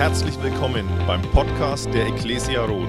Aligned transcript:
Herzlich 0.00 0.42
willkommen 0.42 0.88
beim 1.06 1.20
Podcast 1.20 1.92
der 1.92 2.06
Ecclesia 2.06 2.64
Roth. 2.64 2.88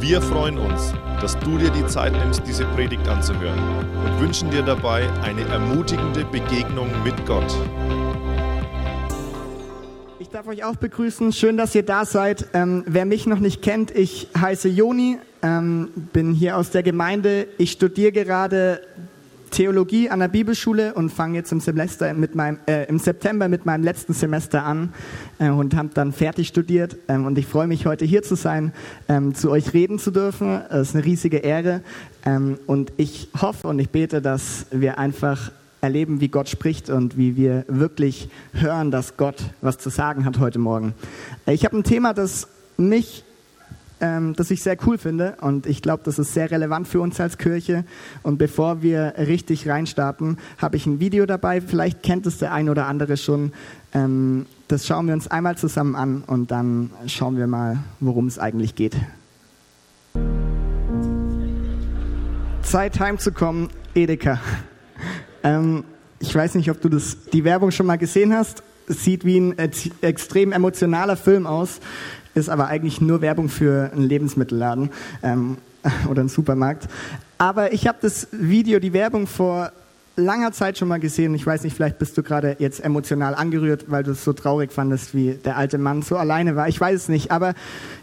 Wir 0.00 0.20
freuen 0.20 0.58
uns, 0.58 0.92
dass 1.20 1.38
du 1.38 1.58
dir 1.58 1.70
die 1.70 1.86
Zeit 1.86 2.12
nimmst, 2.12 2.42
diese 2.44 2.64
Predigt 2.74 3.06
anzuhören 3.06 3.56
und 4.04 4.20
wünschen 4.20 4.50
dir 4.50 4.62
dabei 4.62 5.08
eine 5.22 5.42
ermutigende 5.42 6.24
Begegnung 6.24 6.88
mit 7.04 7.14
Gott. 7.24 7.56
Ich 10.18 10.28
darf 10.30 10.48
euch 10.48 10.64
auch 10.64 10.74
begrüßen. 10.74 11.32
Schön, 11.32 11.56
dass 11.56 11.72
ihr 11.76 11.84
da 11.84 12.04
seid. 12.04 12.48
Ähm, 12.52 12.82
wer 12.88 13.04
mich 13.04 13.28
noch 13.28 13.38
nicht 13.38 13.62
kennt, 13.62 13.92
ich 13.92 14.26
heiße 14.36 14.68
Joni, 14.68 15.18
ähm, 15.40 15.90
bin 16.12 16.34
hier 16.34 16.56
aus 16.56 16.70
der 16.70 16.82
Gemeinde. 16.82 17.46
Ich 17.58 17.70
studiere 17.70 18.10
gerade 18.10 18.80
Theologie 19.54 20.10
an 20.10 20.18
der 20.18 20.26
Bibelschule 20.26 20.94
und 20.94 21.10
fange 21.10 21.36
jetzt 21.38 21.52
im, 21.52 21.60
Semester 21.60 22.12
mit 22.12 22.34
meinem, 22.34 22.58
äh, 22.66 22.88
im 22.88 22.98
September 22.98 23.48
mit 23.48 23.64
meinem 23.64 23.84
letzten 23.84 24.12
Semester 24.12 24.64
an 24.64 24.92
äh, 25.38 25.48
und 25.48 25.76
habe 25.76 25.90
dann 25.94 26.12
fertig 26.12 26.48
studiert. 26.48 26.96
Ähm, 27.06 27.24
und 27.24 27.38
ich 27.38 27.46
freue 27.46 27.68
mich, 27.68 27.86
heute 27.86 28.04
hier 28.04 28.24
zu 28.24 28.34
sein, 28.34 28.72
ähm, 29.08 29.32
zu 29.32 29.52
euch 29.52 29.72
reden 29.72 30.00
zu 30.00 30.10
dürfen. 30.10 30.60
Es 30.70 30.88
ist 30.88 30.96
eine 30.96 31.04
riesige 31.04 31.36
Ehre. 31.36 31.82
Ähm, 32.26 32.58
und 32.66 32.92
ich 32.96 33.28
hoffe 33.40 33.68
und 33.68 33.78
ich 33.78 33.90
bete, 33.90 34.20
dass 34.20 34.66
wir 34.72 34.98
einfach 34.98 35.52
erleben, 35.80 36.20
wie 36.20 36.28
Gott 36.28 36.48
spricht 36.48 36.90
und 36.90 37.16
wie 37.16 37.36
wir 37.36 37.64
wirklich 37.68 38.30
hören, 38.54 38.90
dass 38.90 39.16
Gott 39.16 39.36
was 39.60 39.78
zu 39.78 39.88
sagen 39.88 40.24
hat 40.24 40.40
heute 40.40 40.58
Morgen. 40.58 40.94
Ich 41.46 41.64
habe 41.64 41.76
ein 41.76 41.84
Thema, 41.84 42.12
das 42.12 42.48
mich 42.76 43.22
ähm, 44.04 44.34
das 44.36 44.50
ich 44.50 44.62
sehr 44.62 44.76
cool 44.86 44.98
finde 44.98 45.36
und 45.40 45.64
ich 45.64 45.80
glaube, 45.80 46.02
das 46.04 46.18
ist 46.18 46.34
sehr 46.34 46.50
relevant 46.50 46.86
für 46.86 47.00
uns 47.00 47.18
als 47.20 47.38
Kirche. 47.38 47.84
Und 48.22 48.36
bevor 48.36 48.82
wir 48.82 49.14
richtig 49.16 49.66
reinstarten, 49.66 50.36
habe 50.58 50.76
ich 50.76 50.84
ein 50.84 51.00
Video 51.00 51.24
dabei. 51.24 51.62
Vielleicht 51.62 52.02
kennt 52.02 52.26
es 52.26 52.36
der 52.36 52.52
ein 52.52 52.68
oder 52.68 52.86
andere 52.86 53.16
schon. 53.16 53.52
Ähm, 53.94 54.44
das 54.68 54.86
schauen 54.86 55.06
wir 55.06 55.14
uns 55.14 55.28
einmal 55.28 55.56
zusammen 55.56 55.96
an 55.96 56.22
und 56.26 56.50
dann 56.50 56.90
schauen 57.06 57.38
wir 57.38 57.46
mal, 57.46 57.78
worum 58.00 58.26
es 58.26 58.38
eigentlich 58.38 58.74
geht. 58.74 58.94
Zeit 62.62 63.00
heimzukommen, 63.00 63.68
Edeka. 63.94 64.38
Ähm, 65.46 65.84
ich 66.20 66.34
weiß 66.34 66.54
nicht, 66.54 66.70
ob 66.70 66.80
du 66.80 66.88
das, 66.88 67.18
die 67.30 67.44
Werbung 67.44 67.70
schon 67.70 67.84
mal 67.84 67.98
gesehen 67.98 68.32
hast. 68.32 68.62
Sieht 68.86 69.26
wie 69.26 69.38
ein 69.38 69.58
extrem 70.00 70.52
emotionaler 70.52 71.18
Film 71.18 71.46
aus 71.46 71.80
ist 72.34 72.48
aber 72.48 72.66
eigentlich 72.66 73.00
nur 73.00 73.20
Werbung 73.20 73.48
für 73.48 73.90
einen 73.92 74.08
Lebensmittelladen 74.08 74.90
ähm, 75.22 75.56
oder 76.08 76.20
einen 76.20 76.28
Supermarkt. 76.28 76.88
Aber 77.38 77.72
ich 77.72 77.86
habe 77.86 77.98
das 78.00 78.28
Video, 78.32 78.78
die 78.78 78.92
Werbung 78.92 79.26
vor 79.26 79.72
langer 80.16 80.52
Zeit 80.52 80.78
schon 80.78 80.88
mal 80.88 81.00
gesehen. 81.00 81.34
Ich 81.34 81.46
weiß 81.46 81.64
nicht, 81.64 81.74
vielleicht 81.74 81.98
bist 81.98 82.16
du 82.16 82.22
gerade 82.22 82.56
jetzt 82.58 82.80
emotional 82.84 83.34
angerührt, 83.34 83.86
weil 83.88 84.04
du 84.04 84.12
es 84.12 84.22
so 84.22 84.32
traurig 84.32 84.72
fandest, 84.72 85.14
wie 85.14 85.32
der 85.32 85.56
alte 85.56 85.78
Mann 85.78 86.02
so 86.02 86.16
alleine 86.16 86.54
war. 86.56 86.68
Ich 86.68 86.80
weiß 86.80 86.94
es 86.94 87.08
nicht. 87.08 87.30
Aber 87.32 87.54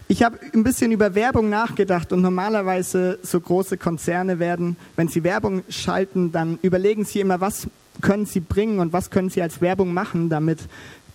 ich 0.08 0.22
habe 0.22 0.38
ein 0.52 0.62
bisschen 0.62 0.92
über 0.92 1.14
Werbung 1.14 1.48
nachgedacht 1.48 2.12
und 2.12 2.20
normalerweise 2.20 3.18
so 3.22 3.40
große 3.40 3.78
Konzerne 3.78 4.38
werden, 4.38 4.76
wenn 4.96 5.08
sie 5.08 5.24
Werbung 5.24 5.62
schalten, 5.68 6.32
dann 6.32 6.58
überlegen 6.60 7.04
sie 7.04 7.20
immer, 7.20 7.40
was 7.40 7.66
können 8.00 8.26
sie 8.26 8.40
bringen 8.40 8.78
und 8.78 8.92
was 8.92 9.10
können 9.10 9.30
sie 9.30 9.42
als 9.42 9.60
Werbung 9.60 9.94
machen, 9.94 10.28
damit 10.28 10.58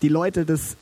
die 0.01 0.09
Leute 0.09 0.45
das 0.45 0.77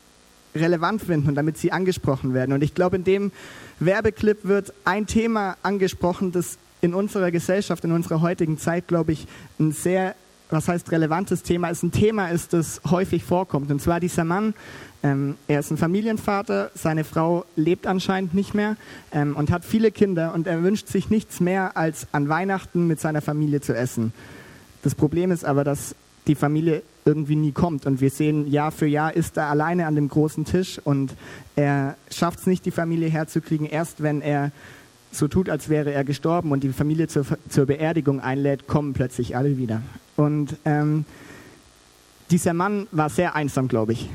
relevant 0.55 1.01
finden 1.01 1.29
und 1.29 1.35
damit 1.35 1.57
sie 1.57 1.71
angesprochen 1.71 2.33
werden. 2.33 2.53
Und 2.53 2.63
ich 2.63 2.73
glaube, 2.73 2.95
in 2.95 3.03
dem 3.03 3.31
Werbeclip 3.79 4.39
wird 4.43 4.73
ein 4.85 5.05
Thema 5.05 5.57
angesprochen, 5.63 6.31
das 6.31 6.57
in 6.81 6.93
unserer 6.93 7.31
Gesellschaft, 7.31 7.83
in 7.83 7.91
unserer 7.91 8.21
heutigen 8.21 8.57
Zeit, 8.57 8.87
glaube 8.87 9.11
ich, 9.11 9.27
ein 9.59 9.71
sehr, 9.71 10.15
was 10.49 10.67
heißt 10.67 10.91
relevantes 10.91 11.43
Thema 11.43 11.69
ist, 11.69 11.83
ein 11.83 11.91
Thema 11.91 12.29
ist, 12.29 12.53
das 12.53 12.81
häufig 12.89 13.23
vorkommt. 13.23 13.71
Und 13.71 13.81
zwar 13.81 13.99
dieser 13.99 14.23
Mann, 14.23 14.53
ähm, 15.03 15.35
er 15.47 15.59
ist 15.59 15.71
ein 15.71 15.77
Familienvater, 15.77 16.71
seine 16.75 17.03
Frau 17.03 17.45
lebt 17.55 17.87
anscheinend 17.87 18.33
nicht 18.33 18.53
mehr 18.53 18.77
ähm, 19.11 19.35
und 19.35 19.51
hat 19.51 19.65
viele 19.65 19.91
Kinder 19.91 20.33
und 20.33 20.47
er 20.47 20.63
wünscht 20.63 20.87
sich 20.87 21.09
nichts 21.09 21.39
mehr, 21.39 21.75
als 21.75 22.07
an 22.11 22.29
Weihnachten 22.29 22.87
mit 22.87 22.99
seiner 22.99 23.21
Familie 23.21 23.61
zu 23.61 23.75
essen. 23.75 24.13
Das 24.83 24.95
Problem 24.95 25.31
ist 25.31 25.45
aber, 25.45 25.63
dass 25.63 25.95
die 26.27 26.35
Familie 26.35 26.83
irgendwie 27.07 27.35
nie 27.35 27.51
kommt. 27.51 27.85
Und 27.85 28.01
wir 28.01 28.09
sehen, 28.09 28.47
Jahr 28.47 28.71
für 28.71 28.87
Jahr 28.87 29.15
ist 29.15 29.37
er 29.37 29.45
alleine 29.45 29.85
an 29.85 29.93
dem 29.93 30.09
großen 30.09 30.43
Tisch 30.43 30.81
und 30.83 31.13
er 31.55 31.97
schafft 32.09 32.39
es 32.39 32.47
nicht, 32.47 32.65
die 32.65 32.71
Familie 32.71 33.09
herzukriegen. 33.09 33.67
Erst 33.67 34.01
wenn 34.01 34.21
er 34.21 34.51
so 35.11 35.27
tut, 35.27 35.47
als 35.47 35.69
wäre 35.69 35.93
er 35.93 36.03
gestorben 36.03 36.51
und 36.51 36.63
die 36.63 36.69
Familie 36.69 37.07
zur, 37.07 37.23
zur 37.47 37.67
Beerdigung 37.67 38.21
einlädt, 38.21 38.65
kommen 38.65 38.93
plötzlich 38.93 39.35
alle 39.37 39.57
wieder. 39.57 39.83
Und 40.15 40.57
ähm, 40.65 41.05
dieser 42.31 42.55
Mann 42.55 42.87
war 42.91 43.11
sehr 43.11 43.35
einsam, 43.35 43.67
glaube 43.67 43.93
ich. 43.93 44.09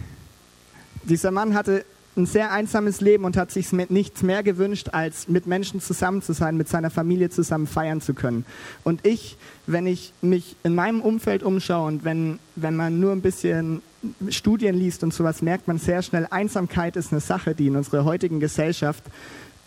Dieser 1.05 1.31
Mann 1.31 1.55
hatte 1.55 1.85
ein 2.21 2.27
sehr 2.27 2.53
einsames 2.53 3.01
Leben 3.01 3.25
und 3.25 3.37
hat 3.37 3.51
sich 3.51 3.73
nichts 3.73 4.23
mehr 4.23 4.43
gewünscht, 4.43 4.91
als 4.93 5.29
mit 5.29 5.47
Menschen 5.47 5.81
zusammen 5.81 6.23
zu 6.23 6.33
sein, 6.33 6.57
mit 6.57 6.69
seiner 6.69 6.91
Familie 6.91 7.31
zusammen 7.31 7.67
feiern 7.67 8.01
zu 8.01 8.15
können. 8.15 8.45
Und 8.85 9.07
ich, 9.07 9.37
wenn 9.67 9.87
ich 9.87 10.13
mich 10.23 10.57
in 10.63 10.75
meinem 10.75 11.01
Umfeld 11.01 11.43
umschaue 11.43 11.89
und 11.89 12.05
wenn, 12.05 12.39
wenn 12.57 12.77
man 12.77 13.01
nur 13.01 13.13
ein 13.13 13.23
bisschen 13.23 13.83
Studien 14.29 14.75
liest 14.75 15.03
und 15.03 15.13
sowas, 15.13 15.43
merkt 15.43 15.69
man 15.69 15.79
sehr 15.79 16.03
schnell, 16.03 16.27
Einsamkeit 16.31 16.97
ist 16.97 17.13
eine 17.13 17.21
Sache, 17.21 17.55
die 17.55 17.67
in 17.67 17.77
unserer 17.77 18.05
heutigen 18.05 18.41
Gesellschaft 18.41 19.05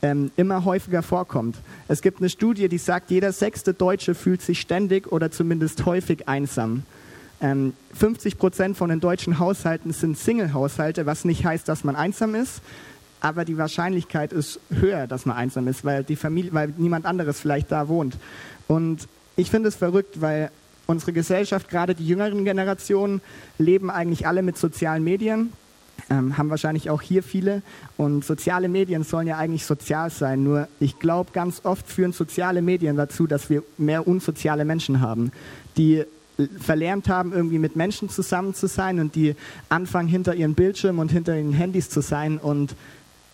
ähm, 0.02 0.32
immer 0.36 0.66
häufiger 0.66 1.02
vorkommt. 1.02 1.58
Es 1.88 2.02
gibt 2.02 2.20
eine 2.20 2.30
Studie, 2.30 2.68
die 2.68 2.78
sagt, 2.78 3.10
jeder 3.10 3.32
sechste 3.32 3.74
Deutsche 3.74 4.16
fühlt 4.16 4.42
sich 4.42 4.60
ständig 4.60 5.12
oder 5.12 5.32
zumindest 5.32 5.86
häufig 5.86 6.28
einsam. 6.28 6.84
50 7.44 8.34
ähm, 8.34 8.40
Prozent 8.40 8.78
von 8.78 8.90
den 8.90 9.02
deutschen 9.02 9.40
Haushalten 9.40 9.92
sind 9.92 10.18
Single-Haushalte, 10.18 11.06
was 11.06 11.26
nicht 11.26 11.46
heißt, 11.46 11.68
dass 11.68 11.84
man 11.84 11.96
einsam 11.96 12.36
ist, 12.36 12.62
aber 13.20 13.44
die 13.44 13.58
Wahrscheinlichkeit 13.58 14.32
ist 14.32 14.60
höher, 14.70 15.08
dass 15.08 15.26
man 15.26 15.36
einsam 15.36 15.68
ist, 15.68 15.84
weil, 15.84 16.04
die 16.04 16.16
Familie, 16.16 16.54
weil 16.54 16.74
niemand 16.78 17.06
anderes 17.06 17.40
vielleicht 17.40 17.72
da 17.72 17.88
wohnt. 17.90 18.18
Und 18.68 19.08
ich 19.36 19.50
finde 19.50 19.70
es 19.70 19.76
verrückt, 19.76 20.22
weil 20.22 20.52
unsere 20.88 21.12
Gesellschaft, 21.12 21.70
gerade 21.70 21.96
die 21.96 22.08
jüngeren 22.08 22.46
Generationen, 22.46 23.22
leben 23.58 23.90
eigentlich 23.90 24.26
alle 24.26 24.42
mit 24.42 24.58
sozialen 24.58 25.04
Medien, 25.04 25.52
ähm, 26.10 26.38
haben 26.38 26.50
wahrscheinlich 26.50 26.90
auch 26.90 27.02
hier 27.02 27.24
viele. 27.24 27.62
Und 27.98 28.24
soziale 28.24 28.70
Medien 28.70 29.04
sollen 29.04 29.28
ja 29.28 29.38
eigentlich 29.38 29.66
sozial 29.66 30.10
sein. 30.10 30.44
Nur 30.44 30.68
ich 30.80 31.00
glaube, 31.00 31.32
ganz 31.34 31.62
oft 31.66 31.88
führen 31.88 32.14
soziale 32.14 32.62
Medien 32.62 32.96
dazu, 32.96 33.28
dass 33.28 33.50
wir 33.50 33.64
mehr 33.78 34.08
unsoziale 34.08 34.66
Menschen 34.66 35.02
haben, 35.02 35.32
die 35.78 36.04
verlernt 36.60 37.10
haben, 37.10 37.34
irgendwie 37.34 37.60
mit 37.60 37.76
Menschen 37.76 38.10
zusammen 38.10 38.54
zu 38.54 38.68
sein 38.68 39.00
und 39.00 39.16
die 39.16 39.36
anfangen, 39.70 40.08
hinter 40.08 40.36
ihren 40.36 40.56
Bildschirmen 40.56 41.00
und 41.00 41.12
hinter 41.12 41.36
ihren 41.36 41.54
Handys 41.54 41.90
zu 41.90 42.02
sein 42.02 42.38
und 42.38 42.76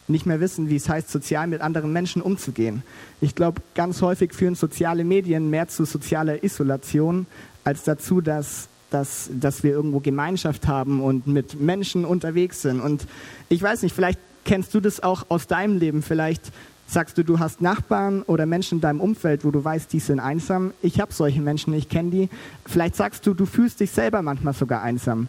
nicht 0.09 0.25
mehr 0.25 0.39
wissen, 0.39 0.69
wie 0.69 0.75
es 0.75 0.89
heißt, 0.89 1.09
sozial 1.09 1.47
mit 1.47 1.61
anderen 1.61 1.93
Menschen 1.93 2.21
umzugehen. 2.21 2.83
Ich 3.21 3.35
glaube, 3.35 3.61
ganz 3.75 4.01
häufig 4.01 4.33
führen 4.33 4.55
soziale 4.55 5.03
Medien 5.03 5.49
mehr 5.49 5.67
zu 5.67 5.85
sozialer 5.85 6.43
Isolation 6.43 7.27
als 7.63 7.83
dazu, 7.83 8.19
dass, 8.19 8.67
dass, 8.89 9.29
dass 9.31 9.63
wir 9.63 9.71
irgendwo 9.71 9.99
Gemeinschaft 9.99 10.67
haben 10.67 11.01
und 11.01 11.27
mit 11.27 11.59
Menschen 11.59 12.05
unterwegs 12.05 12.63
sind. 12.63 12.81
Und 12.81 13.05
ich 13.49 13.61
weiß 13.61 13.83
nicht, 13.83 13.93
vielleicht 13.93 14.19
kennst 14.45 14.73
du 14.73 14.79
das 14.79 15.01
auch 15.01 15.27
aus 15.29 15.47
deinem 15.47 15.77
Leben. 15.77 16.01
Vielleicht 16.01 16.51
Sagst 16.89 17.19
du, 17.19 17.23
du 17.23 17.37
hast 17.37 17.61
Nachbarn 17.61 18.23
oder 18.23 18.47
Menschen 18.47 18.79
in 18.79 18.81
deinem 18.81 18.99
Umfeld, 18.99 19.45
wo 19.45 19.51
du 19.51 19.63
weißt, 19.63 19.93
die 19.93 19.99
sind 19.99 20.19
einsam? 20.19 20.73
Ich 20.81 20.99
habe 20.99 21.13
solche 21.13 21.39
Menschen, 21.39 21.71
ich 21.75 21.87
kenne 21.87 22.09
die. 22.09 22.29
Vielleicht 22.65 22.95
sagst 22.95 23.27
du, 23.27 23.35
du 23.35 23.45
fühlst 23.45 23.79
dich 23.79 23.91
selber 23.91 24.23
manchmal 24.23 24.55
sogar 24.55 24.81
einsam. 24.81 25.27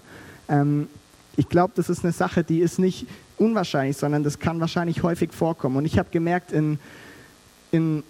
Ähm, 0.49 0.88
ich 1.37 1.50
glaube, 1.50 1.75
das 1.76 1.91
ist 1.91 2.03
eine 2.03 2.15
Sache, 2.15 2.44
die 2.44 2.60
ist 2.60 2.78
nicht 2.78 3.06
unwahrscheinlich, 3.37 3.99
sondern 3.99 4.25
das 4.25 4.38
kann 4.38 4.59
wahrscheinlich 4.59 5.03
häufig 5.03 5.34
vorkommen. 5.34 5.76
Und 5.76 5.84
ich 5.84 5.99
habe 5.99 6.09
gemerkt, 6.10 6.50
in, 6.50 6.78
in, 7.72 8.04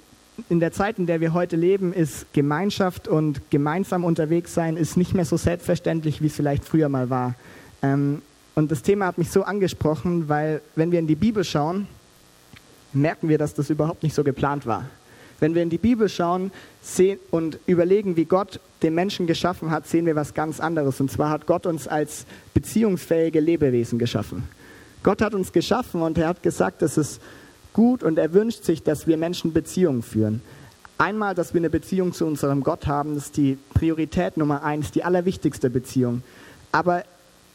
in 0.49 0.60
der 0.60 0.71
Zeit, 0.71 1.00
in 1.00 1.06
der 1.06 1.21
wir 1.21 1.34
heute 1.34 1.56
leben, 1.56 1.93
ist 1.93 2.33
Gemeinschaft 2.33 3.09
und 3.09 3.50
gemeinsam 3.50 4.05
unterwegs 4.05 4.55
sein 4.55 4.77
ist 4.77 4.97
nicht 4.97 5.12
mehr 5.12 5.25
so 5.25 5.37
selbstverständlich, 5.37 6.22
wie 6.22 6.27
es 6.27 6.37
vielleicht 6.37 6.65
früher 6.65 6.89
mal 6.89 7.10
war. 7.10 7.34
Ähm, 7.83 8.22
und 8.55 8.71
das 8.71 8.83
Thema 8.83 9.06
hat 9.06 9.19
mich 9.19 9.33
so 9.33 9.43
angesprochen, 9.43 10.28
weil 10.28 10.60
wenn 10.77 10.93
wir 10.93 11.00
in 11.00 11.09
die 11.09 11.16
Bibel 11.16 11.42
schauen, 11.42 11.89
merken 12.92 13.28
wir, 13.28 13.39
dass 13.39 13.54
das 13.54 13.71
überhaupt 13.71 14.03
nicht 14.03 14.15
so 14.15 14.25
geplant 14.25 14.66
war. 14.66 14.87
Wenn 15.39 15.54
wir 15.54 15.63
in 15.63 15.71
die 15.71 15.78
Bibel 15.78 16.09
schauen 16.09 16.53
und 17.31 17.59
überlegen, 17.66 18.16
wie 18.16 18.27
Gott 18.27 18.60
den 18.83 18.95
Menschen 18.95 19.27
geschaffen 19.27 19.71
hat, 19.71 19.87
sehen 19.87 20.07
wir 20.07 20.16
was 20.16 20.34
ganz 20.34 20.60
anderes. 20.60 21.01
Und 21.01 21.10
zwar 21.10 21.31
hat 21.31 21.47
Gott 21.47 21.66
uns 21.66 21.89
als 21.89 22.27
beziehungsfähige 22.53 23.41
Lebewesen 23.41 23.98
geschaffen. 23.98 24.45
Gott 25.03 25.22
hat 25.22 25.33
uns 25.34 25.53
geschaffen 25.53 26.03
und 26.03 26.19
er 26.19 26.28
hat 26.28 26.42
gesagt, 26.42 26.83
es 26.83 26.98
ist 26.98 27.22
gut 27.72 28.03
und 28.03 28.19
er 28.19 28.34
wünscht 28.34 28.65
sich, 28.65 28.83
dass 28.83 29.07
wir 29.07 29.16
Menschen 29.16 29.53
Beziehungen 29.53 30.03
führen. 30.03 30.43
Einmal, 30.98 31.34
dass 31.34 31.54
wir 31.54 31.60
eine 31.60 31.71
Beziehung 31.71 32.13
zu 32.13 32.27
unserem 32.27 32.63
Gott 32.63 32.86
haben, 32.86 33.15
das 33.15 33.27
ist 33.27 33.39
die 33.39 33.57
Priorität 33.72 34.36
Nummer 34.36 34.63
eins, 34.63 34.91
die 34.91 35.04
allerwichtigste 35.04 35.71
Beziehung. 35.71 36.22
Aber 36.72 37.04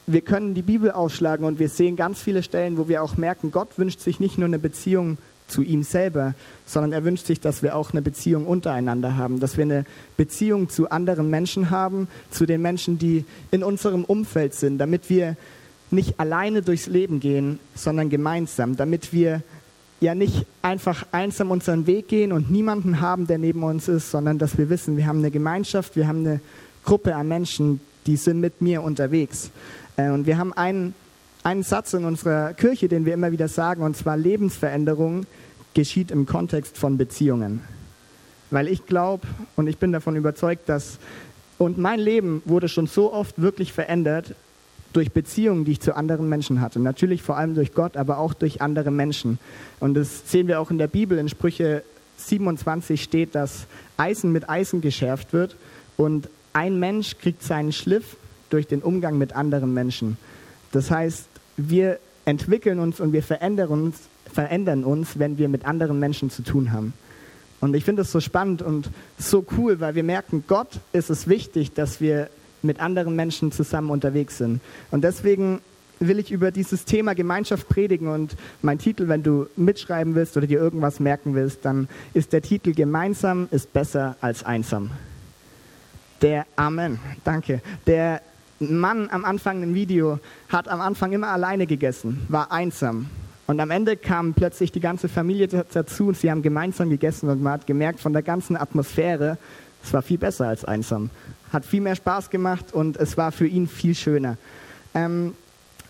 wir 0.07 0.21
können 0.21 0.53
die 0.53 0.61
Bibel 0.61 0.91
ausschlagen 0.91 1.45
und 1.45 1.59
wir 1.59 1.69
sehen 1.69 1.95
ganz 1.95 2.21
viele 2.21 2.43
Stellen, 2.43 2.77
wo 2.77 2.87
wir 2.87 3.01
auch 3.01 3.17
merken, 3.17 3.51
Gott 3.51 3.77
wünscht 3.77 3.99
sich 3.99 4.19
nicht 4.19 4.37
nur 4.37 4.47
eine 4.47 4.59
Beziehung 4.59 5.17
zu 5.47 5.61
ihm 5.61 5.83
selber, 5.83 6.33
sondern 6.65 6.91
er 6.91 7.03
wünscht 7.03 7.25
sich, 7.25 7.39
dass 7.39 7.63
wir 7.63 7.75
auch 7.75 7.91
eine 7.91 8.01
Beziehung 8.01 8.45
untereinander 8.45 9.15
haben, 9.15 9.39
dass 9.39 9.57
wir 9.57 9.63
eine 9.63 9.85
Beziehung 10.17 10.69
zu 10.69 10.89
anderen 10.89 11.29
Menschen 11.29 11.69
haben, 11.69 12.07
zu 12.31 12.45
den 12.45 12.61
Menschen, 12.61 12.97
die 12.97 13.25
in 13.51 13.63
unserem 13.63 14.05
Umfeld 14.05 14.53
sind, 14.53 14.79
damit 14.79 15.09
wir 15.09 15.37
nicht 15.91 16.19
alleine 16.19 16.61
durchs 16.61 16.87
Leben 16.87 17.19
gehen, 17.19 17.59
sondern 17.75 18.09
gemeinsam, 18.09 18.75
damit 18.75 19.13
wir 19.13 19.43
ja 20.01 20.15
nicht 20.15 20.45
einfach 20.61 21.05
einsam 21.11 21.51
unseren 21.51 21.87
Weg 21.87 22.07
gehen 22.07 22.31
und 22.31 22.51
niemanden 22.51 23.01
haben, 23.01 23.27
der 23.27 23.37
neben 23.37 23.63
uns 23.63 23.87
ist, 23.87 24.11
sondern 24.11 24.39
dass 24.39 24.57
wir 24.57 24.69
wissen, 24.69 24.97
wir 24.97 25.05
haben 25.05 25.19
eine 25.19 25.31
Gemeinschaft, 25.31 25.95
wir 25.95 26.07
haben 26.07 26.25
eine 26.25 26.41
Gruppe 26.83 27.15
an 27.15 27.27
Menschen, 27.27 27.79
die 28.05 28.17
sind 28.17 28.39
mit 28.39 28.61
mir 28.61 28.83
unterwegs. 28.83 29.51
Äh, 29.97 30.09
und 30.09 30.25
wir 30.25 30.37
haben 30.37 30.53
einen, 30.53 30.93
einen 31.43 31.63
Satz 31.63 31.93
in 31.93 32.05
unserer 32.05 32.53
Kirche, 32.53 32.87
den 32.87 33.05
wir 33.05 33.13
immer 33.13 33.31
wieder 33.31 33.47
sagen, 33.47 33.83
und 33.83 33.95
zwar 33.95 34.17
Lebensveränderung 34.17 35.25
geschieht 35.73 36.11
im 36.11 36.25
Kontext 36.25 36.77
von 36.77 36.97
Beziehungen. 36.97 37.61
Weil 38.51 38.67
ich 38.67 38.85
glaube 38.85 39.27
und 39.55 39.67
ich 39.67 39.77
bin 39.77 39.91
davon 39.91 40.15
überzeugt, 40.15 40.69
dass, 40.69 40.99
und 41.57 41.77
mein 41.77 41.99
Leben 41.99 42.41
wurde 42.45 42.69
schon 42.69 42.87
so 42.87 43.11
oft 43.11 43.41
wirklich 43.41 43.73
verändert 43.73 44.35
durch 44.93 45.11
Beziehungen, 45.11 45.65
die 45.65 45.73
ich 45.73 45.81
zu 45.81 45.95
anderen 45.95 46.29
Menschen 46.29 46.61
hatte. 46.61 46.79
Natürlich 46.79 47.21
vor 47.21 47.37
allem 47.37 47.53
durch 47.53 47.73
Gott, 47.73 47.97
aber 47.97 48.17
auch 48.17 48.33
durch 48.33 48.61
andere 48.61 48.91
Menschen. 48.91 49.39
Und 49.81 49.95
das 49.95 50.31
sehen 50.31 50.47
wir 50.47 50.61
auch 50.61 50.71
in 50.71 50.77
der 50.77 50.87
Bibel. 50.87 51.17
In 51.17 51.27
Sprüche 51.27 51.83
27 52.17 53.03
steht, 53.03 53.35
dass 53.35 53.67
Eisen 53.97 54.31
mit 54.31 54.49
Eisen 54.49 54.79
geschärft 54.79 55.33
wird 55.33 55.57
und 55.97 56.29
ein 56.53 56.79
Mensch 56.79 57.17
kriegt 57.17 57.43
seinen 57.43 57.73
Schliff 57.73 58.15
durch 58.49 58.67
den 58.67 58.81
Umgang 58.81 59.17
mit 59.17 59.35
anderen 59.35 59.73
Menschen. 59.73 60.17
Das 60.71 60.91
heißt, 60.91 61.27
wir 61.57 61.99
entwickeln 62.25 62.79
uns 62.79 62.99
und 62.99 63.13
wir 63.13 63.23
verändern 63.23 63.69
uns, 63.69 63.95
verändern 64.31 64.83
uns, 64.83 65.19
wenn 65.19 65.37
wir 65.37 65.47
mit 65.49 65.65
anderen 65.65 65.99
Menschen 65.99 66.29
zu 66.29 66.43
tun 66.43 66.71
haben. 66.71 66.93
Und 67.61 67.75
ich 67.75 67.85
finde 67.85 68.01
es 68.01 68.11
so 68.11 68.19
spannend 68.19 68.61
und 68.61 68.89
so 69.17 69.45
cool, 69.57 69.79
weil 69.79 69.95
wir 69.95 70.03
merken, 70.03 70.43
Gott 70.47 70.79
ist 70.93 71.09
es 71.09 71.27
wichtig, 71.27 71.73
dass 71.73 72.01
wir 72.01 72.29
mit 72.61 72.79
anderen 72.79 73.15
Menschen 73.15 73.51
zusammen 73.51 73.89
unterwegs 73.89 74.37
sind. 74.37 74.59
Und 74.91 75.03
deswegen 75.03 75.61
will 75.99 76.19
ich 76.19 76.31
über 76.31 76.51
dieses 76.51 76.85
Thema 76.85 77.15
Gemeinschaft 77.15 77.69
predigen 77.69 78.07
und 78.09 78.35
mein 78.61 78.79
Titel, 78.79 79.07
wenn 79.07 79.23
du 79.23 79.47
mitschreiben 79.55 80.15
willst 80.15 80.35
oder 80.35 80.47
dir 80.47 80.59
irgendwas 80.59 80.99
merken 80.99 81.35
willst, 81.35 81.63
dann 81.63 81.87
ist 82.13 82.33
der 82.33 82.41
Titel 82.41 82.73
Gemeinsam 82.73 83.47
ist 83.51 83.71
besser 83.71 84.17
als 84.19 84.43
einsam. 84.43 84.91
Der 86.21 86.45
Amen, 86.55 86.99
danke. 87.23 87.61
Der 87.87 88.21
Mann 88.59 89.09
am 89.09 89.25
Anfang 89.25 89.63
im 89.63 89.73
Video 89.73 90.19
hat 90.49 90.67
am 90.67 90.81
Anfang 90.81 91.11
immer 91.11 91.27
alleine 91.27 91.67
gegessen, 91.67 92.25
war 92.29 92.51
einsam. 92.51 93.09
Und 93.47 93.59
am 93.59 93.69
Ende 93.69 93.95
kam 93.97 94.33
plötzlich 94.33 94.71
die 94.71 94.79
ganze 94.79 95.07
Familie 95.07 95.47
dazu 95.47 96.07
und 96.07 96.17
sie 96.17 96.31
haben 96.31 96.41
gemeinsam 96.41 96.89
gegessen 96.89 97.29
und 97.29 97.43
man 97.43 97.53
hat 97.53 97.67
gemerkt 97.67 97.99
von 97.99 98.13
der 98.13 98.23
ganzen 98.23 98.55
Atmosphäre, 98.57 99.37
es 99.83 99.93
war 99.93 100.01
viel 100.01 100.17
besser 100.17 100.47
als 100.47 100.65
einsam. 100.65 101.11
Hat 101.53 101.63
viel 101.63 101.81
mehr 101.81 101.95
Spaß 101.95 102.31
gemacht 102.31 102.73
und 102.73 102.97
es 102.97 103.17
war 103.17 103.31
für 103.31 103.45
ihn 103.45 103.67
viel 103.67 103.93
schöner. 103.93 104.37
Ähm, 104.95 105.35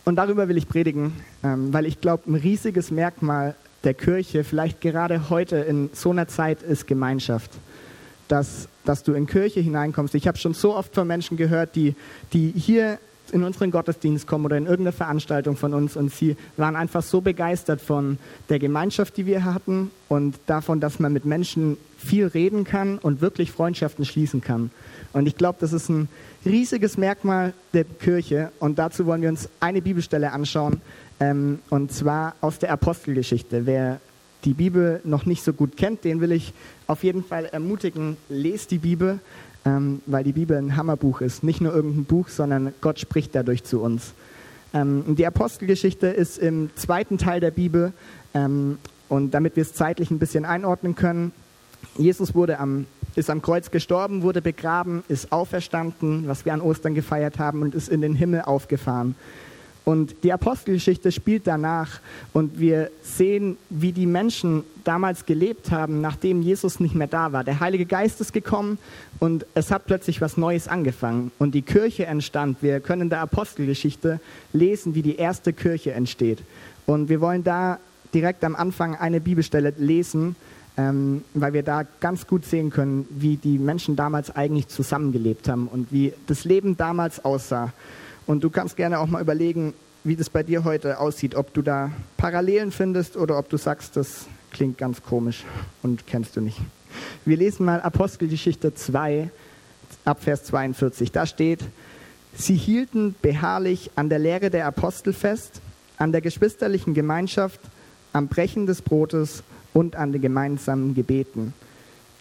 und 0.04 0.18
darüber 0.18 0.50
will 0.50 0.58
ich 0.58 0.68
predigen, 0.68 1.14
ähm, 1.44 1.74
weil 1.74 1.86
ich 1.86 2.02
glaube, 2.02 2.30
ein 2.30 2.36
riesiges 2.36 2.92
Merkmal 2.92 3.56
der 3.86 3.94
Kirche, 3.94 4.44
vielleicht 4.44 4.82
gerade 4.82 5.30
heute 5.30 5.58
in 5.58 5.90
so 5.94 6.12
einer 6.12 6.28
Zeit, 6.28 6.62
ist 6.62 6.88
Gemeinschaft 6.88 7.52
dass, 8.28 8.68
dass 8.86 9.04
du 9.04 9.14
in 9.14 9.28
Kirche 9.28 9.60
hineinkommst. 9.60 10.16
Ich 10.16 10.28
habe 10.28 10.38
schon 10.38 10.54
so 10.54 10.76
oft 10.76 10.94
von 10.94 11.08
Menschen 11.08 11.38
gehört, 11.38 11.76
die, 11.76 11.96
die 12.34 12.52
hier 12.56 13.00
in 13.32 13.44
unseren 13.44 13.72
Gottesdienst 13.72 14.28
kommen 14.28 14.46
oder 14.46 14.58
in 14.58 14.66
irgendeine 14.66 14.92
Veranstaltung 14.92 15.58
von 15.58 15.74
uns 15.74 15.96
und 15.96 16.12
sie 16.12 16.38
waren 16.58 16.76
einfach 16.76 17.02
so 17.02 17.22
begeistert 17.22 17.82
von 17.82 18.18
der 18.50 18.60
Gemeinschaft, 18.60 19.18
die 19.18 19.26
wir 19.26 19.44
hatten 19.44 19.92
und 20.10 20.36
davon, 20.46 20.80
dass 20.80 21.00
man 21.00 21.14
mit 21.14 21.26
Menschen 21.26 21.78
viel 21.98 22.28
reden 22.28 22.64
kann 22.64 22.98
und 22.98 23.22
wirklich 23.22 23.52
Freundschaften 23.52 24.06
schließen 24.06 24.42
kann. 24.42 24.72
Und 25.14 25.28
ich 25.28 25.36
glaube, 25.36 25.58
das 25.60 25.74
ist 25.74 25.90
ein 25.90 26.08
riesiges 26.46 26.98
Merkmal 26.98 27.54
der 27.74 27.86
Kirche 27.86 28.52
und 28.60 28.78
dazu 28.78 29.06
wollen 29.06 29.22
wir 29.22 29.30
uns 29.30 29.50
eine 29.60 29.82
Bibelstelle 29.82 30.32
anschauen 30.32 30.82
ähm, 31.20 31.60
und 31.70 31.92
zwar 31.92 32.36
aus 32.42 32.60
der 32.60 32.72
Apostelgeschichte. 32.72 33.66
Wer 33.66 34.00
die 34.46 34.54
Bibel 34.54 35.02
noch 35.04 35.26
nicht 35.26 35.44
so 35.44 35.54
gut 35.54 35.76
kennt, 35.76 36.04
den 36.04 36.22
will 36.22 36.32
ich 36.32 36.54
auf 36.88 37.04
jeden 37.04 37.24
Fall 37.24 37.46
ermutigen, 37.46 38.18
lest 38.30 38.72
die 38.72 38.78
Bibel, 38.78 39.20
ähm, 39.66 40.02
weil 40.06 40.24
die 40.24 40.34
Bibel 40.34 40.58
ein 40.58 40.76
Hammerbuch 40.78 41.22
ist. 41.22 41.44
Nicht 41.44 41.62
nur 41.62 41.74
irgendein 41.74 42.06
Buch, 42.06 42.30
sondern 42.30 42.74
Gott 42.82 43.00
spricht 43.00 43.34
dadurch 43.36 43.64
zu 43.64 43.82
uns. 43.82 44.14
Ähm, 44.74 45.16
die 45.16 45.26
Apostelgeschichte 45.26 46.08
ist 46.08 46.38
im 46.38 46.70
zweiten 46.76 47.18
Teil 47.18 47.40
der 47.40 47.52
Bibel 47.52 47.94
ähm, 48.34 48.78
und 49.10 49.32
damit 49.32 49.56
wir 49.56 49.62
es 49.62 49.74
zeitlich 49.74 50.12
ein 50.12 50.20
bisschen 50.20 50.46
einordnen 50.46 50.96
können, 50.96 51.32
Jesus 51.98 52.36
wurde 52.36 52.60
am, 52.60 52.86
ist 53.16 53.30
am 53.30 53.42
Kreuz 53.42 53.72
gestorben, 53.72 54.22
wurde 54.22 54.42
begraben, 54.42 55.04
ist 55.08 55.32
auferstanden, 55.32 56.28
was 56.28 56.46
wir 56.46 56.54
an 56.54 56.62
Ostern 56.62 56.94
gefeiert 56.94 57.40
haben, 57.40 57.62
und 57.62 57.76
ist 57.76 57.90
in 57.90 58.02
den 58.02 58.16
Himmel 58.16 58.42
aufgefahren. 58.42 59.16
Und 59.86 60.16
die 60.24 60.34
Apostelgeschichte 60.34 61.12
spielt 61.12 61.46
danach 61.46 62.00
und 62.34 62.60
wir 62.60 62.90
sehen, 63.04 63.56
wie 63.70 63.92
die 63.92 64.08
Menschen 64.08 64.64
damals 64.84 65.28
gelebt 65.28 65.70
haben, 65.70 66.02
nachdem 66.02 66.42
Jesus 66.42 66.80
nicht 66.80 66.96
mehr 66.96 67.08
da 67.08 67.32
war. 67.32 67.44
Der 67.44 67.60
Heilige 67.60 67.86
Geist 67.86 68.20
ist 68.20 68.34
gekommen 68.34 68.80
und 69.20 69.46
es 69.54 69.70
hat 69.70 69.86
plötzlich 69.86 70.22
was 70.22 70.38
Neues 70.38 70.68
angefangen 70.68 71.32
und 71.38 71.54
die 71.54 71.62
Kirche 71.62 72.08
entstand. 72.08 72.58
Wir 72.62 72.80
können 72.80 73.04
in 73.04 73.10
der 73.10 73.22
Apostelgeschichte 73.22 74.20
lesen, 74.54 74.96
wie 74.96 75.04
die 75.04 75.18
erste 75.18 75.54
Kirche 75.54 75.94
entsteht. 75.94 76.40
Und 76.88 77.08
wir 77.08 77.22
wollen 77.22 77.44
da 77.44 77.80
direkt 78.12 78.44
am 78.44 78.56
Anfang 78.56 78.96
eine 78.96 79.22
Bibelstelle 79.22 79.74
lesen, 79.78 80.36
ähm, 80.78 81.24
weil 81.36 81.54
wir 81.54 81.64
da 81.64 81.84
ganz 82.00 82.26
gut 82.26 82.44
sehen 82.46 82.72
können, 82.72 83.08
wie 83.12 83.38
die 83.38 83.60
Menschen 83.60 83.96
damals 83.96 84.36
eigentlich 84.36 84.68
zusammengelebt 84.68 85.48
haben 85.48 85.68
und 85.68 85.92
wie 85.92 86.14
das 86.26 86.44
Leben 86.44 86.76
damals 86.76 87.24
aussah. 87.24 87.72
Und 88.28 88.44
du 88.44 88.50
kannst 88.50 88.76
gerne 88.76 89.00
auch 89.00 89.08
mal 89.08 89.22
überlegen, 89.22 89.74
wie 90.04 90.16
das 90.16 90.30
bei 90.30 90.44
dir 90.44 90.64
heute 90.64 91.00
aussieht, 91.00 91.36
ob 91.36 91.54
du 91.54 91.62
da 91.62 91.92
Parallelen 92.18 92.72
findest 92.72 93.18
oder 93.18 93.38
ob 93.38 93.50
du 93.50 93.58
sagst, 93.58 93.96
das 93.98 94.28
klingt 94.52 94.78
ganz 94.78 95.04
komisch 95.04 95.44
und 95.84 96.08
kennst 96.08 96.36
du 96.36 96.42
nicht. 96.42 96.60
Wir 97.26 97.38
lesen 97.38 97.66
mal 97.66 97.82
Apostelgeschichte 97.82 98.74
2, 98.74 99.30
ab 100.06 100.24
Vers 100.24 100.44
42. 100.46 101.12
Da 101.12 101.26
steht, 101.26 101.60
sie 102.36 102.56
hielten 102.56 103.16
beharrlich 103.22 103.92
an 103.96 104.10
der 104.10 104.20
Lehre 104.20 104.50
der 104.50 104.66
Apostel 104.68 105.14
fest, 105.14 105.62
an 105.98 106.12
der 106.12 106.22
geschwisterlichen 106.22 106.94
Gemeinschaft, 106.94 107.60
am 108.14 108.28
Brechen 108.28 108.66
des 108.66 108.82
Brotes 108.82 109.44
und 109.74 109.96
an 109.96 110.12
den 110.12 110.22
gemeinsamen 110.22 110.96
Gebeten. 110.96 111.54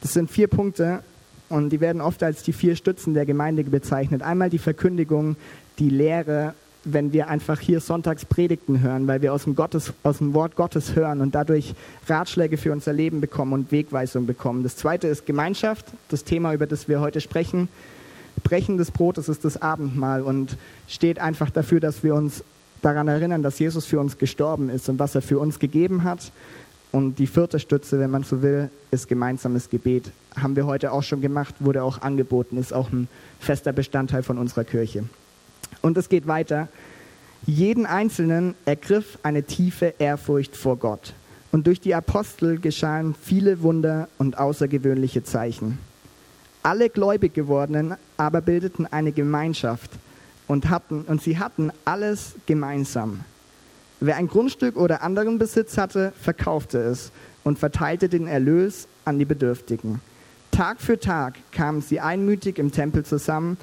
Das 0.01 0.13
sind 0.13 0.31
vier 0.31 0.49
Punkte 0.49 1.03
und 1.49 1.71
die 1.71 1.81
werden 1.81 2.01
oft 2.01 2.23
als 2.23 2.43
die 2.43 2.53
vier 2.53 2.77
Stützen 2.77 3.15
der 3.15 3.27
Gemeinde 3.27 3.63
bezeichnet. 3.65 4.23
Einmal 4.23 4.51
die 4.51 4.59
Verkündigung, 4.59 5.37
die 5.79 5.91
Lehre, 5.91 6.55
wenn 6.85 7.13
wir 7.13 7.29
einfach 7.29 7.61
hier 7.61 7.81
sonntags 7.81 8.25
Predigten 8.25 8.81
hören, 8.81 9.07
weil 9.07 9.23
wir 9.23 9.33
aus 9.33 9.45
dem, 9.45 9.55
Gottes, 9.55 9.93
aus 10.03 10.19
dem 10.19 10.35
Wort 10.35 10.55
Gottes 10.57 10.95
hören 10.95 11.21
und 11.21 11.35
dadurch 11.35 11.75
Ratschläge 12.07 12.59
für 12.59 12.73
unser 12.73 12.93
Leben 12.93 13.21
bekommen 13.21 13.53
und 13.55 13.73
Wegweisung 13.73 14.27
bekommen. 14.27 14.63
Das 14.63 14.77
zweite 14.77 15.09
ist 15.09 15.27
Gemeinschaft, 15.27 15.87
das 16.09 16.25
Thema, 16.25 16.53
über 16.53 16.67
das 16.67 16.89
wir 16.89 17.01
heute 17.01 17.21
sprechen. 17.21 17.69
Brechen 18.43 18.77
des 18.77 18.91
Brotes 18.91 19.29
ist 19.29 19.45
das 19.45 19.61
Abendmahl 19.63 20.23
und 20.23 20.57
steht 20.87 21.19
einfach 21.19 21.51
dafür, 21.51 21.81
dass 21.81 22.03
wir 22.03 22.15
uns 22.15 22.45
daran 22.83 23.09
erinnern, 23.09 23.43
dass 23.43 23.59
Jesus 23.59 23.87
für 23.87 23.99
uns 23.99 24.19
gestorben 24.19 24.69
ist 24.69 24.89
und 24.89 24.99
was 24.99 25.15
er 25.15 25.23
für 25.23 25.39
uns 25.39 25.59
gegeben 25.59 26.05
hat. 26.05 26.31
Und 26.93 27.19
die 27.19 27.27
vierte 27.27 27.59
Stütze, 27.59 27.99
wenn 27.99 28.11
man 28.11 28.23
so 28.23 28.43
will, 28.43 28.71
ist 28.91 29.09
gemeinsames 29.09 29.71
Gebet. 29.71 30.11
Haben 30.37 30.55
wir 30.55 30.67
heute 30.67 30.93
auch 30.93 31.03
schon 31.03 31.21
gemacht, 31.21 31.55
wurde 31.59 31.83
auch 31.83 32.03
angeboten, 32.03 32.59
ist 32.59 32.73
auch 32.73 32.93
ein 32.93 33.09
fester 33.41 33.73
Bestandteil 33.73 34.23
von 34.23 34.39
unserer 34.39 34.65
Kirche. 34.65 35.05
Und 35.83 35.97
es 35.97 36.09
geht 36.09 36.27
weiter. 36.27 36.69
Jeden 37.47 37.87
Einzelnen 37.87 38.55
ergriff 38.65 39.19
eine 39.23 39.43
tiefe 39.43 39.95
Ehrfurcht 39.99 40.57
vor 40.57 40.77
Gott. 40.77 41.15
Und 41.53 41.67
durch 41.67 41.81
die 41.81 41.95
Apostel 41.95 42.59
geschahen 42.59 43.15
viele 43.15 43.63
Wunder 43.63 44.09
und 44.19 44.39
außergewöhnliche 44.39 45.23
Zeichen. 45.23 45.79
Alle 46.63 46.89
gläubig 46.89 47.35
gewordenen 47.35 47.95
aber 48.17 48.41
bildeten 48.41 48.87
eine 48.87 49.13
Gemeinschaft 49.13 49.91
und, 50.47 50.71
hatten, 50.71 51.03
und 51.03 51.23
sie 51.23 51.39
hatten 51.39 51.71
alles 51.85 52.35
gemeinsam. 52.47 53.21
Wer 54.01 54.17
ein 54.17 54.29
Grundstück 54.29 54.77
oder 54.77 55.03
anderen 55.03 55.39
Besitz 55.39 55.79
hatte, 55.79 56.13
verkaufte 56.21 56.79
es 56.79 57.13
und 57.45 57.59
verteilte 57.59 58.09
den 58.09 58.27
Erlös 58.27 58.89
an 59.05 59.19
die 59.19 59.25
Bedürftigen. 59.25 60.01
Tag 60.51 60.81
für 60.81 60.99
Tag 60.99 61.35
kamen 61.53 61.83
sie 61.83 62.01
einmütig 62.01 62.59
im 62.59 62.73
Tempel 62.73 63.05
zusammen 63.05 63.57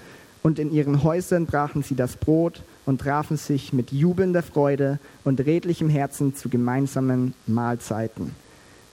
und 0.44 0.60
in 0.60 0.72
ihren 0.72 1.04
Häusern 1.04 1.46
brachen 1.46 1.84
sie 1.84 1.96
das 1.96 2.16
Brot 2.18 2.64
und 2.86 3.02
trafen 3.02 3.38
sich 3.38 3.74
mit 3.74 3.92
jubelnder 3.92 4.44
Freude 4.44 5.00
und 5.24 5.40
redlichem 5.40 5.90
Herzen 5.90 6.36
zu 6.36 6.50
gemeinsamen 6.50 7.34
Mahlzeiten. 7.48 8.32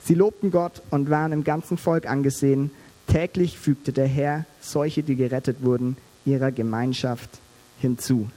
Sie 0.05 0.15
lobten 0.15 0.51
Gott 0.51 0.83
und 0.91 1.11
waren 1.11 1.33
im 1.33 1.45
ganzen 1.45 1.79
Volk 1.79 2.07
angesehen. 2.09 2.71
Täglich 3.07 3.59
fügte 3.59 3.93
der 3.93 4.07
Herr 4.07 4.45
solche, 4.61 5.03
die 5.03 5.17
gerettet 5.17 5.59
wurden, 5.63 5.97
ihrer 6.25 6.53
Gemeinschaft 6.53 7.31
hinzu. 7.81 8.29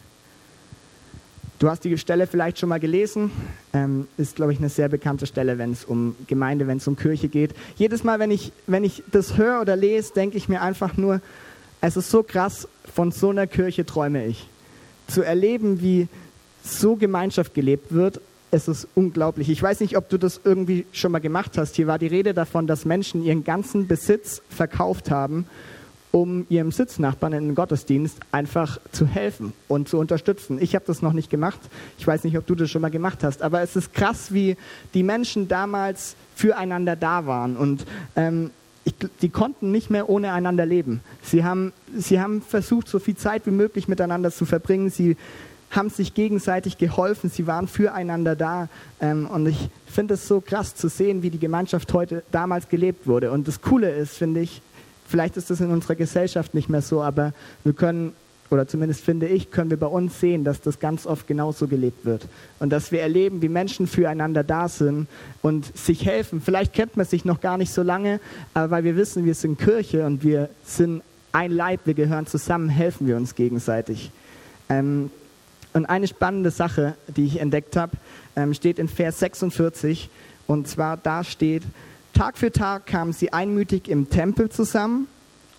Du 1.60 1.70
hast 1.70 1.84
die 1.84 1.96
Stelle 2.00 2.25
vielleicht 2.25 2.58
schon 2.58 2.70
mal 2.70 2.80
gelesen. 2.80 3.30
Ähm, 3.72 4.08
ist, 4.18 4.36
glaube 4.36 4.51
ich, 4.51 4.58
eine 4.58 4.70
sehr 4.70 4.89
bekannte 4.89 5.27
Stelle, 5.27 5.60
wenn 5.60 5.72
es 5.72 5.86
um 5.86 6.15
Gemeinde, 6.25 6.65
wenn 6.65 6.77
es 6.77 6.88
um 6.88 6.96
Kirche 6.96 7.27
geht. 7.27 7.53
Jedes 7.75 8.03
Mal, 8.03 8.18
wenn 8.18 8.32
ich, 8.32 8.51
wenn 8.65 8.84
ich 8.84 9.03
das 9.12 9.38
höre 9.38 9.62
oder 9.62 9.75
lese, 9.75 10.13
denke 10.13 10.38
ich 10.38 10.50
mir 10.50 10.63
einfach 10.63 10.98
nur, 10.98 11.22
es 11.81 11.97
ist 11.97 12.11
so 12.11 12.23
krass, 12.23 12.67
von 12.93 13.11
so 13.11 13.29
einer 13.29 13.47
Kirche 13.47 13.85
träume 13.85 14.25
ich. 14.27 14.47
Zu 15.07 15.23
erleben, 15.23 15.81
wie 15.81 16.07
so 16.63 16.95
Gemeinschaft 16.95 17.53
gelebt 17.53 17.91
wird, 17.91 18.21
es 18.51 18.67
ist 18.67 18.88
unglaublich. 18.95 19.50
Ich 19.50 19.61
weiß 19.61 19.79
nicht, 19.79 19.97
ob 19.97 20.09
du 20.09 20.19
das 20.19 20.41
irgendwie 20.43 20.85
schon 20.91 21.11
mal 21.11 21.19
gemacht 21.19 21.57
hast. 21.57 21.75
Hier 21.75 21.88
war 21.88 21.97
die 21.97 22.07
Rede 22.07 22.33
davon, 22.33 22.67
dass 22.67 22.85
Menschen 22.85 23.23
ihren 23.23 23.43
ganzen 23.43 23.88
Besitz 23.88 24.41
verkauft 24.50 25.09
haben, 25.09 25.47
um 26.11 26.45
ihrem 26.50 26.71
Sitznachbarn 26.71 27.31
in 27.33 27.45
den 27.47 27.55
Gottesdienst 27.55 28.17
einfach 28.33 28.77
zu 28.91 29.07
helfen 29.07 29.53
und 29.69 29.88
zu 29.88 29.97
unterstützen. 29.97 30.61
Ich 30.61 30.75
habe 30.75 30.83
das 30.85 31.01
noch 31.01 31.13
nicht 31.13 31.29
gemacht. 31.29 31.61
Ich 31.97 32.05
weiß 32.05 32.25
nicht, 32.25 32.38
ob 32.38 32.45
du 32.45 32.55
das 32.55 32.69
schon 32.69 32.81
mal 32.81 32.91
gemacht 32.91 33.23
hast. 33.23 33.41
Aber 33.41 33.61
es 33.61 33.77
ist 33.77 33.93
krass, 33.93 34.33
wie 34.33 34.57
die 34.93 35.03
Menschen 35.03 35.47
damals 35.47 36.15
füreinander 36.35 36.97
da 36.97 37.25
waren. 37.25 37.55
Und 37.55 37.85
ähm, 38.17 38.51
ich, 38.83 38.95
die 39.21 39.29
konnten 39.29 39.71
nicht 39.71 39.89
mehr 39.89 40.09
ohne 40.09 40.31
einander 40.31 40.65
leben. 40.65 41.01
Sie 41.21 41.43
haben, 41.43 41.73
sie 41.95 42.19
haben 42.19 42.41
versucht, 42.41 42.88
so 42.88 43.00
viel 43.00 43.15
Zeit 43.15 43.45
wie 43.45 43.51
möglich 43.51 43.88
miteinander 43.88 44.31
zu 44.31 44.45
verbringen. 44.45 44.89
Sie 44.89 45.17
haben 45.69 45.89
sich 45.89 46.13
gegenseitig 46.13 46.77
geholfen, 46.77 47.29
sie 47.29 47.47
waren 47.47 47.67
füreinander 47.67 48.35
da. 48.35 48.67
Ähm, 49.00 49.27
und 49.27 49.47
ich 49.47 49.69
finde 49.88 50.15
es 50.15 50.27
so 50.27 50.41
krass 50.41 50.75
zu 50.75 50.89
sehen, 50.89 51.23
wie 51.23 51.29
die 51.29 51.39
Gemeinschaft 51.39 51.93
heute 51.93 52.23
damals 52.31 52.69
gelebt 52.69 53.07
wurde. 53.07 53.31
Und 53.31 53.47
das 53.47 53.61
Coole 53.61 53.89
ist, 53.89 54.17
finde 54.17 54.41
ich, 54.41 54.61
vielleicht 55.07 55.38
ist 55.38 55.50
das 55.50 55.61
in 55.61 55.71
unserer 55.71 55.95
Gesellschaft 55.95 56.53
nicht 56.53 56.69
mehr 56.69 56.81
so, 56.81 57.01
aber 57.01 57.33
wir 57.63 57.73
können, 57.73 58.13
oder 58.51 58.67
zumindest 58.67 59.03
finde 59.03 59.27
ich, 59.27 59.50
können 59.50 59.70
wir 59.70 59.77
bei 59.77 59.88
uns 59.88 60.20
sehen, 60.20 60.43
dass 60.43 60.60
das 60.60 60.79
ganz 60.79 61.08
oft 61.08 61.25
genauso 61.25 61.67
gelebt 61.67 62.05
wird. 62.05 62.27
Und 62.60 62.70
dass 62.70 62.91
wir 62.91 63.01
erleben, 63.01 63.41
wie 63.41 63.48
Menschen 63.48 63.88
füreinander 63.88 64.43
da 64.43 64.67
sind 64.67 65.08
und 65.41 65.75
sich 65.77 66.05
helfen. 66.05 66.41
Vielleicht 66.41 66.74
kennt 66.74 66.98
man 66.98 67.05
sich 67.05 67.24
noch 67.24 67.39
gar 67.39 67.58
nicht 67.58 67.72
so 67.74 67.81
lange, 67.81 68.20
aber 68.53 68.72
weil 68.72 68.84
wir 68.84 68.98
wissen, 68.98 69.24
wir 69.24 69.36
sind 69.36 69.58
Kirche 69.58 70.05
und 70.05 70.24
wir 70.24 70.50
sind 70.65 71.01
ein 71.31 71.51
Leib, 71.51 71.81
wir 71.86 71.93
gehören 71.93 72.27
zusammen, 72.27 72.67
helfen 72.67 73.08
wir 73.08 73.15
uns 73.15 73.36
gegenseitig. 73.36 74.12
Ähm, 74.67 75.12
und 75.72 75.86
eine 75.86 76.08
spannende 76.08 76.51
Sache, 76.51 76.96
die 77.08 77.25
ich 77.25 77.39
entdeckt 77.39 77.77
habe, 77.77 77.93
ähm, 78.36 78.53
steht 78.53 78.79
in 78.79 78.89
Vers 78.89 79.20
46. 79.20 80.10
Und 80.46 80.67
zwar 80.67 80.98
da 80.98 81.24
steht, 81.24 81.63
Tag 82.13 82.38
für 82.38 82.51
Tag 82.51 82.86
kamen 82.86 83.13
sie 83.13 83.31
einmütig 83.31 83.88
im 83.88 84.10
Tempel 84.10 84.50
zusammen 84.50 85.08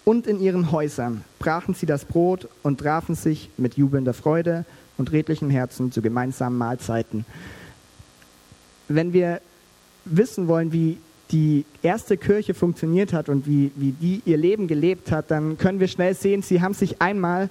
und 0.04 0.26
in 0.26 0.40
ihren 0.40 0.72
Häusern, 0.72 1.24
brachen 1.38 1.74
sie 1.74 1.86
das 1.86 2.04
Brot 2.04 2.48
und 2.62 2.80
trafen 2.80 3.14
sich 3.14 3.50
mit 3.56 3.76
jubelnder 3.76 4.14
Freude 4.14 4.64
und 4.98 5.12
redlichem 5.12 5.50
Herzen 5.50 5.92
zu 5.92 6.02
gemeinsamen 6.02 6.58
Mahlzeiten. 6.58 7.24
Wenn 8.88 9.12
wir 9.12 9.40
wissen 10.04 10.48
wollen, 10.48 10.72
wie 10.72 10.98
die 11.30 11.64
erste 11.82 12.16
Kirche 12.16 12.52
funktioniert 12.52 13.12
hat 13.12 13.28
und 13.28 13.46
wie, 13.46 13.70
wie 13.76 13.92
die 13.92 14.22
ihr 14.24 14.36
Leben 14.36 14.66
gelebt 14.66 15.10
hat, 15.10 15.30
dann 15.30 15.56
können 15.56 15.80
wir 15.80 15.88
schnell 15.88 16.14
sehen, 16.14 16.42
sie 16.42 16.60
haben 16.60 16.74
sich 16.74 17.00
einmal 17.00 17.48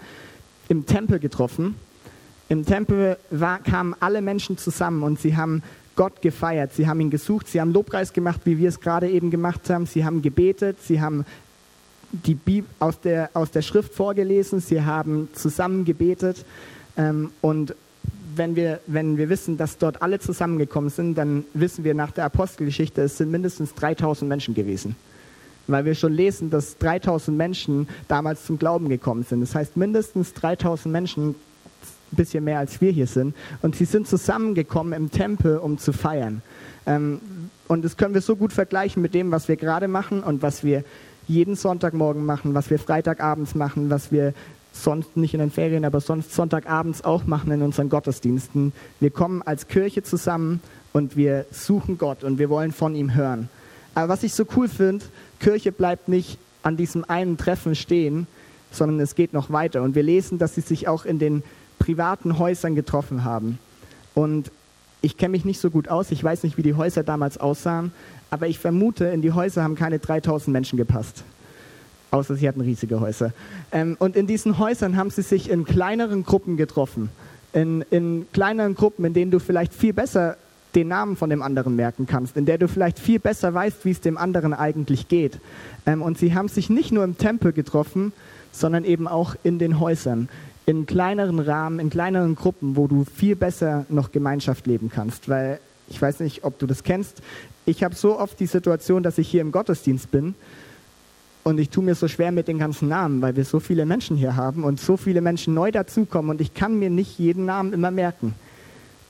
im 0.70 0.86
Tempel 0.86 1.20
getroffen 1.20 1.76
im 2.52 2.66
Tempel 2.66 3.16
war, 3.30 3.60
kamen 3.60 3.96
alle 4.02 4.22
Menschen 4.22 4.58
zusammen 4.58 5.04
und 5.04 5.22
sie 5.22 5.38
haben 5.38 5.64
Gott 5.96 6.22
gefeiert. 6.22 6.74
Sie 6.74 6.86
haben 6.86 7.00
ihn 7.00 7.10
gesucht, 7.10 7.48
sie 7.48 7.62
haben 7.62 7.72
Lobpreis 7.72 8.12
gemacht, 8.12 8.42
wie 8.44 8.58
wir 8.58 8.68
es 8.68 8.82
gerade 8.82 9.10
eben 9.10 9.32
gemacht 9.32 9.70
haben. 9.70 9.86
Sie 9.86 10.04
haben 10.04 10.22
gebetet, 10.22 10.76
sie 10.86 11.00
haben 11.00 11.24
die 12.12 12.36
Bibel 12.36 12.70
aus 12.80 13.00
der, 13.00 13.30
aus 13.34 13.52
der 13.52 13.62
Schrift 13.62 13.94
vorgelesen, 13.94 14.60
sie 14.60 14.82
haben 14.82 15.30
zusammen 15.34 15.86
gebetet. 15.86 16.46
Ähm, 16.98 17.32
und 17.42 17.76
wenn 18.36 18.56
wir, 18.56 18.80
wenn 18.88 19.18
wir 19.18 19.30
wissen, 19.30 19.58
dass 19.58 19.78
dort 19.78 20.02
alle 20.02 20.20
zusammengekommen 20.20 20.90
sind, 20.90 21.18
dann 21.18 21.46
wissen 21.54 21.84
wir 21.84 21.94
nach 21.94 22.12
der 22.12 22.26
Apostelgeschichte, 22.26 23.02
es 23.02 23.18
sind 23.18 23.32
mindestens 23.32 23.74
3000 23.76 24.28
Menschen 24.28 24.54
gewesen. 24.54 24.96
Weil 25.68 25.86
wir 25.86 25.96
schon 25.96 26.14
lesen, 26.14 26.50
dass 26.50 26.78
3000 26.78 27.38
Menschen 27.38 27.88
damals 28.08 28.46
zum 28.46 28.58
Glauben 28.58 28.90
gekommen 28.90 29.24
sind. 29.24 29.42
Das 29.42 29.56
heißt, 29.56 29.78
mindestens 29.78 30.34
3000 30.34 30.92
Menschen 30.92 31.30
ein 31.30 32.16
bisschen 32.16 32.44
mehr 32.44 32.60
als 32.60 32.82
wir 32.82 32.92
hier 32.92 33.08
sind. 33.08 33.36
Und 33.62 33.76
sie 33.76 33.86
sind 33.86 34.08
zusammengekommen 34.08 34.94
im 34.94 35.12
Tempel, 35.12 35.58
um 35.58 35.78
zu 35.78 35.94
feiern. 35.94 36.42
Ähm, 36.86 37.20
und 37.68 37.86
das 37.86 37.96
können 37.96 38.14
wir 38.14 38.22
so 38.22 38.36
gut 38.36 38.52
vergleichen 38.54 39.02
mit 39.02 39.14
dem, 39.14 39.32
was 39.32 39.48
wir 39.48 39.56
gerade 39.56 39.88
machen 39.88 40.24
und 40.24 40.42
was 40.42 40.64
wir 40.64 40.84
jeden 41.32 41.56
Sonntagmorgen 41.56 42.26
machen, 42.26 42.54
was 42.54 42.70
wir 42.70 42.78
Freitagabends 42.78 43.56
machen, 43.56 43.90
was 43.90 44.12
wir 44.12 44.34
sonst 44.74 45.18
nicht 45.18 45.34
in 45.34 45.40
den 45.40 45.52
Ferien, 45.52 45.86
aber 45.86 46.00
sonst 46.00 46.34
Sonntagabends 46.34 47.04
auch 47.04 47.26
machen 47.26 47.52
in 47.52 47.62
unseren 47.62 47.90
Gottesdiensten. 47.90 48.74
Wir 49.00 49.10
kommen 49.10 49.42
als 49.42 49.68
Kirche 49.68 50.04
zusammen 50.04 50.62
und 50.94 51.16
wir 51.16 51.46
suchen 51.52 51.98
Gott 51.98 52.24
und 52.24 52.38
wir 52.38 52.50
wollen 52.50 52.72
von 52.72 52.96
ihm 52.96 53.16
hören. 53.16 53.50
Aber 53.96 54.10
was 54.10 54.24
ich 54.24 54.34
so 54.34 54.46
cool 54.56 54.68
finde, 54.68 55.06
Kirche 55.40 55.72
bleibt 55.72 56.08
nicht 56.08 56.38
an 56.64 56.78
diesem 56.78 57.04
einen 57.10 57.38
Treffen 57.38 57.76
stehen, 57.76 58.28
sondern 58.72 59.00
es 59.00 59.16
geht 59.16 59.34
noch 59.34 59.52
weiter. 59.52 59.82
Und 59.82 59.96
wir 59.96 60.04
lesen, 60.04 60.38
dass 60.38 60.56
sie 60.56 60.62
sich 60.62 60.88
auch 60.88 61.06
in 61.06 61.20
den 61.20 61.44
privaten 61.80 62.38
Häusern 62.38 62.76
getroffen 62.76 63.24
haben. 63.24 63.58
Und 64.14 64.52
ich 65.02 65.18
kenne 65.18 65.32
mich 65.32 65.46
nicht 65.46 65.60
so 65.60 65.70
gut 65.70 65.88
aus, 65.88 66.12
ich 66.12 66.24
weiß 66.24 66.44
nicht, 66.44 66.58
wie 66.58 66.64
die 66.64 66.76
Häuser 66.76 67.04
damals 67.04 67.38
aussahen, 67.38 67.92
aber 68.30 68.48
ich 68.48 68.60
vermute, 68.60 69.06
in 69.06 69.22
die 69.22 69.32
Häuser 69.32 69.64
haben 69.64 69.76
keine 69.76 70.00
3000 70.00 70.54
Menschen 70.54 70.78
gepasst. 70.78 71.24
Außer 72.12 72.36
sie 72.36 72.48
hatten 72.48 72.62
riesige 72.62 73.00
Häuser. 73.00 73.34
Ähm, 73.72 73.96
und 74.00 74.16
in 74.16 74.28
diesen 74.28 74.58
Häusern 74.58 74.98
haben 74.98 75.10
sie 75.10 75.22
sich 75.22 75.50
in 75.50 75.66
kleineren 75.66 76.24
Gruppen 76.24 76.58
getroffen. 76.58 77.10
In, 77.54 77.84
in 77.90 78.28
kleineren 78.32 78.76
Gruppen, 78.76 79.06
in 79.06 79.14
denen 79.14 79.32
du 79.32 79.40
vielleicht 79.40 79.74
viel 79.74 79.94
besser 79.94 80.38
den 80.76 80.88
Namen 80.88 81.18
von 81.18 81.30
dem 81.30 81.42
anderen 81.42 81.76
merken 81.76 82.06
kannst, 82.06 82.38
in 82.38 82.46
der 82.46 82.58
du 82.58 82.68
vielleicht 82.68 83.00
viel 83.00 83.20
besser 83.20 83.54
weißt, 83.54 83.84
wie 83.84 83.92
es 83.92 84.02
dem 84.02 84.18
anderen 84.18 84.54
eigentlich 84.54 85.08
geht. 85.08 85.40
Ähm, 85.86 86.02
und 86.02 86.18
sie 86.18 86.34
haben 86.34 86.48
sich 86.48 86.70
nicht 86.70 86.92
nur 86.92 87.04
im 87.04 87.18
Tempel 87.18 87.54
getroffen, 87.54 88.14
sondern 88.52 88.84
eben 88.84 89.08
auch 89.08 89.36
in 89.44 89.60
den 89.60 89.80
Häusern 89.80 90.30
in 90.66 90.86
kleineren 90.86 91.40
Rahmen, 91.40 91.80
in 91.80 91.90
kleineren 91.90 92.36
Gruppen, 92.36 92.76
wo 92.76 92.88
du 92.88 93.04
viel 93.04 93.36
besser 93.36 93.86
noch 93.90 94.12
Gemeinschaft 94.12 94.68
leben 94.68 94.90
kannst. 94.94 95.28
Weil 95.28 95.60
ich 95.90 96.02
weiß 96.02 96.20
nicht, 96.20 96.44
ob 96.44 96.60
du 96.60 96.68
das 96.68 96.84
kennst. 96.84 97.22
Ich 97.66 97.84
habe 97.84 97.96
so 97.96 98.20
oft 98.20 98.40
die 98.40 98.46
Situation, 98.46 99.04
dass 99.04 99.18
ich 99.18 99.30
hier 99.30 99.42
im 99.42 99.52
Gottesdienst 99.52 100.12
bin 100.12 100.36
und 101.44 101.60
ich 101.60 101.70
tue 101.70 101.84
mir 101.84 101.96
so 101.96 102.08
schwer 102.08 102.32
mit 102.32 102.48
den 102.48 102.60
ganzen 102.60 102.88
Namen, 102.88 103.22
weil 103.22 103.36
wir 103.36 103.46
so 103.46 103.60
viele 103.60 103.86
Menschen 103.86 104.16
hier 104.16 104.36
haben 104.36 104.64
und 104.64 104.80
so 104.80 104.98
viele 104.98 105.22
Menschen 105.22 105.54
neu 105.54 105.72
dazukommen 105.72 106.32
und 106.32 106.42
ich 106.42 106.54
kann 106.54 106.78
mir 106.78 106.90
nicht 106.90 107.18
jeden 107.20 107.46
Namen 107.46 107.74
immer 107.74 107.92
merken. 107.92 108.36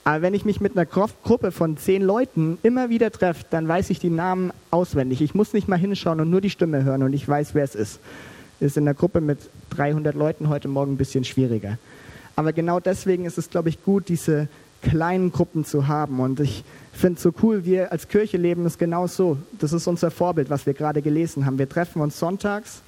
Aber 0.04 0.22
wenn 0.22 0.34
ich 0.34 0.44
mich 0.44 0.60
mit 0.60 0.76
einer 0.76 0.86
Gruppe 0.86 1.52
von 1.52 1.76
zehn 1.76 2.02
Leuten 2.02 2.58
immer 2.62 2.90
wieder 2.90 3.12
treffe, 3.12 3.44
dann 3.50 3.68
weiß 3.68 3.90
ich 3.90 4.00
die 4.00 4.10
Namen 4.10 4.52
auswendig. 4.70 5.20
Ich 5.22 5.34
muss 5.34 5.52
nicht 5.52 5.68
mal 5.68 5.78
hinschauen 5.78 6.20
und 6.20 6.28
nur 6.28 6.40
die 6.40 6.50
Stimme 6.50 6.82
hören 6.82 7.02
und 7.02 7.12
ich 7.12 7.28
weiß, 7.28 7.54
wer 7.54 7.64
es 7.64 7.74
ist 7.74 8.00
ist 8.62 8.76
in 8.76 8.84
der 8.84 8.94
Gruppe 8.94 9.20
mit 9.20 9.38
300 9.70 10.14
Leuten 10.14 10.48
heute 10.48 10.68
Morgen 10.68 10.92
ein 10.92 10.96
bisschen 10.96 11.24
schwieriger. 11.24 11.78
Aber 12.36 12.52
genau 12.52 12.80
deswegen 12.80 13.24
ist 13.24 13.36
es, 13.36 13.50
glaube 13.50 13.68
ich, 13.68 13.82
gut, 13.84 14.08
diese 14.08 14.48
kleinen 14.82 15.32
Gruppen 15.32 15.64
zu 15.64 15.88
haben. 15.88 16.20
Und 16.20 16.40
ich 16.40 16.64
finde 16.92 17.16
es 17.16 17.22
so 17.22 17.32
cool, 17.42 17.64
wir 17.64 17.92
als 17.92 18.08
Kirche 18.08 18.36
leben 18.36 18.64
es 18.66 18.78
genau 18.78 19.06
so. 19.06 19.36
Das 19.58 19.72
ist 19.72 19.86
unser 19.86 20.10
Vorbild, 20.10 20.50
was 20.50 20.66
wir 20.66 20.74
gerade 20.74 21.02
gelesen 21.02 21.46
haben. 21.46 21.58
Wir 21.58 21.68
treffen 21.68 22.00
uns 22.00 22.18
sonntags, 22.18 22.82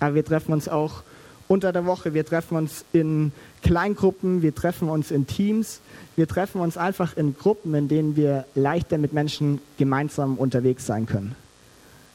aber 0.00 0.14
wir 0.14 0.24
treffen 0.24 0.52
uns 0.52 0.68
auch 0.68 1.02
unter 1.48 1.72
der 1.72 1.84
Woche. 1.84 2.14
Wir 2.14 2.24
treffen 2.24 2.56
uns 2.56 2.84
in 2.92 3.32
Kleingruppen, 3.62 4.42
wir 4.42 4.54
treffen 4.54 4.88
uns 4.88 5.10
in 5.10 5.26
Teams. 5.26 5.80
Wir 6.16 6.28
treffen 6.28 6.60
uns 6.60 6.76
einfach 6.76 7.16
in 7.16 7.36
Gruppen, 7.36 7.74
in 7.74 7.88
denen 7.88 8.16
wir 8.16 8.44
leichter 8.54 8.98
mit 8.98 9.12
Menschen 9.12 9.60
gemeinsam 9.78 10.36
unterwegs 10.36 10.86
sein 10.86 11.06
können. 11.06 11.34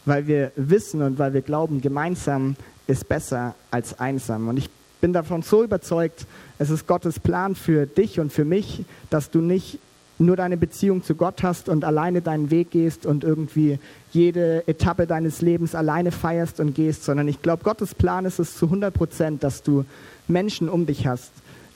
Weil 0.05 0.27
wir 0.27 0.51
wissen 0.55 1.01
und 1.01 1.17
weil 1.17 1.33
wir 1.33 1.41
glauben, 1.41 1.81
gemeinsam 1.81 2.55
ist 2.87 3.07
besser 3.07 3.55
als 3.71 3.99
einsam. 3.99 4.47
Und 4.47 4.57
ich 4.57 4.69
bin 5.01 5.13
davon 5.13 5.41
so 5.41 5.63
überzeugt, 5.63 6.25
es 6.57 6.69
ist 6.69 6.87
Gottes 6.87 7.19
Plan 7.19 7.55
für 7.55 7.85
dich 7.85 8.19
und 8.19 8.31
für 8.31 8.45
mich, 8.45 8.85
dass 9.09 9.29
du 9.29 9.39
nicht 9.39 9.79
nur 10.17 10.37
deine 10.37 10.55
Beziehung 10.55 11.03
zu 11.03 11.15
Gott 11.15 11.43
hast 11.43 11.67
und 11.67 11.83
alleine 11.83 12.21
deinen 12.21 12.49
Weg 12.49 12.71
gehst 12.71 13.05
und 13.05 13.23
irgendwie 13.23 13.79
jede 14.13 14.65
Etappe 14.67 15.07
deines 15.07 15.41
Lebens 15.41 15.75
alleine 15.75 16.11
feierst 16.11 16.61
und 16.61 16.73
gehst, 16.73 17.03
sondern 17.03 17.27
ich 17.27 17.41
glaube, 17.41 17.63
Gottes 17.63 17.93
Plan 17.93 18.25
ist 18.25 18.39
es 18.39 18.55
zu 18.55 18.65
100 18.65 18.93
Prozent, 18.93 19.43
dass 19.43 19.61
du 19.61 19.83
Menschen 20.27 20.69
um 20.69 20.85
dich 20.85 21.05
hast. 21.05 21.31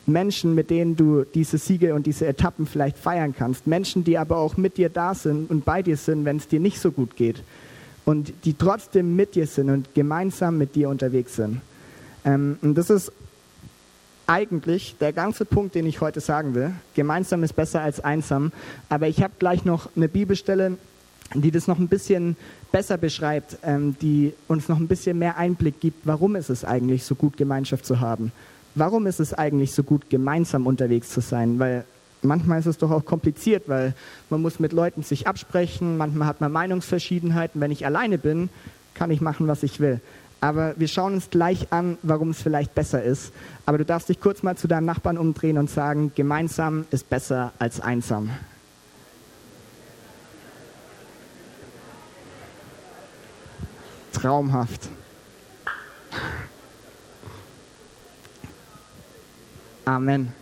Menschen, 0.06 0.56
mit 0.56 0.70
denen 0.70 0.96
du 0.96 1.24
diese 1.24 1.58
Siege 1.58 1.94
und 1.94 2.06
diese 2.08 2.26
Etappen 2.26 2.66
vielleicht 2.66 2.98
feiern 2.98 3.36
kannst. 3.38 3.68
Menschen, 3.68 4.06
die 4.06 4.18
aber 4.18 4.38
auch 4.38 4.58
mit 4.58 4.78
dir 4.78 4.90
da 4.90 5.14
sind 5.14 5.52
und 5.52 5.66
bei 5.66 5.84
dir 5.84 5.98
sind, 5.98 6.26
wenn 6.26 6.38
es 6.38 6.48
dir 6.48 6.62
nicht 6.62 6.80
so 6.80 6.92
gut 6.92 7.16
geht 7.16 7.44
und 8.06 8.34
die 8.46 8.54
trotzdem 8.54 9.16
mit 9.16 9.36
dir 9.36 9.48
sind 9.48 9.70
und 9.70 9.94
gemeinsam 9.94 10.58
mit 10.58 10.76
dir 10.76 10.90
unterwegs 10.90 11.36
sind. 11.36 11.62
Ähm, 12.26 12.58
und 12.62 12.76
das 12.76 12.90
ist 12.90 13.12
eigentlich 14.28 14.96
der 15.00 15.12
ganze 15.12 15.44
Punkt, 15.44 15.74
den 15.74 15.88
ich 15.88 16.02
heute 16.02 16.20
sagen 16.20 16.54
will. 16.54 16.72
Gemeinsam 16.94 17.44
ist 17.44 17.54
besser 17.54 17.82
als 17.82 18.00
einsam. 18.00 18.52
Aber 18.88 19.08
ich 19.08 19.24
habe 19.24 19.34
gleich 19.40 19.66
noch 19.66 19.90
eine 19.96 20.08
Bibelstelle, 20.08 20.78
die 21.34 21.52
das 21.52 21.68
noch 21.68 21.80
ein 21.80 21.88
bisschen 21.88 22.36
besser 22.72 22.98
beschreibt, 22.98 23.58
ähm, 23.64 23.96
die 24.02 24.34
uns 24.48 24.68
noch 24.68 24.78
ein 24.78 24.88
bisschen 24.88 25.18
mehr 25.18 25.38
Einblick 25.38 25.80
gibt, 25.80 26.06
warum 26.06 26.36
ist 26.36 26.50
es 26.50 26.64
eigentlich 26.64 27.04
so 27.04 27.16
gut, 27.16 27.38
Gemeinschaft 27.38 27.86
zu 27.86 28.00
haben. 28.00 28.32
Warum 28.76 29.08
ist 29.08 29.20
es 29.20 29.34
eigentlich 29.34 29.74
so 29.74 29.84
gut, 29.84 30.10
gemeinsam 30.10 30.68
unterwegs 30.68 31.10
zu 31.10 31.22
sein? 31.22 31.58
Weil 31.58 31.86
manchmal 32.22 32.60
ist 32.60 32.66
es 32.66 32.78
doch 32.78 32.92
auch 32.92 33.06
kompliziert, 33.06 33.64
weil 33.68 33.94
man 34.30 34.42
muss 34.42 34.60
mit 34.60 34.74
Leuten 34.74 35.04
sich 35.04 35.28
absprechen, 35.28 35.98
manchmal 35.98 36.28
hat 36.28 36.42
man 36.42 36.52
Meinungsverschiedenheiten. 36.52 37.62
Wenn 37.62 37.72
ich 37.72 37.86
alleine 37.86 38.18
bin, 38.18 38.50
kann 38.94 39.12
ich 39.12 39.22
machen, 39.22 39.48
was 39.48 39.64
ich 39.64 39.80
will. 39.80 40.02
Aber 40.42 40.74
wir 40.78 40.88
schauen 40.88 41.16
uns 41.16 41.30
gleich 41.30 41.72
an, 41.72 41.98
warum 42.02 42.30
es 42.30 42.42
vielleicht 42.42 42.74
besser 42.74 43.04
ist. 43.04 43.34
Aber 43.66 43.78
du 43.78 43.86
darfst 43.86 44.10
dich 44.10 44.22
kurz 44.22 44.42
mal 44.42 44.56
zu 44.56 44.68
deinem 44.68 44.86
Nachbarn 44.86 45.18
umdrehen 45.18 45.58
und 45.58 45.70
sagen, 45.70 46.12
gemeinsam 46.16 46.86
ist 46.92 47.10
besser 47.10 47.52
als 47.60 47.82
einsam. 47.82 48.30
Traumhaft. 54.14 54.90
Amen. 59.86 60.34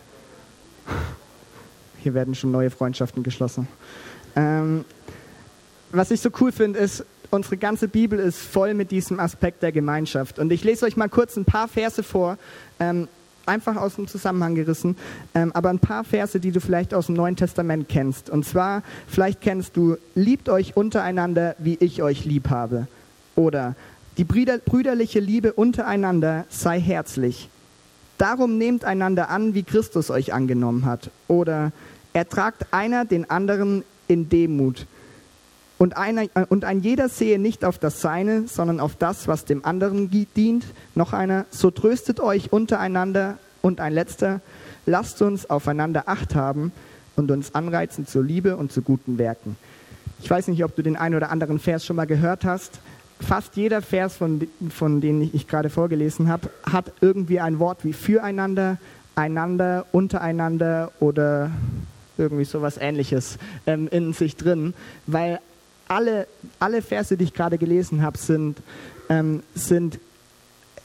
Hier 2.02 2.14
werden 2.14 2.34
schon 2.34 2.50
neue 2.50 2.70
Freundschaften 2.70 3.22
geschlossen. 3.22 3.68
Ähm, 4.36 4.84
was 5.90 6.10
ich 6.10 6.20
so 6.20 6.30
cool 6.40 6.52
finde, 6.52 6.78
ist, 6.78 7.04
unsere 7.30 7.56
ganze 7.56 7.88
Bibel 7.88 8.18
ist 8.18 8.38
voll 8.38 8.74
mit 8.74 8.90
diesem 8.90 9.20
Aspekt 9.20 9.62
der 9.62 9.72
Gemeinschaft. 9.72 10.38
Und 10.38 10.52
ich 10.52 10.64
lese 10.64 10.86
euch 10.86 10.96
mal 10.96 11.08
kurz 11.08 11.36
ein 11.36 11.44
paar 11.44 11.68
Verse 11.68 12.02
vor, 12.02 12.38
ähm, 12.80 13.08
einfach 13.46 13.76
aus 13.76 13.96
dem 13.96 14.06
Zusammenhang 14.06 14.54
gerissen, 14.54 14.96
ähm, 15.34 15.50
aber 15.52 15.70
ein 15.70 15.78
paar 15.78 16.04
Verse, 16.04 16.38
die 16.38 16.52
du 16.52 16.60
vielleicht 16.60 16.92
aus 16.92 17.06
dem 17.06 17.14
Neuen 17.14 17.36
Testament 17.36 17.88
kennst. 17.88 18.30
Und 18.30 18.44
zwar, 18.44 18.82
vielleicht 19.06 19.40
kennst 19.40 19.76
du, 19.76 19.96
liebt 20.14 20.48
euch 20.48 20.76
untereinander, 20.76 21.56
wie 21.58 21.76
ich 21.80 22.02
euch 22.02 22.24
lieb 22.24 22.50
habe. 22.50 22.86
Oder 23.34 23.74
die 24.18 24.24
brüderliche 24.24 25.20
Liebe 25.20 25.52
untereinander 25.52 26.44
sei 26.48 26.80
herzlich. 26.80 27.48
Darum 28.18 28.58
nehmt 28.58 28.84
einander 28.84 29.30
an, 29.30 29.54
wie 29.54 29.62
Christus 29.62 30.10
euch 30.10 30.32
angenommen 30.32 30.84
hat. 30.84 31.10
Oder 31.28 31.72
ertragt 32.12 32.66
einer 32.72 33.04
den 33.04 33.30
anderen 33.30 33.84
in 34.08 34.28
Demut. 34.28 34.86
Und, 35.78 35.96
einer, 35.96 36.24
äh, 36.24 36.44
und 36.48 36.64
ein 36.64 36.80
jeder 36.80 37.08
sehe 37.08 37.38
nicht 37.38 37.64
auf 37.64 37.78
das 37.78 38.00
Seine, 38.00 38.48
sondern 38.48 38.80
auf 38.80 38.96
das, 38.96 39.28
was 39.28 39.44
dem 39.44 39.64
anderen 39.64 40.10
dient. 40.34 40.64
Noch 40.96 41.12
einer, 41.12 41.46
so 41.50 41.70
tröstet 41.70 42.18
euch 42.18 42.52
untereinander. 42.52 43.38
Und 43.62 43.80
ein 43.80 43.92
letzter, 43.92 44.40
lasst 44.86 45.22
uns 45.22 45.48
aufeinander 45.48 46.04
Acht 46.08 46.34
haben 46.34 46.72
und 47.16 47.30
uns 47.30 47.54
anreizen 47.54 48.06
zur 48.06 48.24
Liebe 48.24 48.56
und 48.56 48.72
zu 48.72 48.82
guten 48.82 49.18
Werken. 49.18 49.56
Ich 50.20 50.28
weiß 50.28 50.48
nicht, 50.48 50.64
ob 50.64 50.74
du 50.74 50.82
den 50.82 50.96
einen 50.96 51.14
oder 51.14 51.30
anderen 51.30 51.60
Vers 51.60 51.84
schon 51.84 51.96
mal 51.96 52.06
gehört 52.06 52.44
hast. 52.44 52.80
Fast 53.20 53.56
jeder 53.56 53.82
Vers, 53.82 54.16
von, 54.16 54.48
von 54.70 55.00
denen 55.00 55.30
ich, 55.32 55.48
gerade 55.48 55.70
vorgelesen 55.70 56.28
habe, 56.28 56.50
hat 56.62 56.92
irgendwie 57.00 57.40
ein 57.40 57.58
Wort 57.58 57.84
wie 57.84 57.92
füreinander, 57.92 58.78
einander, 59.16 59.86
untereinander 59.92 60.92
oder 61.00 61.50
irgendwie 62.16 62.44
sowas 62.44 62.76
ähnliches 62.78 63.38
ähm, 63.66 63.88
in 63.88 64.12
sich 64.12 64.36
drin, 64.36 64.74
weil 65.06 65.40
alle, 65.88 66.26
alle 66.58 66.82
Verse, 66.82 67.16
die 67.16 67.24
ich 67.24 67.34
gerade 67.34 67.58
gelesen 67.58 68.02
habe, 68.02 68.18
sind, 68.18 68.58
ähm, 69.08 69.42
sind 69.54 69.98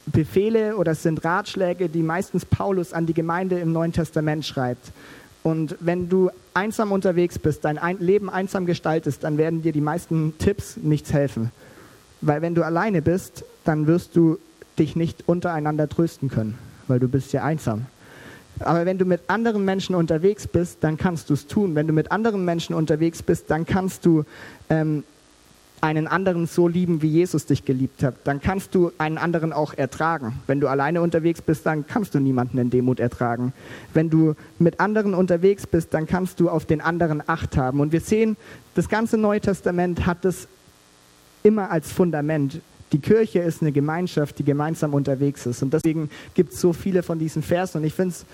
Befehle 0.05 0.75
oder 0.77 0.95
sind 0.95 1.23
Ratschläge, 1.23 1.89
die 1.89 2.03
meistens 2.03 2.45
Paulus 2.45 2.93
an 2.93 3.05
die 3.05 3.13
Gemeinde 3.13 3.59
im 3.59 3.71
Neuen 3.71 3.93
Testament 3.93 4.45
schreibt. 4.45 4.91
Und 5.43 5.75
wenn 5.79 6.09
du 6.09 6.29
einsam 6.53 6.91
unterwegs 6.91 7.37
bist, 7.37 7.65
dein 7.65 7.79
Leben 7.99 8.29
einsam 8.29 8.65
gestaltest, 8.65 9.23
dann 9.23 9.37
werden 9.37 9.61
dir 9.61 9.73
die 9.73 9.81
meisten 9.81 10.37
Tipps 10.37 10.77
nichts 10.77 11.11
helfen. 11.11 11.51
Weil 12.25 12.41
wenn 12.41 12.55
du 12.55 12.63
alleine 12.63 13.01
bist, 13.01 13.43
dann 13.65 13.85
wirst 13.85 14.15
du 14.15 14.39
dich 14.79 14.95
nicht 14.95 15.27
untereinander 15.27 15.89
trösten 15.89 16.29
können, 16.29 16.57
weil 16.87 16.99
du 16.99 17.09
bist 17.09 17.33
ja 17.33 17.43
einsam. 17.43 17.85
Aber 18.59 18.85
wenn 18.85 18.97
du 18.97 19.03
mit 19.03 19.21
anderen 19.27 19.65
Menschen 19.65 19.93
unterwegs 19.93 20.47
bist, 20.47 20.77
dann 20.81 20.95
kannst 20.97 21.29
du 21.29 21.33
es 21.33 21.47
tun. 21.47 21.75
Wenn 21.75 21.85
du 21.87 21.93
mit 21.93 22.11
anderen 22.11 22.45
Menschen 22.45 22.75
unterwegs 22.75 23.21
bist, 23.21 23.49
dann 23.49 23.65
kannst 23.65 24.05
du 24.05 24.23
ähm, 24.69 25.03
einen 25.81 26.07
anderen 26.07 26.47
so 26.47 26.69
lieben, 26.69 27.01
wie 27.01 27.09
Jesus 27.09 27.45
dich 27.45 27.65
geliebt 27.65 28.03
hat. 28.03 28.15
Dann 28.23 28.39
kannst 28.39 28.73
du 28.73 28.93
einen 28.99 29.17
anderen 29.17 29.51
auch 29.51 29.73
ertragen. 29.73 30.39
Wenn 30.47 30.61
du 30.61 30.69
alleine 30.69 31.01
unterwegs 31.01 31.41
bist, 31.41 31.65
dann 31.65 31.85
kannst 31.85 32.15
du 32.15 32.19
niemanden 32.19 32.57
in 32.57 32.69
Demut 32.69 33.01
ertragen. 33.01 33.51
Wenn 33.93 34.09
du 34.09 34.35
mit 34.59 34.79
anderen 34.79 35.13
unterwegs 35.13 35.67
bist, 35.67 35.93
dann 35.93 36.05
kannst 36.05 36.39
du 36.39 36.49
auf 36.49 36.65
den 36.65 36.79
anderen 36.79 37.21
Acht 37.27 37.57
haben. 37.57 37.81
Und 37.81 37.91
wir 37.91 37.99
sehen, 37.99 38.37
das 38.75 38.87
ganze 38.87 39.17
Neue 39.17 39.41
Testament 39.41 40.05
hat 40.05 40.23
das 40.23 40.47
immer 41.43 41.71
als 41.71 41.91
Fundament. 41.91 42.61
Die 42.91 42.99
Kirche 42.99 43.39
ist 43.39 43.61
eine 43.61 43.71
Gemeinschaft, 43.71 44.39
die 44.39 44.43
gemeinsam 44.43 44.93
unterwegs 44.93 45.45
ist. 45.45 45.63
Und 45.63 45.73
deswegen 45.73 46.09
gibt 46.35 46.53
es 46.53 46.61
so 46.61 46.73
viele 46.73 47.03
von 47.03 47.19
diesen 47.19 47.41
Versen. 47.41 47.79
Und 47.79 47.83
ich 47.85 47.93
finde 47.93 48.15
es 48.15 48.25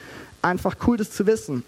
einfach 0.41 0.76
cool, 0.86 0.98
das 0.98 1.12
zu 1.12 1.26
wissen. 1.26 1.63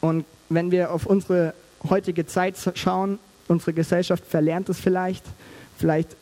Und 0.00 0.24
wenn 0.48 0.70
wir 0.70 0.92
auf 0.92 1.06
unsere 1.06 1.54
heutige 1.88 2.26
Zeit 2.26 2.56
schauen, 2.74 3.18
unsere 3.48 3.72
Gesellschaft 3.72 4.24
verlernt 4.26 4.68
es 4.68 4.78
vielleicht. 4.80 5.24
Vielleicht 5.76 6.16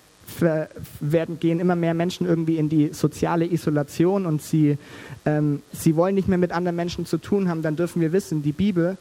werden, 1.01 1.41
gehen 1.41 1.61
immer 1.61 1.77
mehr 1.77 1.95
Menschen 1.95 2.27
irgendwie 2.27 2.57
in 2.57 2.69
die 2.69 2.93
soziale 2.93 3.51
Isolation 3.51 4.27
und 4.27 4.43
sie, 4.43 4.79
ähm, 5.25 5.63
sie 5.73 5.97
wollen 5.97 6.15
nicht 6.15 6.29
mehr 6.29 6.39
mit 6.39 6.53
anderen 6.53 6.77
Menschen 6.77 7.07
zu 7.07 7.19
tun 7.19 7.49
haben, 7.49 7.63
dann 7.63 7.77
dürfen 7.77 8.01
wir 8.01 8.13
wissen, 8.13 8.43
die 8.43 8.53
Bibel 8.53 8.97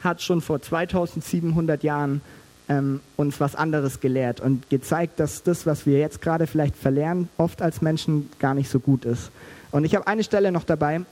hat 0.00 0.22
schon 0.22 0.40
vor 0.40 0.62
2700 0.62 1.82
Jahren 1.82 2.20
ähm, 2.68 3.00
uns 3.16 3.40
was 3.40 3.54
anderes 3.54 4.00
gelehrt 4.00 4.40
und 4.40 4.68
gezeigt, 4.70 5.20
dass 5.20 5.42
das, 5.42 5.66
was 5.66 5.86
wir 5.86 5.98
jetzt 5.98 6.20
gerade 6.20 6.46
vielleicht 6.46 6.76
verlernen, 6.76 7.28
oft 7.38 7.62
als 7.62 7.80
Menschen 7.80 8.30
gar 8.38 8.54
nicht 8.54 8.68
so 8.70 8.80
gut 8.80 9.04
ist. 9.04 9.30
Und 9.70 9.84
ich 9.84 9.94
habe 9.94 10.06
eine 10.06 10.22
Stelle 10.22 10.52
noch 10.52 10.64
dabei, 10.64 11.02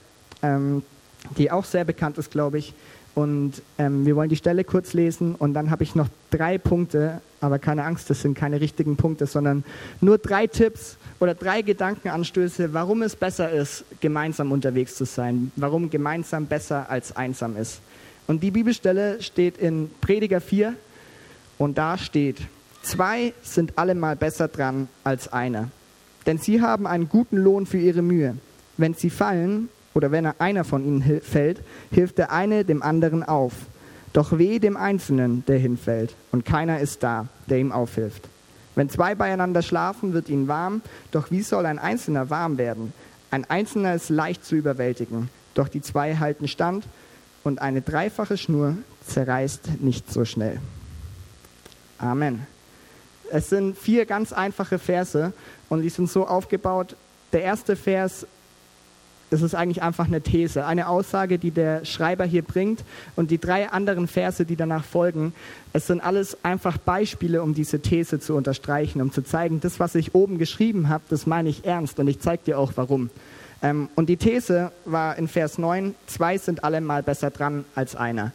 ähm, 0.42 0.82
die 1.38 1.50
auch 1.50 1.64
sehr 1.64 1.84
bekannt 1.84 2.18
ist, 2.18 2.30
glaube 2.30 2.58
ich. 2.58 2.74
Und 3.14 3.62
ähm, 3.78 4.04
wir 4.04 4.14
wollen 4.14 4.28
die 4.28 4.36
Stelle 4.36 4.62
kurz 4.62 4.92
lesen 4.92 5.34
und 5.36 5.54
dann 5.54 5.70
habe 5.70 5.82
ich 5.82 5.94
noch 5.94 6.08
drei 6.30 6.58
Punkte, 6.58 7.22
aber 7.40 7.58
keine 7.58 7.84
Angst, 7.84 8.10
das 8.10 8.20
sind 8.20 8.36
keine 8.36 8.60
richtigen 8.60 8.98
Punkte, 8.98 9.26
sondern 9.26 9.64
nur 10.02 10.18
drei 10.18 10.46
Tipps 10.46 10.98
oder 11.18 11.34
drei 11.34 11.62
Gedankenanstöße, 11.62 12.74
warum 12.74 13.00
es 13.00 13.16
besser 13.16 13.50
ist, 13.50 13.86
gemeinsam 14.00 14.52
unterwegs 14.52 14.96
zu 14.96 15.06
sein, 15.06 15.50
warum 15.56 15.88
gemeinsam 15.88 16.44
besser 16.44 16.90
als 16.90 17.16
einsam 17.16 17.56
ist. 17.56 17.80
Und 18.26 18.42
die 18.42 18.50
Bibelstelle 18.50 19.22
steht 19.22 19.56
in 19.56 19.90
Prediger 20.02 20.42
4, 20.42 20.74
und 21.58 21.78
da 21.78 21.98
steht, 21.98 22.38
zwei 22.82 23.32
sind 23.42 23.78
allemal 23.78 24.16
besser 24.16 24.48
dran 24.48 24.88
als 25.04 25.32
einer. 25.32 25.70
Denn 26.26 26.38
sie 26.38 26.60
haben 26.60 26.86
einen 26.86 27.08
guten 27.08 27.36
Lohn 27.36 27.66
für 27.66 27.78
ihre 27.78 28.02
Mühe. 28.02 28.36
Wenn 28.76 28.94
sie 28.94 29.10
fallen 29.10 29.68
oder 29.94 30.10
wenn 30.10 30.26
einer 30.26 30.64
von 30.64 30.84
ihnen 30.84 31.20
fällt, 31.22 31.62
hilft 31.90 32.18
der 32.18 32.32
eine 32.32 32.64
dem 32.64 32.82
anderen 32.82 33.22
auf. 33.22 33.52
Doch 34.12 34.38
weh 34.38 34.58
dem 34.58 34.76
Einzelnen, 34.76 35.44
der 35.46 35.58
hinfällt, 35.58 36.14
und 36.32 36.44
keiner 36.44 36.80
ist 36.80 37.02
da, 37.02 37.28
der 37.48 37.58
ihm 37.58 37.72
aufhilft. 37.72 38.28
Wenn 38.74 38.90
zwei 38.90 39.14
beieinander 39.14 39.62
schlafen, 39.62 40.12
wird 40.12 40.28
ihnen 40.28 40.48
warm, 40.48 40.82
doch 41.10 41.30
wie 41.30 41.42
soll 41.42 41.66
ein 41.66 41.78
Einzelner 41.78 42.28
warm 42.28 42.58
werden? 42.58 42.92
Ein 43.30 43.44
Einzelner 43.48 43.94
ist 43.94 44.10
leicht 44.10 44.44
zu 44.44 44.54
überwältigen, 44.54 45.28
doch 45.54 45.68
die 45.68 45.80
zwei 45.80 46.16
halten 46.16 46.48
stand, 46.48 46.84
und 47.44 47.60
eine 47.60 47.80
dreifache 47.80 48.36
Schnur 48.36 48.76
zerreißt 49.06 49.80
nicht 49.80 50.12
so 50.12 50.24
schnell. 50.24 50.60
Amen. 51.98 52.46
Es 53.30 53.48
sind 53.48 53.76
vier 53.76 54.06
ganz 54.06 54.32
einfache 54.32 54.78
Verse 54.78 55.32
und 55.68 55.82
die 55.82 55.88
sind 55.88 56.08
so 56.10 56.26
aufgebaut. 56.26 56.96
Der 57.32 57.42
erste 57.42 57.74
Vers, 57.74 58.26
das 59.30 59.42
ist 59.42 59.54
eigentlich 59.54 59.82
einfach 59.82 60.06
eine 60.06 60.20
These, 60.20 60.64
eine 60.64 60.88
Aussage, 60.88 61.38
die 61.38 61.50
der 61.50 61.84
Schreiber 61.84 62.24
hier 62.24 62.42
bringt. 62.42 62.84
Und 63.16 63.30
die 63.30 63.38
drei 63.38 63.68
anderen 63.70 64.06
Verse, 64.06 64.44
die 64.44 64.54
danach 64.54 64.84
folgen, 64.84 65.34
es 65.72 65.88
sind 65.88 66.00
alles 66.00 66.36
einfach 66.44 66.78
Beispiele, 66.78 67.42
um 67.42 67.54
diese 67.54 67.80
These 67.80 68.20
zu 68.20 68.36
unterstreichen, 68.36 69.00
um 69.00 69.10
zu 69.10 69.22
zeigen, 69.22 69.60
das, 69.60 69.80
was 69.80 69.94
ich 69.96 70.14
oben 70.14 70.38
geschrieben 70.38 70.88
habe, 70.88 71.02
das 71.08 71.26
meine 71.26 71.48
ich 71.48 71.64
ernst 71.64 71.98
und 71.98 72.06
ich 72.06 72.20
zeige 72.20 72.44
dir 72.44 72.58
auch 72.58 72.72
warum. 72.76 73.10
Ähm, 73.62 73.88
und 73.96 74.08
die 74.08 74.18
These 74.18 74.70
war 74.84 75.16
in 75.16 75.26
Vers 75.28 75.58
9, 75.58 75.94
zwei 76.06 76.38
sind 76.38 76.62
allemal 76.62 77.02
besser 77.02 77.30
dran 77.30 77.64
als 77.74 77.96
einer 77.96 78.32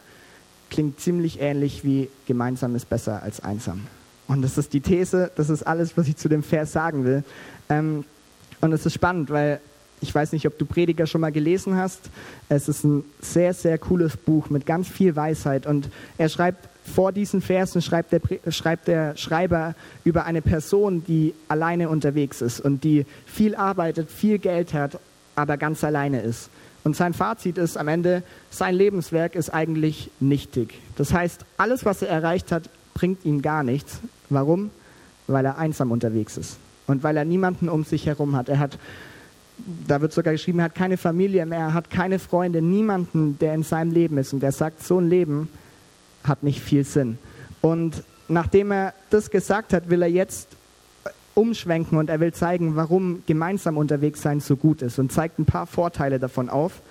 klingt 0.72 0.98
ziemlich 0.98 1.40
ähnlich 1.40 1.84
wie 1.84 2.08
gemeinsam 2.26 2.74
ist 2.74 2.88
besser 2.88 3.22
als 3.22 3.40
einsam. 3.40 3.82
Und 4.26 4.42
das 4.42 4.56
ist 4.56 4.72
die 4.72 4.80
These, 4.80 5.30
das 5.36 5.50
ist 5.50 5.62
alles, 5.64 5.96
was 5.96 6.08
ich 6.08 6.16
zu 6.16 6.28
dem 6.28 6.42
Vers 6.42 6.72
sagen 6.72 7.04
will. 7.04 7.22
Ähm, 7.68 8.04
und 8.62 8.72
es 8.72 8.86
ist 8.86 8.94
spannend, 8.94 9.30
weil 9.30 9.60
ich 10.00 10.14
weiß 10.14 10.32
nicht, 10.32 10.46
ob 10.46 10.58
du 10.58 10.64
Prediger 10.64 11.06
schon 11.06 11.20
mal 11.20 11.30
gelesen 11.30 11.76
hast. 11.76 12.00
Es 12.48 12.68
ist 12.68 12.84
ein 12.84 13.04
sehr, 13.20 13.52
sehr 13.52 13.76
cooles 13.76 14.16
Buch 14.16 14.48
mit 14.48 14.64
ganz 14.64 14.88
viel 14.88 15.14
Weisheit. 15.14 15.66
Und 15.66 15.90
er 16.16 16.28
schreibt 16.28 16.68
vor 16.84 17.12
diesen 17.12 17.42
Versen, 17.42 17.82
schreibt 17.82 18.12
der, 18.12 18.20
schreibt 18.50 18.88
der 18.88 19.16
Schreiber 19.16 19.74
über 20.04 20.24
eine 20.24 20.40
Person, 20.40 21.04
die 21.04 21.34
alleine 21.48 21.90
unterwegs 21.90 22.40
ist 22.40 22.60
und 22.60 22.82
die 22.82 23.04
viel 23.26 23.54
arbeitet, 23.54 24.10
viel 24.10 24.38
Geld 24.38 24.72
hat, 24.72 24.98
aber 25.36 25.58
ganz 25.58 25.84
alleine 25.84 26.22
ist. 26.22 26.48
Und 26.84 26.96
sein 26.96 27.14
Fazit 27.14 27.58
ist 27.58 27.76
am 27.76 27.88
Ende, 27.88 28.22
sein 28.50 28.74
Lebenswerk 28.74 29.34
ist 29.34 29.50
eigentlich 29.50 30.10
nichtig. 30.20 30.74
Das 30.96 31.12
heißt, 31.12 31.44
alles, 31.56 31.84
was 31.84 32.02
er 32.02 32.08
erreicht 32.08 32.50
hat, 32.50 32.68
bringt 32.94 33.24
ihm 33.24 33.40
gar 33.40 33.62
nichts. 33.62 34.00
Warum? 34.30 34.70
Weil 35.26 35.44
er 35.44 35.58
einsam 35.58 35.92
unterwegs 35.92 36.36
ist 36.36 36.56
und 36.86 37.02
weil 37.02 37.16
er 37.16 37.24
niemanden 37.24 37.68
um 37.68 37.84
sich 37.84 38.06
herum 38.06 38.36
hat. 38.36 38.48
Er 38.48 38.58
hat, 38.58 38.78
da 39.86 40.00
wird 40.00 40.12
sogar 40.12 40.32
geschrieben, 40.32 40.58
er 40.58 40.66
hat 40.66 40.74
keine 40.74 40.96
Familie 40.96 41.46
mehr, 41.46 41.58
er 41.58 41.74
hat 41.74 41.90
keine 41.90 42.18
Freunde, 42.18 42.62
niemanden, 42.62 43.38
der 43.38 43.54
in 43.54 43.62
seinem 43.62 43.92
Leben 43.92 44.18
ist. 44.18 44.32
Und 44.32 44.42
er 44.42 44.52
sagt, 44.52 44.82
so 44.82 44.98
ein 44.98 45.08
Leben 45.08 45.48
hat 46.24 46.42
nicht 46.42 46.60
viel 46.60 46.84
Sinn. 46.84 47.18
Und 47.60 48.02
nachdem 48.28 48.72
er 48.72 48.94
das 49.10 49.30
gesagt 49.30 49.72
hat, 49.72 49.88
will 49.88 50.02
er 50.02 50.08
jetzt 50.08 50.48
umschwenken 51.34 51.98
und 51.98 52.10
er 52.10 52.20
will 52.20 52.32
zeigen, 52.32 52.76
warum 52.76 53.22
gemeinsam 53.26 53.76
unterwegs 53.76 54.22
sein 54.22 54.40
so 54.40 54.56
gut 54.56 54.82
ist 54.82 54.98
und 54.98 55.12
zeigt 55.12 55.38
ein 55.38 55.44
paar 55.44 55.66
Vorteile 55.66 56.18
davon 56.18 56.48
auf. 56.48 56.82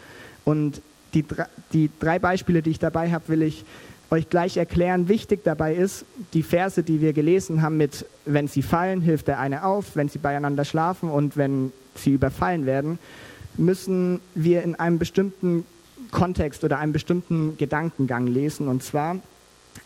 Und 0.46 0.82
die, 1.14 1.26
die 1.74 1.90
drei 2.00 2.20
Beispiele, 2.20 2.62
die 2.62 2.72
ich 2.72 2.80
dabei 2.80 3.12
habe, 3.12 3.28
will 3.28 3.42
ich 3.44 3.64
euch 4.10 4.30
gleich 4.30 4.58
erklären. 4.58 5.08
Wichtig 5.08 5.44
dabei 5.44 5.76
ist, 5.76 6.06
die 6.34 6.44
Verse, 6.44 6.84
die 6.84 7.02
wir 7.02 7.14
gelesen 7.14 7.62
haben 7.62 7.78
mit, 7.78 8.06
wenn 8.26 8.48
sie 8.48 8.62
fallen, 8.62 9.02
hilft 9.02 9.28
der 9.28 9.40
eine 9.40 9.64
auf, 9.64 9.96
wenn 9.96 10.10
sie 10.10 10.20
beieinander 10.20 10.66
schlafen 10.66 11.10
und 11.10 11.38
wenn 11.38 11.72
sie 11.96 12.12
überfallen 12.12 12.66
werden, 12.66 13.00
müssen 13.58 14.20
wir 14.36 14.64
in 14.64 14.76
einem 14.76 15.00
bestimmten 15.00 15.66
Kontext 16.12 16.64
oder 16.64 16.80
einem 16.80 16.94
bestimmten 16.94 17.58
Gedankengang 17.58 18.28
lesen. 18.28 18.68
Und 18.68 18.84
zwar 18.84 19.18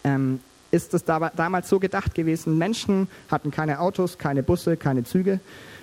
ähm, 0.03 0.39
ist 0.75 0.93
es 0.93 1.03
damals 1.03 1.69
so 1.69 1.79
gedacht 1.79 2.13
gewesen, 2.13 2.57
Menschen 2.57 3.07
hatten 3.31 3.51
keine 3.51 3.79
Autos, 3.79 4.17
keine 4.17 4.43
Busse, 4.43 4.77
keine 4.77 5.03
Züge, 5.03 5.39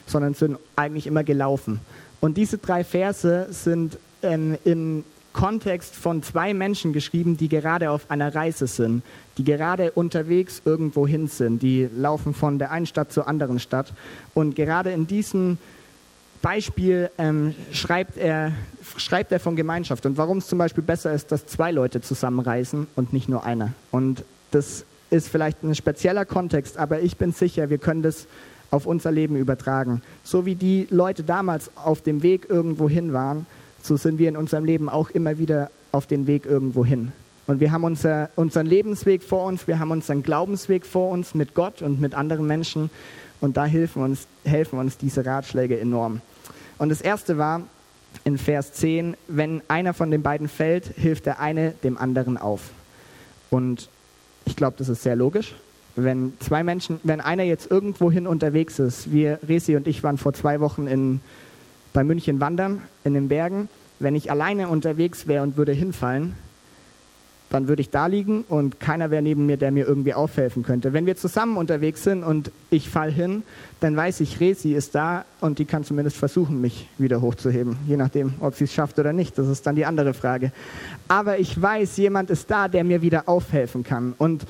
sondern 0.06 0.34
sind 0.34 0.58
eigentlich 0.76 1.06
immer 1.06 1.24
gelaufen. 1.24 1.80
Und 2.20 2.36
diese 2.36 2.58
drei 2.58 2.84
Verse 2.84 3.48
sind 3.50 3.98
ähm, 4.22 4.58
im 4.64 5.04
Kontext 5.32 5.96
von 5.96 6.22
zwei 6.22 6.52
Menschen 6.52 6.92
geschrieben, 6.92 7.36
die 7.38 7.48
gerade 7.48 7.90
auf 7.90 8.10
einer 8.10 8.34
Reise 8.34 8.66
sind, 8.66 9.02
die 9.38 9.44
gerade 9.44 9.90
unterwegs 9.92 10.60
irgendwo 10.64 11.06
hin 11.06 11.26
sind, 11.26 11.62
die 11.62 11.88
laufen 11.96 12.34
von 12.34 12.58
der 12.58 12.70
einen 12.70 12.86
Stadt 12.86 13.12
zur 13.12 13.26
anderen 13.26 13.58
Stadt. 13.58 13.92
Und 14.34 14.54
gerade 14.54 14.92
in 14.92 15.06
diesem 15.06 15.56
Beispiel 16.42 17.10
ähm, 17.16 17.54
schreibt, 17.72 18.18
er, 18.18 18.52
schreibt 18.96 19.32
er 19.32 19.40
von 19.40 19.56
Gemeinschaft 19.56 20.04
und 20.04 20.18
warum 20.18 20.38
es 20.38 20.48
zum 20.48 20.58
Beispiel 20.58 20.84
besser 20.84 21.14
ist, 21.14 21.32
dass 21.32 21.46
zwei 21.46 21.70
Leute 21.70 22.02
zusammenreisen 22.02 22.88
und 22.94 23.12
nicht 23.12 23.28
nur 23.28 23.44
einer. 23.44 23.72
Und 23.90 24.24
das 24.54 24.84
ist 25.10 25.28
vielleicht 25.28 25.62
ein 25.62 25.74
spezieller 25.74 26.24
Kontext, 26.24 26.78
aber 26.78 27.00
ich 27.00 27.16
bin 27.16 27.32
sicher, 27.32 27.70
wir 27.70 27.78
können 27.78 28.02
das 28.02 28.26
auf 28.70 28.86
unser 28.86 29.12
Leben 29.12 29.36
übertragen. 29.36 30.02
So 30.24 30.46
wie 30.46 30.54
die 30.54 30.86
Leute 30.90 31.22
damals 31.22 31.70
auf 31.76 32.00
dem 32.00 32.22
Weg 32.22 32.48
irgendwo 32.48 32.88
hin 32.88 33.12
waren, 33.12 33.46
so 33.82 33.96
sind 33.96 34.18
wir 34.18 34.28
in 34.28 34.36
unserem 34.36 34.64
Leben 34.64 34.88
auch 34.88 35.10
immer 35.10 35.38
wieder 35.38 35.70
auf 35.92 36.06
den 36.06 36.26
Weg 36.26 36.46
irgendwo 36.46 36.84
hin. 36.84 37.12
Und 37.46 37.60
wir 37.60 37.72
haben 37.72 37.84
unser, 37.84 38.30
unseren 38.36 38.66
Lebensweg 38.66 39.22
vor 39.22 39.46
uns, 39.46 39.66
wir 39.66 39.78
haben 39.78 39.90
unseren 39.90 40.22
Glaubensweg 40.22 40.86
vor 40.86 41.10
uns 41.10 41.34
mit 41.34 41.54
Gott 41.54 41.82
und 41.82 42.00
mit 42.00 42.14
anderen 42.14 42.46
Menschen. 42.46 42.88
Und 43.40 43.56
da 43.56 43.66
helfen 43.66 44.02
uns, 44.02 44.26
helfen 44.44 44.78
uns 44.78 44.96
diese 44.96 45.26
Ratschläge 45.26 45.78
enorm. 45.78 46.20
Und 46.78 46.88
das 46.88 47.00
erste 47.00 47.38
war 47.38 47.62
in 48.24 48.38
Vers 48.38 48.72
10, 48.74 49.16
wenn 49.28 49.62
einer 49.68 49.92
von 49.94 50.10
den 50.10 50.22
beiden 50.22 50.48
fällt, 50.48 50.86
hilft 50.96 51.26
der 51.26 51.40
eine 51.40 51.72
dem 51.82 51.98
anderen 51.98 52.38
auf. 52.38 52.70
Und 53.50 53.88
ich 54.44 54.56
glaube, 54.56 54.76
das 54.78 54.88
ist 54.88 55.02
sehr 55.02 55.16
logisch. 55.16 55.54
Wenn 55.94 56.32
zwei 56.40 56.62
Menschen, 56.62 57.00
wenn 57.02 57.20
einer 57.20 57.42
jetzt 57.42 57.70
irgendwohin 57.70 58.26
unterwegs 58.26 58.78
ist, 58.78 59.12
wir, 59.12 59.38
Resi 59.46 59.76
und 59.76 59.86
ich 59.86 60.02
waren 60.02 60.16
vor 60.16 60.32
zwei 60.32 60.60
Wochen 60.60 60.86
in, 60.86 61.20
bei 61.92 62.02
München 62.02 62.40
wandern, 62.40 62.82
in 63.04 63.14
den 63.14 63.28
Bergen. 63.28 63.68
Wenn 63.98 64.14
ich 64.14 64.30
alleine 64.30 64.68
unterwegs 64.68 65.26
wäre 65.26 65.42
und 65.42 65.56
würde 65.56 65.72
hinfallen, 65.72 66.34
dann 67.52 67.68
würde 67.68 67.82
ich 67.82 67.90
da 67.90 68.06
liegen 68.06 68.44
und 68.48 68.80
keiner 68.80 69.10
wäre 69.10 69.20
neben 69.20 69.44
mir, 69.44 69.58
der 69.58 69.70
mir 69.70 69.86
irgendwie 69.86 70.14
aufhelfen 70.14 70.62
könnte. 70.62 70.94
Wenn 70.94 71.04
wir 71.04 71.16
zusammen 71.16 71.58
unterwegs 71.58 72.02
sind 72.02 72.24
und 72.24 72.50
ich 72.70 72.88
fall 72.88 73.12
hin, 73.12 73.42
dann 73.80 73.94
weiß 73.94 74.20
ich, 74.20 74.40
Resi 74.40 74.72
ist 74.72 74.94
da 74.94 75.26
und 75.40 75.58
die 75.58 75.66
kann 75.66 75.84
zumindest 75.84 76.16
versuchen, 76.16 76.62
mich 76.62 76.88
wieder 76.96 77.20
hochzuheben. 77.20 77.76
Je 77.86 77.98
nachdem, 77.98 78.32
ob 78.40 78.54
sie 78.54 78.64
es 78.64 78.72
schafft 78.72 78.98
oder 78.98 79.12
nicht. 79.12 79.36
Das 79.36 79.48
ist 79.48 79.66
dann 79.66 79.76
die 79.76 79.84
andere 79.84 80.14
Frage. 80.14 80.50
Aber 81.08 81.38
ich 81.38 81.60
weiß, 81.60 81.98
jemand 81.98 82.30
ist 82.30 82.50
da, 82.50 82.68
der 82.68 82.84
mir 82.84 83.02
wieder 83.02 83.28
aufhelfen 83.28 83.84
kann. 83.84 84.14
Und 84.16 84.46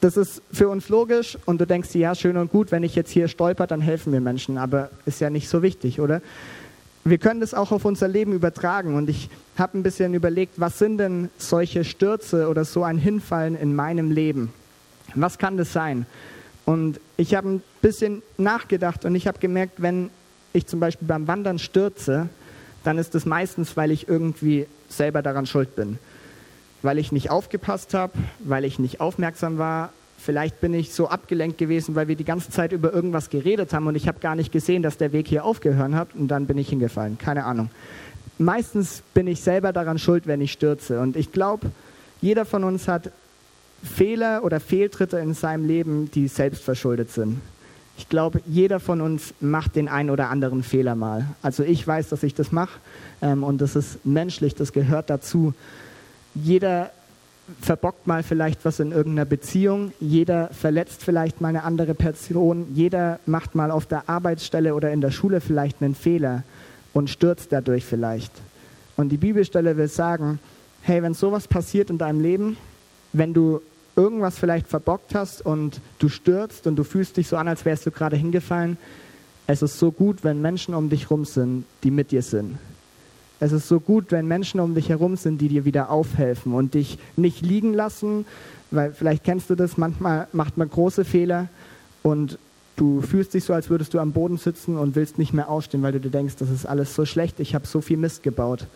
das 0.00 0.16
ist 0.16 0.40
für 0.50 0.70
uns 0.70 0.88
logisch 0.88 1.36
und 1.44 1.60
du 1.60 1.66
denkst 1.66 1.94
ja, 1.96 2.14
schön 2.14 2.38
und 2.38 2.50
gut, 2.50 2.72
wenn 2.72 2.82
ich 2.82 2.94
jetzt 2.94 3.10
hier 3.10 3.28
stolper, 3.28 3.66
dann 3.66 3.82
helfen 3.82 4.10
mir 4.10 4.20
Menschen. 4.20 4.56
Aber 4.56 4.88
ist 5.04 5.20
ja 5.20 5.28
nicht 5.28 5.50
so 5.50 5.62
wichtig, 5.62 6.00
oder? 6.00 6.22
Wir 7.10 7.18
können 7.18 7.40
das 7.40 7.54
auch 7.54 7.72
auf 7.72 7.84
unser 7.84 8.08
Leben 8.08 8.32
übertragen. 8.32 8.94
Und 8.94 9.08
ich 9.08 9.30
habe 9.56 9.78
ein 9.78 9.82
bisschen 9.82 10.14
überlegt, 10.14 10.60
was 10.60 10.78
sind 10.78 10.98
denn 10.98 11.30
solche 11.38 11.84
Stürze 11.84 12.48
oder 12.48 12.64
so 12.64 12.82
ein 12.82 12.98
Hinfallen 12.98 13.56
in 13.56 13.74
meinem 13.74 14.10
Leben? 14.10 14.52
Was 15.14 15.38
kann 15.38 15.56
das 15.56 15.72
sein? 15.72 16.06
Und 16.64 17.00
ich 17.16 17.34
habe 17.34 17.48
ein 17.48 17.62
bisschen 17.80 18.22
nachgedacht 18.36 19.04
und 19.04 19.14
ich 19.14 19.26
habe 19.26 19.38
gemerkt, 19.38 19.80
wenn 19.80 20.10
ich 20.52 20.66
zum 20.66 20.80
Beispiel 20.80 21.08
beim 21.08 21.26
Wandern 21.26 21.58
stürze, 21.58 22.28
dann 22.84 22.98
ist 22.98 23.14
es 23.14 23.26
meistens, 23.26 23.76
weil 23.76 23.90
ich 23.90 24.08
irgendwie 24.08 24.66
selber 24.88 25.22
daran 25.22 25.46
schuld 25.46 25.76
bin. 25.76 25.98
Weil 26.82 26.98
ich 26.98 27.10
nicht 27.10 27.30
aufgepasst 27.30 27.94
habe, 27.94 28.12
weil 28.40 28.64
ich 28.64 28.78
nicht 28.78 29.00
aufmerksam 29.00 29.58
war, 29.58 29.92
Vielleicht 30.18 30.60
bin 30.60 30.74
ich 30.74 30.92
so 30.92 31.08
abgelenkt 31.08 31.58
gewesen, 31.58 31.94
weil 31.94 32.08
wir 32.08 32.16
die 32.16 32.24
ganze 32.24 32.50
Zeit 32.50 32.72
über 32.72 32.92
irgendwas 32.92 33.30
geredet 33.30 33.72
haben 33.72 33.86
und 33.86 33.94
ich 33.94 34.08
habe 34.08 34.18
gar 34.18 34.34
nicht 34.34 34.50
gesehen, 34.50 34.82
dass 34.82 34.98
der 34.98 35.12
Weg 35.12 35.28
hier 35.28 35.44
aufgehört 35.44 35.92
hat 35.92 36.08
und 36.14 36.28
dann 36.28 36.46
bin 36.46 36.58
ich 36.58 36.68
hingefallen. 36.68 37.16
Keine 37.18 37.44
Ahnung. 37.44 37.70
Meistens 38.36 39.02
bin 39.14 39.28
ich 39.28 39.40
selber 39.40 39.72
daran 39.72 39.98
schuld, 39.98 40.26
wenn 40.26 40.40
ich 40.40 40.52
stürze. 40.52 41.00
Und 41.00 41.16
ich 41.16 41.32
glaube, 41.32 41.70
jeder 42.20 42.44
von 42.44 42.64
uns 42.64 42.88
hat 42.88 43.12
Fehler 43.82 44.44
oder 44.44 44.58
Fehltritte 44.58 45.18
in 45.18 45.34
seinem 45.34 45.66
Leben, 45.66 46.10
die 46.10 46.26
selbst 46.26 46.62
verschuldet 46.62 47.10
sind. 47.12 47.40
Ich 47.96 48.08
glaube, 48.08 48.40
jeder 48.46 48.80
von 48.80 49.00
uns 49.00 49.34
macht 49.40 49.76
den 49.76 49.88
einen 49.88 50.10
oder 50.10 50.30
anderen 50.30 50.62
Fehler 50.62 50.94
mal. 50.94 51.26
Also 51.42 51.62
ich 51.62 51.86
weiß, 51.86 52.08
dass 52.08 52.22
ich 52.22 52.34
das 52.34 52.52
mache 52.52 52.78
ähm, 53.22 53.42
und 53.42 53.60
das 53.60 53.76
ist 53.76 54.04
menschlich, 54.04 54.54
das 54.54 54.72
gehört 54.72 55.10
dazu. 55.10 55.54
Jeder 56.34 56.90
verbockt 57.60 58.06
mal 58.06 58.22
vielleicht 58.22 58.64
was 58.64 58.80
in 58.80 58.92
irgendeiner 58.92 59.24
Beziehung, 59.24 59.92
jeder 60.00 60.48
verletzt 60.48 61.02
vielleicht 61.02 61.40
mal 61.40 61.48
eine 61.48 61.64
andere 61.64 61.94
Person, 61.94 62.66
jeder 62.74 63.20
macht 63.26 63.54
mal 63.54 63.70
auf 63.70 63.86
der 63.86 64.08
Arbeitsstelle 64.08 64.74
oder 64.74 64.92
in 64.92 65.00
der 65.00 65.10
Schule 65.10 65.40
vielleicht 65.40 65.82
einen 65.82 65.94
Fehler 65.94 66.42
und 66.92 67.10
stürzt 67.10 67.52
dadurch 67.52 67.84
vielleicht. 67.84 68.32
Und 68.96 69.10
die 69.10 69.16
Bibelstelle 69.16 69.76
will 69.76 69.88
sagen, 69.88 70.40
hey, 70.82 71.02
wenn 71.02 71.14
sowas 71.14 71.48
passiert 71.48 71.90
in 71.90 71.98
deinem 71.98 72.20
Leben, 72.20 72.56
wenn 73.12 73.32
du 73.32 73.60
irgendwas 73.96 74.38
vielleicht 74.38 74.68
verbockt 74.68 75.14
hast 75.14 75.44
und 75.44 75.80
du 75.98 76.08
stürzt 76.08 76.66
und 76.66 76.76
du 76.76 76.84
fühlst 76.84 77.16
dich 77.16 77.28
so 77.28 77.36
an, 77.36 77.48
als 77.48 77.64
wärst 77.64 77.86
du 77.86 77.90
gerade 77.90 78.16
hingefallen, 78.16 78.76
es 79.46 79.62
ist 79.62 79.78
so 79.78 79.90
gut, 79.90 80.24
wenn 80.24 80.42
Menschen 80.42 80.74
um 80.74 80.90
dich 80.90 81.10
rum 81.10 81.24
sind, 81.24 81.64
die 81.82 81.90
mit 81.90 82.10
dir 82.10 82.22
sind, 82.22 82.58
es 83.40 83.52
ist 83.52 83.68
so 83.68 83.78
gut, 83.80 84.10
wenn 84.10 84.26
Menschen 84.26 84.60
um 84.60 84.74
dich 84.74 84.88
herum 84.88 85.16
sind, 85.16 85.40
die 85.40 85.48
dir 85.48 85.64
wieder 85.64 85.90
aufhelfen 85.90 86.52
und 86.52 86.74
dich 86.74 86.98
nicht 87.16 87.42
liegen 87.42 87.72
lassen, 87.72 88.26
weil 88.70 88.92
vielleicht 88.92 89.24
kennst 89.24 89.48
du 89.50 89.54
das, 89.54 89.76
manchmal 89.76 90.26
macht 90.32 90.56
man 90.56 90.68
große 90.68 91.04
Fehler 91.04 91.48
und 92.02 92.38
du 92.76 93.00
fühlst 93.00 93.34
dich 93.34 93.44
so, 93.44 93.52
als 93.52 93.70
würdest 93.70 93.94
du 93.94 94.00
am 94.00 94.12
Boden 94.12 94.38
sitzen 94.38 94.76
und 94.76 94.96
willst 94.96 95.18
nicht 95.18 95.32
mehr 95.32 95.48
aufstehen, 95.48 95.82
weil 95.82 95.92
du 95.92 96.00
dir 96.00 96.10
denkst, 96.10 96.36
das 96.38 96.50
ist 96.50 96.66
alles 96.66 96.94
so 96.94 97.04
schlecht, 97.04 97.40
ich 97.40 97.54
habe 97.54 97.66
so 97.66 97.80
viel 97.80 97.96
Mist 97.96 98.22
gebaut. 98.22 98.66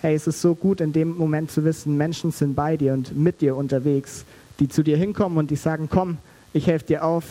Hey, 0.00 0.14
es 0.14 0.26
ist 0.26 0.40
so 0.40 0.54
gut 0.54 0.80
in 0.80 0.92
dem 0.92 1.16
Moment 1.16 1.50
zu 1.50 1.64
wissen, 1.64 1.96
Menschen 1.96 2.30
sind 2.30 2.54
bei 2.54 2.76
dir 2.76 2.94
und 2.94 3.16
mit 3.16 3.40
dir 3.40 3.56
unterwegs, 3.56 4.24
die 4.58 4.68
zu 4.68 4.82
dir 4.82 4.96
hinkommen 4.96 5.36
und 5.36 5.50
die 5.50 5.56
sagen, 5.56 5.88
komm, 5.90 6.18
ich 6.52 6.66
helfe 6.66 6.86
dir 6.86 7.04
auf, 7.04 7.24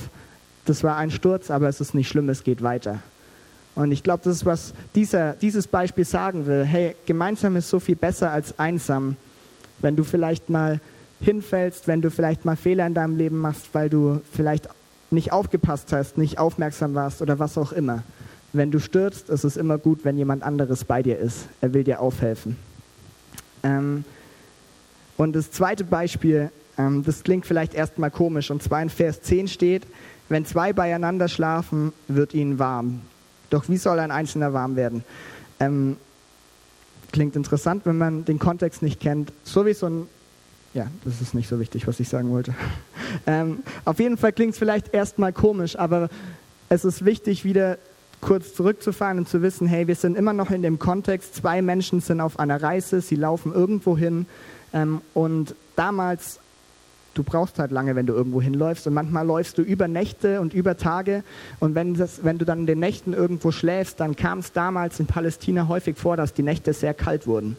das 0.65 0.83
war 0.83 0.97
ein 0.97 1.09
Sturz, 1.09 1.49
aber 1.49 1.67
es 1.67 1.81
ist 1.81 1.95
nicht 1.95 2.09
schlimm, 2.09 2.29
es 2.29 2.43
geht 2.43 2.61
weiter. 2.61 2.99
Und 3.79 3.93
ich 3.93 4.03
glaube, 4.03 4.21
das 4.25 4.35
ist, 4.35 4.45
was 4.45 4.73
dieser, 4.93 5.31
dieses 5.35 5.65
Beispiel 5.65 6.03
sagen 6.03 6.45
will. 6.45 6.65
Hey, 6.65 6.97
gemeinsam 7.05 7.55
ist 7.55 7.69
so 7.69 7.79
viel 7.79 7.95
besser 7.95 8.29
als 8.29 8.59
einsam. 8.59 9.15
Wenn 9.79 9.95
du 9.95 10.03
vielleicht 10.03 10.49
mal 10.49 10.81
hinfällst, 11.21 11.87
wenn 11.87 12.01
du 12.01 12.11
vielleicht 12.11 12.43
mal 12.43 12.57
Fehler 12.57 12.85
in 12.85 12.93
deinem 12.93 13.15
Leben 13.15 13.37
machst, 13.37 13.69
weil 13.71 13.89
du 13.89 14.19
vielleicht 14.33 14.67
nicht 15.11 15.31
aufgepasst 15.31 15.93
hast, 15.93 16.17
nicht 16.17 16.39
aufmerksam 16.39 16.93
warst 16.93 17.21
oder 17.21 17.39
was 17.39 17.57
auch 17.57 17.71
immer. 17.71 18.03
Wenn 18.51 18.69
du 18.69 18.79
stürzt, 18.79 19.29
ist 19.29 19.45
es 19.45 19.55
immer 19.55 19.77
gut, 19.77 20.03
wenn 20.03 20.17
jemand 20.17 20.43
anderes 20.43 20.83
bei 20.83 21.01
dir 21.01 21.17
ist. 21.17 21.47
Er 21.61 21.73
will 21.73 21.85
dir 21.85 22.01
aufhelfen. 22.01 22.57
Ähm, 23.63 24.03
und 25.15 25.37
das 25.37 25.51
zweite 25.51 25.85
Beispiel, 25.85 26.51
ähm, 26.77 27.05
das 27.05 27.23
klingt 27.23 27.45
vielleicht 27.45 27.73
erstmal 27.73 28.11
komisch, 28.11 28.51
und 28.51 28.61
zwar 28.61 28.81
in 28.81 28.89
Vers 28.89 29.21
10 29.21 29.47
steht, 29.47 29.83
wenn 30.27 30.45
zwei 30.45 30.73
beieinander 30.73 31.29
schlafen, 31.29 31.93
wird 32.09 32.33
ihnen 32.33 32.59
warm. 32.59 32.99
Doch 33.49 33.69
wie 33.69 33.77
soll 33.77 33.99
ein 33.99 34.11
Einzelner 34.11 34.53
warm 34.53 34.75
werden? 34.75 35.03
Ähm, 35.59 35.97
klingt 37.11 37.35
interessant, 37.35 37.85
wenn 37.85 37.97
man 37.97 38.25
den 38.25 38.39
Kontext 38.39 38.81
nicht 38.81 38.99
kennt. 38.99 39.31
So 39.43 39.65
wie 39.65 39.73
so 39.73 39.87
ein, 39.87 40.07
ja, 40.73 40.87
das 41.03 41.21
ist 41.21 41.33
nicht 41.33 41.49
so 41.49 41.59
wichtig, 41.59 41.87
was 41.87 41.99
ich 41.99 42.09
sagen 42.09 42.31
wollte. 42.31 42.53
Ähm, 43.25 43.63
auf 43.85 43.99
jeden 43.99 44.17
Fall 44.17 44.31
klingt 44.31 44.53
es 44.53 44.59
vielleicht 44.59 44.93
erstmal 44.93 45.33
komisch, 45.33 45.75
aber 45.79 46.09
es 46.69 46.85
ist 46.85 47.05
wichtig, 47.05 47.43
wieder 47.43 47.79
kurz 48.21 48.53
zurückzufahren 48.53 49.17
und 49.17 49.27
zu 49.27 49.41
wissen, 49.41 49.67
hey, 49.67 49.87
wir 49.87 49.95
sind 49.95 50.15
immer 50.15 50.31
noch 50.31 50.51
in 50.51 50.61
dem 50.61 50.77
Kontext, 50.77 51.35
zwei 51.35 51.63
Menschen 51.63 52.01
sind 52.01 52.21
auf 52.21 52.37
einer 52.37 52.61
Reise, 52.61 53.01
sie 53.01 53.15
laufen 53.15 53.51
irgendwo 53.51 53.97
hin 53.97 54.27
ähm, 54.73 55.01
und 55.15 55.55
damals 55.75 56.39
du 57.13 57.23
brauchst 57.23 57.59
halt 57.59 57.71
lange, 57.71 57.95
wenn 57.95 58.05
du 58.05 58.13
irgendwo 58.13 58.41
hinläufst. 58.41 58.87
Und 58.87 58.93
manchmal 58.93 59.25
läufst 59.25 59.57
du 59.57 59.61
über 59.61 59.87
Nächte 59.87 60.41
und 60.41 60.53
über 60.53 60.77
Tage. 60.77 61.23
Und 61.59 61.75
wenn, 61.75 61.93
das, 61.93 62.23
wenn 62.23 62.37
du 62.37 62.45
dann 62.45 62.59
in 62.59 62.65
den 62.65 62.79
Nächten 62.79 63.13
irgendwo 63.13 63.51
schläfst, 63.51 63.99
dann 63.99 64.15
kam 64.15 64.39
es 64.39 64.51
damals 64.51 64.99
in 64.99 65.05
Palästina 65.05 65.67
häufig 65.67 65.97
vor, 65.97 66.17
dass 66.17 66.33
die 66.33 66.43
Nächte 66.43 66.73
sehr 66.73 66.93
kalt 66.93 67.27
wurden. 67.27 67.57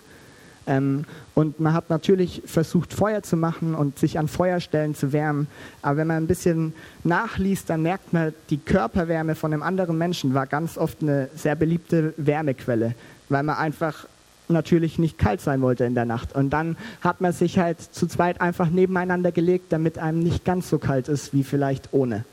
Ähm, 0.67 1.05
und 1.35 1.59
man 1.59 1.73
hat 1.73 1.91
natürlich 1.91 2.43
versucht, 2.45 2.93
Feuer 2.93 3.23
zu 3.23 3.37
machen 3.37 3.75
und 3.75 3.99
sich 3.99 4.19
an 4.19 4.29
Feuerstellen 4.29 4.95
zu 4.95 5.13
wärmen. 5.13 5.47
Aber 5.83 5.99
wenn 5.99 6.07
man 6.07 6.19
ein 6.19 6.27
bisschen 6.27 6.75
nachliest, 7.03 7.71
dann 7.71 7.83
merkt 7.83 8.13
man, 8.13 8.35
die 8.51 8.59
Körperwärme 8.59 9.35
von 9.35 9.53
einem 9.53 9.63
anderen 9.63 9.97
Menschen 9.99 10.35
war 10.35 10.47
ganz 10.47 10.77
oft 10.77 11.03
eine 11.03 11.29
sehr 11.35 11.57
beliebte 11.57 12.15
Wärmequelle, 12.17 12.95
weil 13.29 13.43
man 13.43 13.57
einfach 13.57 14.07
natürlich 14.51 14.99
nicht 14.99 15.19
kalt 15.19 15.41
sein 15.41 15.63
wollte 15.63 15.85
in 15.85 15.95
der 15.95 16.05
Nacht. 16.05 16.35
Und 16.35 16.51
dann 16.51 16.77
hat 17.01 17.21
man 17.21 17.33
sich 17.33 17.59
halt 17.59 17.81
zu 17.81 18.07
zweit 18.07 18.41
einfach 18.41 18.71
nebeneinander 18.71 19.33
gelegt, 19.33 19.73
damit 19.73 19.99
einem 19.99 20.21
nicht 20.21 20.45
ganz 20.45 20.69
so 20.69 20.79
kalt 20.79 21.09
ist 21.09 21.33
wie 21.33 21.45
vielleicht 21.45 21.89
ohne. 21.93 22.25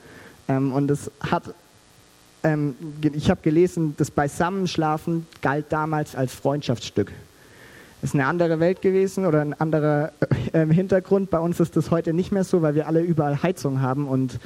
Ähm, 0.47 0.73
und 0.73 0.89
es 0.91 1.12
hat, 1.19 1.43
ähm, 2.43 2.75
ich 3.13 3.30
habe 3.30 3.41
gelesen, 3.41 3.95
das 3.97 4.12
Beisammenschlafen 4.12 5.25
galt 5.41 5.65
damals 5.69 6.15
als 6.15 6.34
Freundschaftsstück. 6.34 7.12
Ist 8.01 8.13
eine 8.13 8.27
andere 8.27 8.60
Welt 8.60 8.82
gewesen 8.82 9.25
oder 9.25 9.41
ein 9.41 9.53
anderer 9.60 10.12
äh, 10.53 10.65
Hintergrund. 10.67 11.32
Bei 11.32 11.39
uns 11.39 11.60
ist 11.60 11.75
das 11.75 11.89
heute 11.89 12.13
nicht 12.13 12.32
mehr 12.32 12.43
so, 12.43 12.62
weil 12.62 12.75
wir 12.75 12.88
alle 12.88 13.01
überall 13.01 13.41
Heizung 13.41 13.82
haben 13.82 14.08
und 14.08 14.39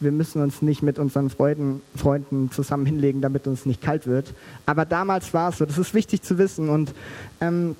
wir 0.00 0.12
müssen 0.12 0.42
uns 0.42 0.62
nicht 0.62 0.82
mit 0.82 0.98
unseren 0.98 1.30
Freunden, 1.30 1.82
Freunden 1.96 2.50
zusammen 2.50 2.86
hinlegen, 2.86 3.20
damit 3.20 3.46
uns 3.46 3.66
nicht 3.66 3.82
kalt 3.82 4.06
wird. 4.06 4.32
Aber 4.66 4.84
damals 4.84 5.34
war 5.34 5.50
es 5.50 5.58
so. 5.58 5.66
Das 5.66 5.78
ist 5.78 5.94
wichtig 5.94 6.22
zu 6.22 6.38
wissen. 6.38 6.68
Und 6.68 6.94
ähm, 7.40 7.76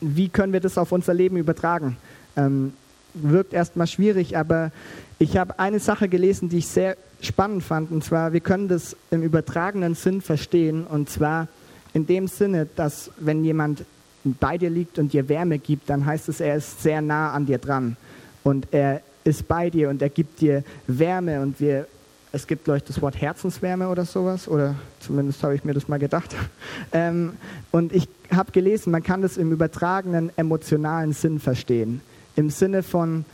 wie 0.00 0.28
können 0.28 0.52
wir 0.52 0.60
das 0.60 0.78
auf 0.78 0.92
unser 0.92 1.14
Leben 1.14 1.36
übertragen? 1.36 1.96
Ähm, 2.36 2.72
wirkt 3.14 3.52
erstmal 3.52 3.86
schwierig, 3.86 4.36
aber 4.36 4.70
ich 5.18 5.36
habe 5.36 5.58
eine 5.58 5.80
Sache 5.80 6.08
gelesen, 6.08 6.48
die 6.48 6.58
ich 6.58 6.68
sehr 6.68 6.96
spannend 7.20 7.64
fand. 7.64 7.90
Und 7.90 8.04
zwar, 8.04 8.32
wir 8.32 8.40
können 8.40 8.68
das 8.68 8.96
im 9.10 9.22
übertragenen 9.22 9.94
Sinn 9.94 10.20
verstehen. 10.20 10.84
Und 10.84 11.08
zwar 11.08 11.48
in 11.94 12.06
dem 12.06 12.28
Sinne, 12.28 12.68
dass 12.76 13.10
wenn 13.18 13.44
jemand 13.44 13.84
bei 14.24 14.58
dir 14.58 14.70
liegt 14.70 14.98
und 14.98 15.12
dir 15.12 15.28
Wärme 15.28 15.58
gibt, 15.58 15.88
dann 15.88 16.04
heißt 16.04 16.28
es, 16.28 16.40
er 16.40 16.56
ist 16.56 16.82
sehr 16.82 17.00
nah 17.00 17.32
an 17.32 17.46
dir 17.46 17.58
dran. 17.58 17.96
Und 18.44 18.68
er 18.72 19.00
ist 19.26 19.48
bei 19.48 19.70
dir 19.70 19.90
und 19.90 20.00
er 20.02 20.08
gibt 20.08 20.40
dir 20.40 20.62
Wärme 20.86 21.40
und 21.40 21.60
wir, 21.60 21.86
es 22.32 22.46
gibt, 22.46 22.64
glaube 22.64 22.80
das 22.86 23.00
Wort 23.02 23.20
Herzenswärme 23.20 23.88
oder 23.88 24.04
sowas, 24.04 24.48
oder 24.48 24.74
zumindest 25.00 25.42
habe 25.42 25.54
ich 25.54 25.64
mir 25.64 25.74
das 25.74 25.88
mal 25.88 25.98
gedacht. 25.98 26.34
Ähm, 26.92 27.32
und 27.72 27.92
ich 27.92 28.08
habe 28.30 28.52
gelesen, 28.52 28.92
man 28.92 29.02
kann 29.02 29.20
das 29.20 29.36
im 29.36 29.50
übertragenen 29.50 30.30
emotionalen 30.36 31.12
Sinn 31.12 31.40
verstehen. 31.40 32.00
Im 32.36 32.48
Sinne 32.50 32.82
von, 32.82 33.24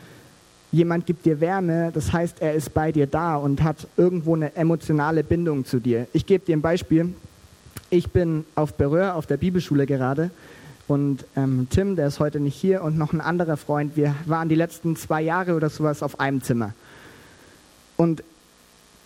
jemand 0.72 1.06
gibt 1.06 1.26
dir 1.26 1.40
Wärme, 1.40 1.90
das 1.92 2.12
heißt, 2.12 2.40
er 2.40 2.54
ist 2.54 2.72
bei 2.72 2.92
dir 2.92 3.06
da 3.06 3.36
und 3.36 3.62
hat 3.62 3.86
irgendwo 3.96 4.34
eine 4.34 4.56
emotionale 4.56 5.22
Bindung 5.22 5.64
zu 5.64 5.80
dir. 5.80 6.06
Ich 6.12 6.24
gebe 6.24 6.44
dir 6.44 6.56
ein 6.56 6.62
Beispiel. 6.62 7.14
Ich 7.90 8.10
bin 8.10 8.44
auf 8.54 8.74
Berühr, 8.74 9.14
auf 9.14 9.26
der 9.26 9.36
Bibelschule 9.36 9.86
gerade 9.86 10.30
und 10.88 11.24
ähm, 11.36 11.68
Tim, 11.70 11.96
der 11.96 12.08
ist 12.08 12.20
heute 12.20 12.40
nicht 12.40 12.56
hier, 12.56 12.82
und 12.82 12.98
noch 12.98 13.12
ein 13.12 13.20
anderer 13.20 13.56
Freund. 13.56 13.96
Wir 13.96 14.14
waren 14.26 14.48
die 14.48 14.54
letzten 14.54 14.96
zwei 14.96 15.22
Jahre 15.22 15.54
oder 15.54 15.70
sowas 15.70 16.02
auf 16.02 16.20
einem 16.20 16.42
Zimmer. 16.42 16.74
Und 17.96 18.22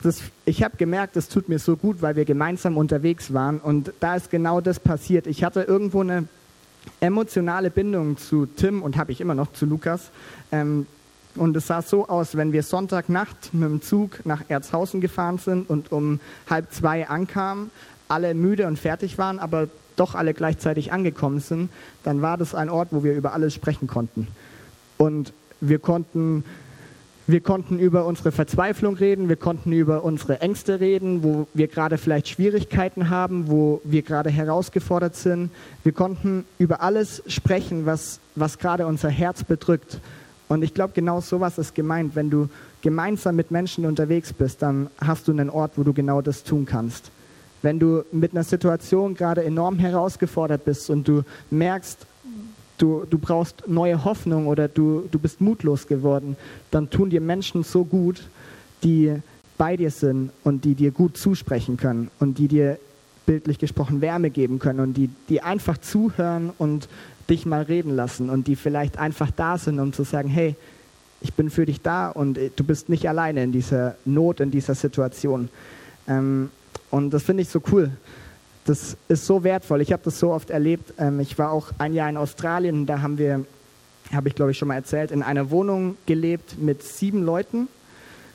das, 0.02 0.22
ich 0.44 0.62
habe 0.62 0.76
gemerkt, 0.76 1.16
das 1.16 1.28
tut 1.28 1.48
mir 1.48 1.58
so 1.58 1.76
gut, 1.76 2.02
weil 2.02 2.16
wir 2.16 2.24
gemeinsam 2.24 2.76
unterwegs 2.76 3.32
waren. 3.32 3.58
Und 3.58 3.92
da 4.00 4.16
ist 4.16 4.30
genau 4.30 4.60
das 4.60 4.80
passiert. 4.80 5.26
Ich 5.26 5.44
hatte 5.44 5.62
irgendwo 5.62 6.00
eine 6.00 6.24
emotionale 7.00 7.70
Bindung 7.70 8.16
zu 8.16 8.46
Tim 8.46 8.82
und 8.82 8.96
habe 8.96 9.12
ich 9.12 9.20
immer 9.20 9.34
noch 9.34 9.52
zu 9.52 9.66
Lukas. 9.66 10.10
Ähm, 10.52 10.86
und 11.34 11.54
es 11.56 11.66
sah 11.66 11.82
so 11.82 12.08
aus, 12.08 12.36
wenn 12.36 12.52
wir 12.52 12.62
Sonntagnacht 12.62 13.52
mit 13.52 13.68
dem 13.68 13.82
Zug 13.82 14.24
nach 14.24 14.42
Erzhausen 14.48 15.00
gefahren 15.00 15.38
sind 15.38 15.68
und 15.68 15.92
um 15.92 16.20
halb 16.48 16.72
zwei 16.72 17.08
ankamen, 17.08 17.70
alle 18.08 18.34
müde 18.34 18.66
und 18.66 18.78
fertig 18.78 19.18
waren, 19.18 19.38
aber 19.38 19.68
doch 19.96 20.14
alle 20.14 20.34
gleichzeitig 20.34 20.92
angekommen 20.92 21.40
sind, 21.40 21.70
dann 22.04 22.22
war 22.22 22.36
das 22.36 22.54
ein 22.54 22.70
Ort, 22.70 22.88
wo 22.90 23.02
wir 23.02 23.14
über 23.14 23.32
alles 23.32 23.54
sprechen 23.54 23.88
konnten. 23.88 24.28
Und 24.98 25.32
wir 25.60 25.78
konnten, 25.78 26.44
wir 27.26 27.40
konnten 27.40 27.78
über 27.78 28.04
unsere 28.04 28.30
Verzweiflung 28.30 28.94
reden, 28.96 29.28
wir 29.28 29.36
konnten 29.36 29.72
über 29.72 30.04
unsere 30.04 30.40
Ängste 30.40 30.80
reden, 30.80 31.22
wo 31.22 31.48
wir 31.54 31.66
gerade 31.66 31.98
vielleicht 31.98 32.28
Schwierigkeiten 32.28 33.10
haben, 33.10 33.48
wo 33.48 33.80
wir 33.84 34.02
gerade 34.02 34.30
herausgefordert 34.30 35.16
sind. 35.16 35.50
Wir 35.82 35.92
konnten 35.92 36.44
über 36.58 36.82
alles 36.82 37.22
sprechen, 37.26 37.86
was, 37.86 38.20
was 38.34 38.58
gerade 38.58 38.86
unser 38.86 39.08
Herz 39.08 39.44
bedrückt. 39.44 40.00
Und 40.48 40.62
ich 40.62 40.74
glaube, 40.74 40.92
genau 40.94 41.20
sowas 41.20 41.58
ist 41.58 41.74
gemeint. 41.74 42.14
Wenn 42.14 42.30
du 42.30 42.48
gemeinsam 42.82 43.34
mit 43.34 43.50
Menschen 43.50 43.84
unterwegs 43.84 44.32
bist, 44.32 44.62
dann 44.62 44.88
hast 44.98 45.26
du 45.26 45.32
einen 45.32 45.50
Ort, 45.50 45.72
wo 45.74 45.82
du 45.82 45.92
genau 45.92 46.22
das 46.22 46.44
tun 46.44 46.66
kannst 46.66 47.10
wenn 47.62 47.78
du 47.78 48.04
mit 48.12 48.32
einer 48.32 48.44
Situation 48.44 49.14
gerade 49.14 49.44
enorm 49.44 49.78
herausgefordert 49.78 50.64
bist 50.64 50.90
und 50.90 51.06
du 51.08 51.22
merkst, 51.50 52.06
du, 52.78 53.04
du 53.08 53.18
brauchst 53.18 53.66
neue 53.66 54.04
Hoffnung 54.04 54.46
oder 54.46 54.68
du, 54.68 55.08
du 55.10 55.18
bist 55.18 55.40
mutlos 55.40 55.86
geworden, 55.86 56.36
dann 56.70 56.90
tun 56.90 57.10
dir 57.10 57.20
Menschen 57.20 57.64
so 57.64 57.84
gut, 57.84 58.22
die 58.82 59.14
bei 59.58 59.76
dir 59.76 59.90
sind 59.90 60.30
und 60.44 60.64
die 60.64 60.74
dir 60.74 60.90
gut 60.90 61.16
zusprechen 61.16 61.76
können 61.76 62.10
und 62.20 62.38
die 62.38 62.48
dir 62.48 62.78
bildlich 63.24 63.58
gesprochen 63.58 64.00
Wärme 64.00 64.30
geben 64.30 64.58
können 64.58 64.80
und 64.80 64.94
die, 64.94 65.10
die 65.28 65.42
einfach 65.42 65.78
zuhören 65.78 66.50
und 66.58 66.88
dich 67.28 67.44
mal 67.44 67.62
reden 67.62 67.96
lassen 67.96 68.30
und 68.30 68.46
die 68.46 68.54
vielleicht 68.54 68.98
einfach 68.98 69.30
da 69.30 69.58
sind, 69.58 69.80
um 69.80 69.92
zu 69.92 70.04
sagen, 70.04 70.28
hey, 70.28 70.54
ich 71.20 71.32
bin 71.32 71.50
für 71.50 71.66
dich 71.66 71.80
da 71.80 72.08
und 72.08 72.38
du 72.56 72.64
bist 72.64 72.88
nicht 72.88 73.08
alleine 73.08 73.42
in 73.42 73.50
dieser 73.50 73.96
Not, 74.04 74.40
in 74.40 74.50
dieser 74.50 74.74
Situation. 74.74 75.48
Ähm, 76.06 76.50
und 76.90 77.10
das 77.10 77.22
finde 77.22 77.42
ich 77.42 77.48
so 77.48 77.60
cool. 77.72 77.90
Das 78.64 78.96
ist 79.08 79.26
so 79.26 79.44
wertvoll. 79.44 79.80
Ich 79.80 79.92
habe 79.92 80.02
das 80.04 80.18
so 80.18 80.32
oft 80.32 80.50
erlebt. 80.50 80.94
Ähm, 80.98 81.20
ich 81.20 81.38
war 81.38 81.52
auch 81.52 81.68
ein 81.78 81.94
Jahr 81.94 82.08
in 82.08 82.16
Australien. 82.16 82.86
Da 82.86 83.00
haben 83.00 83.18
wir, 83.18 83.44
habe 84.12 84.28
ich 84.28 84.34
glaube 84.34 84.50
ich 84.50 84.58
schon 84.58 84.68
mal 84.68 84.74
erzählt, 84.74 85.10
in 85.10 85.22
einer 85.22 85.50
Wohnung 85.50 85.96
gelebt 86.06 86.58
mit 86.58 86.82
sieben 86.82 87.24
Leuten. 87.24 87.68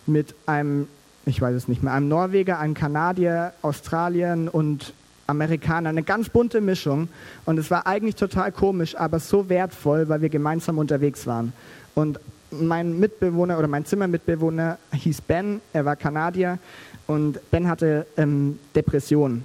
Mit 0.07 0.33
einem, 0.45 0.87
ich 1.25 1.41
weiß 1.41 1.53
es 1.53 1.67
nicht 1.67 1.83
mehr, 1.83 1.93
einem 1.93 2.07
Norweger, 2.07 2.59
einem 2.59 2.73
Kanadier, 2.73 3.53
Australien 3.61 4.47
und 4.47 4.93
Amerikaner. 5.27 5.89
Eine 5.89 6.03
ganz 6.03 6.29
bunte 6.29 6.61
Mischung. 6.61 7.09
Und 7.45 7.57
es 7.57 7.69
war 7.69 7.85
eigentlich 7.85 8.15
total 8.15 8.51
komisch, 8.51 8.95
aber 8.95 9.19
so 9.19 9.49
wertvoll, 9.49 10.07
weil 10.07 10.21
wir 10.21 10.29
gemeinsam 10.29 10.77
unterwegs 10.77 11.27
waren. 11.27 11.51
Und 11.93 12.19
mein 12.51 12.99
Mitbewohner 12.99 13.57
oder 13.57 13.67
mein 13.67 13.85
Zimmermitbewohner 13.85 14.77
hieß 14.93 15.21
Ben, 15.21 15.61
er 15.73 15.85
war 15.85 15.95
Kanadier 15.95 16.59
und 17.07 17.39
Ben 17.51 17.67
hatte 17.67 18.05
ähm, 18.17 18.59
Depressionen. 18.75 19.43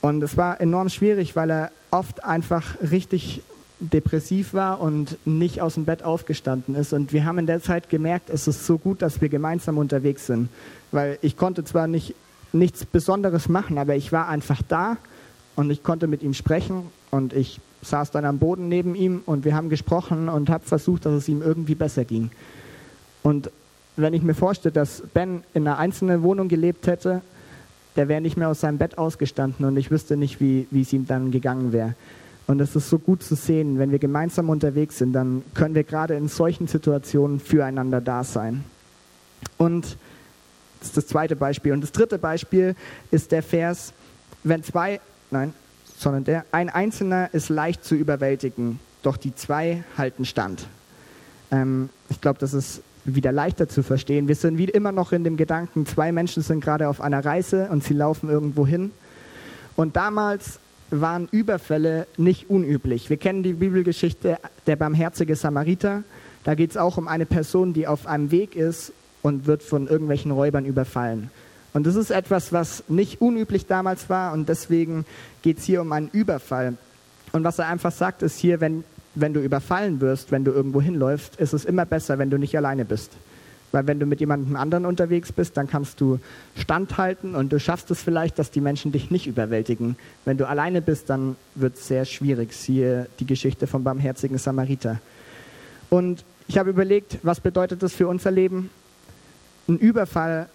Und 0.00 0.22
es 0.22 0.36
war 0.36 0.60
enorm 0.60 0.88
schwierig, 0.88 1.36
weil 1.36 1.50
er 1.50 1.70
oft 1.90 2.24
einfach 2.24 2.76
richtig 2.82 3.42
depressiv 3.78 4.54
war 4.54 4.80
und 4.80 5.16
nicht 5.26 5.60
aus 5.60 5.74
dem 5.74 5.84
Bett 5.84 6.02
aufgestanden 6.02 6.74
ist. 6.74 6.92
Und 6.92 7.12
wir 7.12 7.24
haben 7.24 7.38
in 7.38 7.46
der 7.46 7.62
Zeit 7.62 7.88
gemerkt, 7.88 8.30
es 8.30 8.46
ist 8.46 8.66
so 8.66 8.78
gut, 8.78 9.02
dass 9.02 9.20
wir 9.20 9.28
gemeinsam 9.28 9.78
unterwegs 9.78 10.26
sind. 10.26 10.48
Weil 10.92 11.18
ich 11.22 11.36
konnte 11.36 11.64
zwar 11.64 11.86
nicht, 11.86 12.14
nichts 12.52 12.84
Besonderes 12.84 13.48
machen, 13.48 13.78
aber 13.78 13.96
ich 13.96 14.12
war 14.12 14.28
einfach 14.28 14.62
da 14.68 14.96
und 15.56 15.70
ich 15.70 15.82
konnte 15.82 16.06
mit 16.06 16.22
ihm 16.22 16.34
sprechen 16.34 16.90
und 17.10 17.32
ich 17.32 17.60
saß 17.82 18.10
dann 18.10 18.24
am 18.24 18.38
Boden 18.38 18.68
neben 18.68 18.94
ihm 18.94 19.22
und 19.26 19.44
wir 19.44 19.54
haben 19.54 19.68
gesprochen 19.68 20.28
und 20.28 20.48
habe 20.48 20.64
versucht, 20.64 21.04
dass 21.04 21.12
es 21.14 21.28
ihm 21.28 21.42
irgendwie 21.42 21.74
besser 21.74 22.04
ging. 22.04 22.30
Und 23.22 23.50
wenn 23.96 24.14
ich 24.14 24.22
mir 24.22 24.34
vorstelle, 24.34 24.72
dass 24.72 25.02
Ben 25.12 25.42
in 25.54 25.66
einer 25.66 25.78
einzelnen 25.78 26.22
Wohnung 26.22 26.48
gelebt 26.48 26.86
hätte, 26.86 27.22
der 27.96 28.08
wäre 28.08 28.20
nicht 28.20 28.36
mehr 28.36 28.48
aus 28.48 28.60
seinem 28.60 28.78
Bett 28.78 28.96
ausgestanden 28.96 29.66
und 29.66 29.76
ich 29.76 29.90
wüsste 29.90 30.16
nicht, 30.16 30.40
wie, 30.40 30.66
es 30.72 30.92
ihm 30.92 31.06
dann 31.06 31.30
gegangen 31.30 31.72
wäre. 31.72 31.94
Und 32.46 32.60
es 32.60 32.74
ist 32.74 32.88
so 32.88 32.98
gut 32.98 33.22
zu 33.22 33.34
sehen, 33.34 33.78
wenn 33.78 33.92
wir 33.92 33.98
gemeinsam 33.98 34.48
unterwegs 34.48 34.98
sind, 34.98 35.12
dann 35.12 35.42
können 35.54 35.74
wir 35.74 35.84
gerade 35.84 36.14
in 36.14 36.28
solchen 36.28 36.66
Situationen 36.66 37.38
füreinander 37.38 38.00
da 38.00 38.24
sein. 38.24 38.64
Und 39.58 39.96
das 40.80 40.88
ist 40.88 40.96
das 40.96 41.06
zweite 41.06 41.36
Beispiel. 41.36 41.72
Und 41.72 41.82
das 41.82 41.92
dritte 41.92 42.18
Beispiel 42.18 42.74
ist 43.10 43.30
der 43.30 43.42
Vers, 43.42 43.92
wenn 44.42 44.64
zwei, 44.64 45.00
nein, 45.30 45.52
sondern 46.02 46.24
der, 46.24 46.44
ein 46.52 46.68
Einzelner 46.68 47.30
ist 47.32 47.48
leicht 47.48 47.84
zu 47.84 47.94
überwältigen, 47.94 48.78
doch 49.02 49.16
die 49.16 49.34
zwei 49.34 49.84
halten 49.96 50.24
stand. 50.24 50.66
Ähm, 51.50 51.88
ich 52.10 52.20
glaube, 52.20 52.38
das 52.38 52.54
ist 52.54 52.82
wieder 53.04 53.32
leichter 53.32 53.68
zu 53.68 53.82
verstehen. 53.82 54.28
Wir 54.28 54.34
sind 54.34 54.58
wie 54.58 54.64
immer 54.64 54.92
noch 54.92 55.12
in 55.12 55.24
dem 55.24 55.36
Gedanken, 55.36 55.86
zwei 55.86 56.12
Menschen 56.12 56.42
sind 56.42 56.62
gerade 56.62 56.88
auf 56.88 57.00
einer 57.00 57.24
Reise 57.24 57.68
und 57.70 57.82
sie 57.82 57.94
laufen 57.94 58.28
irgendwo 58.28 58.66
hin. 58.66 58.90
Und 59.76 59.96
damals 59.96 60.60
waren 60.90 61.28
Überfälle 61.30 62.06
nicht 62.16 62.50
unüblich. 62.50 63.08
Wir 63.08 63.16
kennen 63.16 63.42
die 63.42 63.54
Bibelgeschichte 63.54 64.38
der 64.66 64.76
barmherzige 64.76 65.36
Samariter. 65.36 66.02
Da 66.44 66.54
geht 66.54 66.72
es 66.72 66.76
auch 66.76 66.98
um 66.98 67.08
eine 67.08 67.26
Person, 67.26 67.72
die 67.72 67.86
auf 67.86 68.06
einem 68.06 68.30
Weg 68.30 68.56
ist 68.56 68.92
und 69.22 69.46
wird 69.46 69.62
von 69.62 69.88
irgendwelchen 69.88 70.32
Räubern 70.32 70.66
überfallen. 70.66 71.30
Und 71.72 71.86
das 71.86 71.94
ist 71.94 72.10
etwas, 72.10 72.52
was 72.52 72.84
nicht 72.88 73.20
unüblich 73.20 73.66
damals 73.66 74.10
war 74.10 74.32
und 74.32 74.48
deswegen 74.48 75.06
geht 75.42 75.58
es 75.58 75.64
hier 75.64 75.80
um 75.80 75.92
einen 75.92 76.10
Überfall. 76.12 76.74
Und 77.32 77.44
was 77.44 77.58
er 77.58 77.68
einfach 77.68 77.92
sagt, 77.92 78.22
ist 78.22 78.38
hier, 78.38 78.60
wenn 78.60 78.84
wenn 79.14 79.34
du 79.34 79.40
überfallen 79.40 80.00
wirst, 80.00 80.32
wenn 80.32 80.44
du 80.44 80.52
irgendwo 80.52 80.80
hinläufst, 80.80 81.36
ist 81.36 81.52
es 81.52 81.64
immer 81.64 81.84
besser, 81.84 82.18
wenn 82.18 82.30
du 82.30 82.38
nicht 82.38 82.56
alleine 82.56 82.84
bist. 82.84 83.12
Weil 83.70 83.86
wenn 83.86 83.98
du 83.98 84.06
mit 84.06 84.20
jemandem 84.20 84.56
anderen 84.56 84.84
unterwegs 84.84 85.32
bist, 85.32 85.56
dann 85.56 85.66
kannst 85.66 86.00
du 86.00 86.18
standhalten 86.56 87.34
und 87.34 87.52
du 87.52 87.58
schaffst 87.58 87.90
es 87.90 88.02
vielleicht, 88.02 88.38
dass 88.38 88.50
die 88.50 88.60
Menschen 88.60 88.92
dich 88.92 89.10
nicht 89.10 89.26
überwältigen. 89.26 89.96
Wenn 90.26 90.36
du 90.36 90.46
alleine 90.46 90.82
bist, 90.82 91.08
dann 91.08 91.36
wird 91.54 91.76
es 91.76 91.88
sehr 91.88 92.04
schwierig. 92.04 92.52
Siehe 92.52 93.06
die 93.18 93.26
Geschichte 93.26 93.66
vom 93.66 93.82
barmherzigen 93.82 94.36
Samariter. 94.36 95.00
Und 95.88 96.24
ich 96.48 96.58
habe 96.58 96.70
überlegt, 96.70 97.18
was 97.22 97.40
bedeutet 97.40 97.82
das 97.82 97.94
für 97.94 98.08
unser 98.08 98.30
Leben? 98.30 98.68
Ein 99.68 99.78
Überfall 99.78 100.48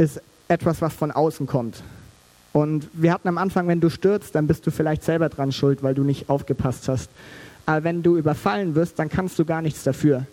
ist 0.00 0.20
etwas, 0.48 0.80
was 0.82 0.94
von 0.94 1.10
außen 1.10 1.46
kommt. 1.46 1.82
Und 2.52 2.88
wir 2.92 3.12
hatten 3.12 3.28
am 3.28 3.38
Anfang, 3.38 3.68
wenn 3.68 3.80
du 3.80 3.90
stürzt, 3.90 4.34
dann 4.34 4.46
bist 4.46 4.66
du 4.66 4.70
vielleicht 4.70 5.04
selber 5.04 5.28
dran 5.28 5.52
schuld, 5.52 5.82
weil 5.82 5.94
du 5.94 6.02
nicht 6.02 6.28
aufgepasst 6.28 6.88
hast. 6.88 7.10
Aber 7.66 7.84
wenn 7.84 8.02
du 8.02 8.16
überfallen 8.16 8.74
wirst, 8.74 8.98
dann 8.98 9.08
kannst 9.08 9.38
du 9.38 9.44
gar 9.44 9.62
nichts 9.62 9.84
dafür. 9.84 10.26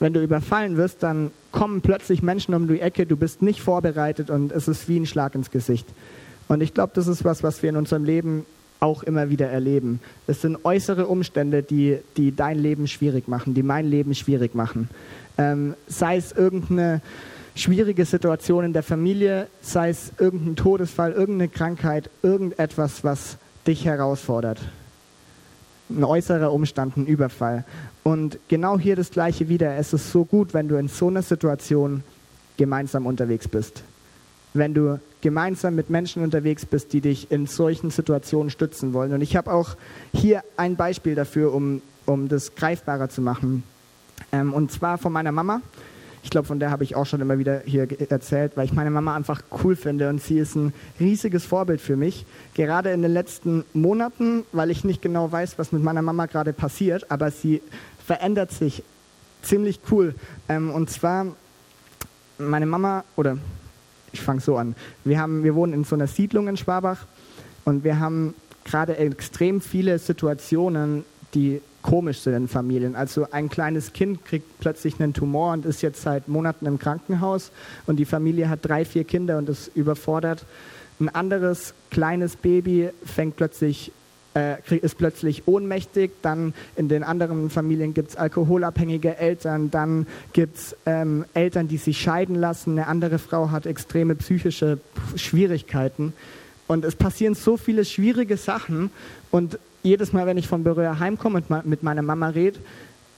Wenn 0.00 0.12
du 0.12 0.22
überfallen 0.22 0.76
wirst, 0.76 1.02
dann 1.02 1.30
kommen 1.50 1.80
plötzlich 1.80 2.22
Menschen 2.22 2.54
um 2.54 2.68
die 2.68 2.80
Ecke, 2.80 3.06
du 3.06 3.16
bist 3.16 3.40
nicht 3.40 3.60
vorbereitet 3.62 4.30
und 4.30 4.52
es 4.52 4.68
ist 4.68 4.88
wie 4.88 5.00
ein 5.00 5.06
Schlag 5.06 5.34
ins 5.34 5.50
Gesicht. 5.50 5.86
Und 6.48 6.60
ich 6.60 6.74
glaube, 6.74 6.92
das 6.94 7.06
ist 7.06 7.24
was, 7.24 7.42
was 7.42 7.62
wir 7.62 7.70
in 7.70 7.76
unserem 7.76 8.04
Leben 8.04 8.44
auch 8.80 9.02
immer 9.02 9.30
wieder 9.30 9.48
erleben. 9.48 10.00
Es 10.26 10.42
sind 10.42 10.64
äußere 10.64 11.06
Umstände, 11.06 11.62
die, 11.62 11.98
die 12.16 12.34
dein 12.34 12.58
Leben 12.58 12.86
schwierig 12.86 13.26
machen, 13.26 13.54
die 13.54 13.62
mein 13.62 13.86
Leben 13.86 14.14
schwierig 14.14 14.54
machen. 14.54 14.88
Ähm, 15.36 15.74
sei 15.88 16.16
es 16.16 16.32
irgendeine 16.32 17.00
schwierige 17.58 18.04
Situation 18.04 18.64
in 18.64 18.72
der 18.72 18.82
Familie, 18.82 19.48
sei 19.60 19.90
es 19.90 20.12
irgendein 20.18 20.56
Todesfall, 20.56 21.12
irgendeine 21.12 21.48
Krankheit, 21.48 22.10
irgendetwas, 22.22 23.04
was 23.04 23.36
dich 23.66 23.84
herausfordert. 23.84 24.60
Ein 25.90 26.04
äußerer 26.04 26.52
Umstand, 26.52 26.96
ein 26.96 27.06
Überfall. 27.06 27.64
Und 28.04 28.38
genau 28.48 28.78
hier 28.78 28.96
das 28.96 29.10
Gleiche 29.10 29.48
wieder. 29.48 29.76
Es 29.76 29.92
ist 29.92 30.12
so 30.12 30.24
gut, 30.24 30.54
wenn 30.54 30.68
du 30.68 30.76
in 30.76 30.88
so 30.88 31.08
einer 31.08 31.22
Situation 31.22 32.02
gemeinsam 32.56 33.06
unterwegs 33.06 33.48
bist. 33.48 33.82
Wenn 34.54 34.74
du 34.74 35.00
gemeinsam 35.20 35.74
mit 35.74 35.90
Menschen 35.90 36.22
unterwegs 36.22 36.64
bist, 36.64 36.92
die 36.92 37.00
dich 37.00 37.30
in 37.30 37.46
solchen 37.46 37.90
Situationen 37.90 38.50
stützen 38.50 38.92
wollen. 38.92 39.12
Und 39.12 39.20
ich 39.20 39.36
habe 39.36 39.52
auch 39.52 39.76
hier 40.12 40.42
ein 40.56 40.76
Beispiel 40.76 41.14
dafür, 41.14 41.52
um, 41.52 41.82
um 42.06 42.28
das 42.28 42.54
greifbarer 42.54 43.08
zu 43.08 43.20
machen. 43.20 43.62
Ähm, 44.32 44.52
und 44.52 44.70
zwar 44.70 44.98
von 44.98 45.12
meiner 45.12 45.32
Mama. 45.32 45.60
Ich 46.22 46.30
glaube, 46.30 46.46
von 46.46 46.58
der 46.58 46.70
habe 46.70 46.84
ich 46.84 46.96
auch 46.96 47.06
schon 47.06 47.20
immer 47.20 47.38
wieder 47.38 47.62
hier 47.64 47.88
erzählt, 48.10 48.56
weil 48.56 48.64
ich 48.64 48.72
meine 48.72 48.90
Mama 48.90 49.14
einfach 49.14 49.42
cool 49.62 49.76
finde 49.76 50.08
und 50.08 50.22
sie 50.22 50.38
ist 50.38 50.56
ein 50.56 50.72
riesiges 50.98 51.44
Vorbild 51.44 51.80
für 51.80 51.96
mich. 51.96 52.26
Gerade 52.54 52.90
in 52.90 53.02
den 53.02 53.12
letzten 53.12 53.64
Monaten, 53.72 54.44
weil 54.52 54.70
ich 54.70 54.84
nicht 54.84 55.00
genau 55.00 55.30
weiß, 55.30 55.58
was 55.58 55.72
mit 55.72 55.82
meiner 55.82 56.02
Mama 56.02 56.26
gerade 56.26 56.52
passiert, 56.52 57.10
aber 57.10 57.30
sie 57.30 57.62
verändert 58.04 58.50
sich 58.50 58.82
ziemlich 59.42 59.80
cool. 59.90 60.14
Ähm, 60.48 60.70
und 60.70 60.90
zwar, 60.90 61.26
meine 62.38 62.66
Mama, 62.66 63.04
oder 63.16 63.38
ich 64.12 64.20
fange 64.20 64.40
so 64.40 64.56
an, 64.56 64.74
wir, 65.04 65.20
haben, 65.20 65.44
wir 65.44 65.54
wohnen 65.54 65.72
in 65.72 65.84
so 65.84 65.94
einer 65.94 66.06
Siedlung 66.06 66.48
in 66.48 66.56
Schwabach 66.56 67.06
und 67.64 67.84
wir 67.84 68.00
haben 68.00 68.34
gerade 68.64 68.96
extrem 68.96 69.60
viele 69.60 69.98
Situationen, 69.98 71.04
die 71.34 71.60
komisch 71.82 72.20
sind 72.20 72.34
in 72.34 72.48
Familien. 72.48 72.96
Also 72.96 73.26
ein 73.30 73.48
kleines 73.48 73.92
Kind 73.92 74.24
kriegt 74.24 74.58
plötzlich 74.60 75.00
einen 75.00 75.14
Tumor 75.14 75.52
und 75.52 75.64
ist 75.64 75.82
jetzt 75.82 76.02
seit 76.02 76.28
Monaten 76.28 76.66
im 76.66 76.78
Krankenhaus. 76.78 77.50
Und 77.86 77.96
die 77.96 78.04
Familie 78.04 78.48
hat 78.48 78.60
drei, 78.62 78.84
vier 78.84 79.04
Kinder 79.04 79.38
und 79.38 79.48
ist 79.48 79.70
überfordert. 79.74 80.44
Ein 81.00 81.08
anderes 81.08 81.74
kleines 81.90 82.36
Baby 82.36 82.90
fängt 83.04 83.36
plötzlich 83.36 83.92
äh, 84.34 84.56
ist 84.76 84.98
plötzlich 84.98 85.48
ohnmächtig, 85.48 86.10
dann 86.22 86.54
in 86.76 86.88
den 86.88 87.02
anderen 87.02 87.50
Familien 87.50 87.94
gibt 87.94 88.10
es 88.10 88.16
alkoholabhängige 88.16 89.16
Eltern, 89.16 89.70
dann 89.70 90.06
gibt 90.32 90.56
es 90.56 90.76
ähm, 90.86 91.24
Eltern, 91.34 91.66
die 91.66 91.78
sich 91.78 91.98
scheiden 91.98 92.36
lassen, 92.36 92.72
eine 92.72 92.86
andere 92.86 93.18
Frau 93.18 93.50
hat 93.50 93.66
extreme 93.66 94.14
psychische 94.16 94.78
Schwierigkeiten. 95.16 96.12
Und 96.68 96.84
es 96.84 96.94
passieren 96.94 97.34
so 97.34 97.56
viele 97.56 97.84
schwierige 97.84 98.36
Sachen. 98.36 98.90
Und 99.30 99.58
jedes 99.82 100.12
Mal, 100.12 100.26
wenn 100.26 100.38
ich 100.38 100.48
von 100.48 100.64
Berührer 100.64 100.98
heimkomme 100.98 101.42
und 101.48 101.66
mit 101.66 101.82
meiner 101.82 102.02
Mama 102.02 102.28
rede, 102.28 102.58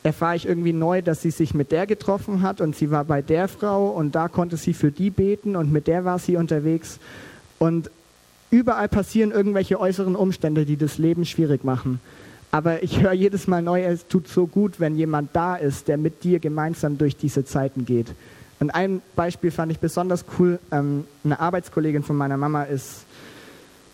erfahre 0.02 0.36
ich 0.36 0.46
irgendwie 0.46 0.72
neu, 0.72 1.02
dass 1.02 1.22
sie 1.22 1.30
sich 1.30 1.52
mit 1.54 1.72
der 1.72 1.86
getroffen 1.86 2.42
hat 2.42 2.60
und 2.60 2.74
sie 2.74 2.90
war 2.90 3.04
bei 3.04 3.22
der 3.22 3.48
Frau 3.48 3.88
und 3.88 4.14
da 4.14 4.28
konnte 4.28 4.56
sie 4.56 4.72
für 4.72 4.90
die 4.90 5.10
beten 5.10 5.56
und 5.56 5.72
mit 5.72 5.86
der 5.86 6.04
war 6.04 6.18
sie 6.18 6.36
unterwegs. 6.36 6.98
Und 7.58 7.90
überall 8.50 8.88
passieren 8.88 9.30
irgendwelche 9.30 9.78
äußeren 9.78 10.16
Umstände, 10.16 10.64
die 10.64 10.76
das 10.76 10.98
Leben 10.98 11.26
schwierig 11.26 11.64
machen. 11.64 12.00
Aber 12.50 12.82
ich 12.82 13.00
höre 13.00 13.12
jedes 13.12 13.46
Mal 13.46 13.62
neu, 13.62 13.84
es 13.84 14.06
tut 14.08 14.26
so 14.26 14.46
gut, 14.46 14.80
wenn 14.80 14.96
jemand 14.96 15.30
da 15.34 15.54
ist, 15.54 15.86
der 15.86 15.98
mit 15.98 16.24
dir 16.24 16.40
gemeinsam 16.40 16.98
durch 16.98 17.16
diese 17.16 17.44
Zeiten 17.44 17.84
geht. 17.84 18.08
Und 18.58 18.70
ein 18.70 19.00
Beispiel 19.16 19.50
fand 19.50 19.70
ich 19.70 19.78
besonders 19.78 20.24
cool. 20.38 20.58
Ähm, 20.72 21.04
eine 21.24 21.38
Arbeitskollegin 21.38 22.02
von 22.02 22.16
meiner 22.16 22.36
Mama 22.36 22.64
ist 22.64 23.04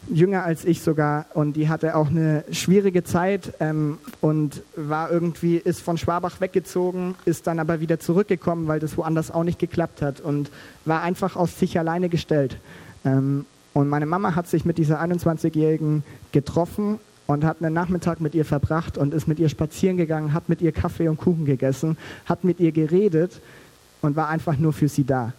jünger 0.09 0.45
als 0.45 0.64
ich 0.64 0.83
sogar 0.83 1.27
und 1.35 1.55
die 1.55 1.69
hatte 1.69 1.97
auch 1.97 2.09
eine 2.09 2.45
schwierige 2.51 3.05
Zeit 3.05 3.55
ähm, 3.61 3.99
und 4.21 4.62
war 4.77 5.11
irgendwie, 5.11 5.57
ist 5.57 5.81
von 5.81 5.99
Schwabach 5.99 6.40
weggezogen, 6.40 7.14
ist 7.25 7.47
dann 7.47 7.59
aber 7.59 7.81
wieder 7.81 7.99
zurückgekommen, 7.99 8.69
weil 8.69 8.81
das 8.81 8.97
woanders 8.97 9.31
auch 9.31 9.45
nicht 9.45 9.59
geklappt 9.59 10.03
hat 10.03 10.21
und 10.21 10.51
war 10.85 11.03
einfach 11.03 11.37
auf 11.37 11.51
sich 11.51 11.79
alleine 11.79 12.09
gestellt. 12.09 12.59
Ähm, 13.05 13.45
und 13.75 13.88
meine 13.88 14.07
Mama 14.07 14.35
hat 14.35 14.49
sich 14.49 14.64
mit 14.64 14.79
dieser 14.79 15.03
21-Jährigen 15.03 16.03
getroffen 16.33 16.99
und 17.27 17.45
hat 17.45 17.62
einen 17.62 17.75
Nachmittag 17.75 18.21
mit 18.21 18.35
ihr 18.35 18.45
verbracht 18.45 18.97
und 18.97 19.12
ist 19.12 19.29
mit 19.29 19.38
ihr 19.38 19.49
spazieren 19.49 19.97
gegangen, 19.97 20.33
hat 20.33 20.49
mit 20.49 20.62
ihr 20.62 20.73
Kaffee 20.73 21.09
und 21.09 21.19
Kuchen 21.19 21.45
gegessen, 21.45 21.99
hat 22.25 22.45
mit 22.45 22.61
ihr 22.61 22.73
geredet 22.73 23.40
und 24.01 24.16
war 24.16 24.29
einfach 24.29 24.57
nur 24.57 24.73
für 24.73 24.88
sie 24.88 25.05
da. 25.05 25.33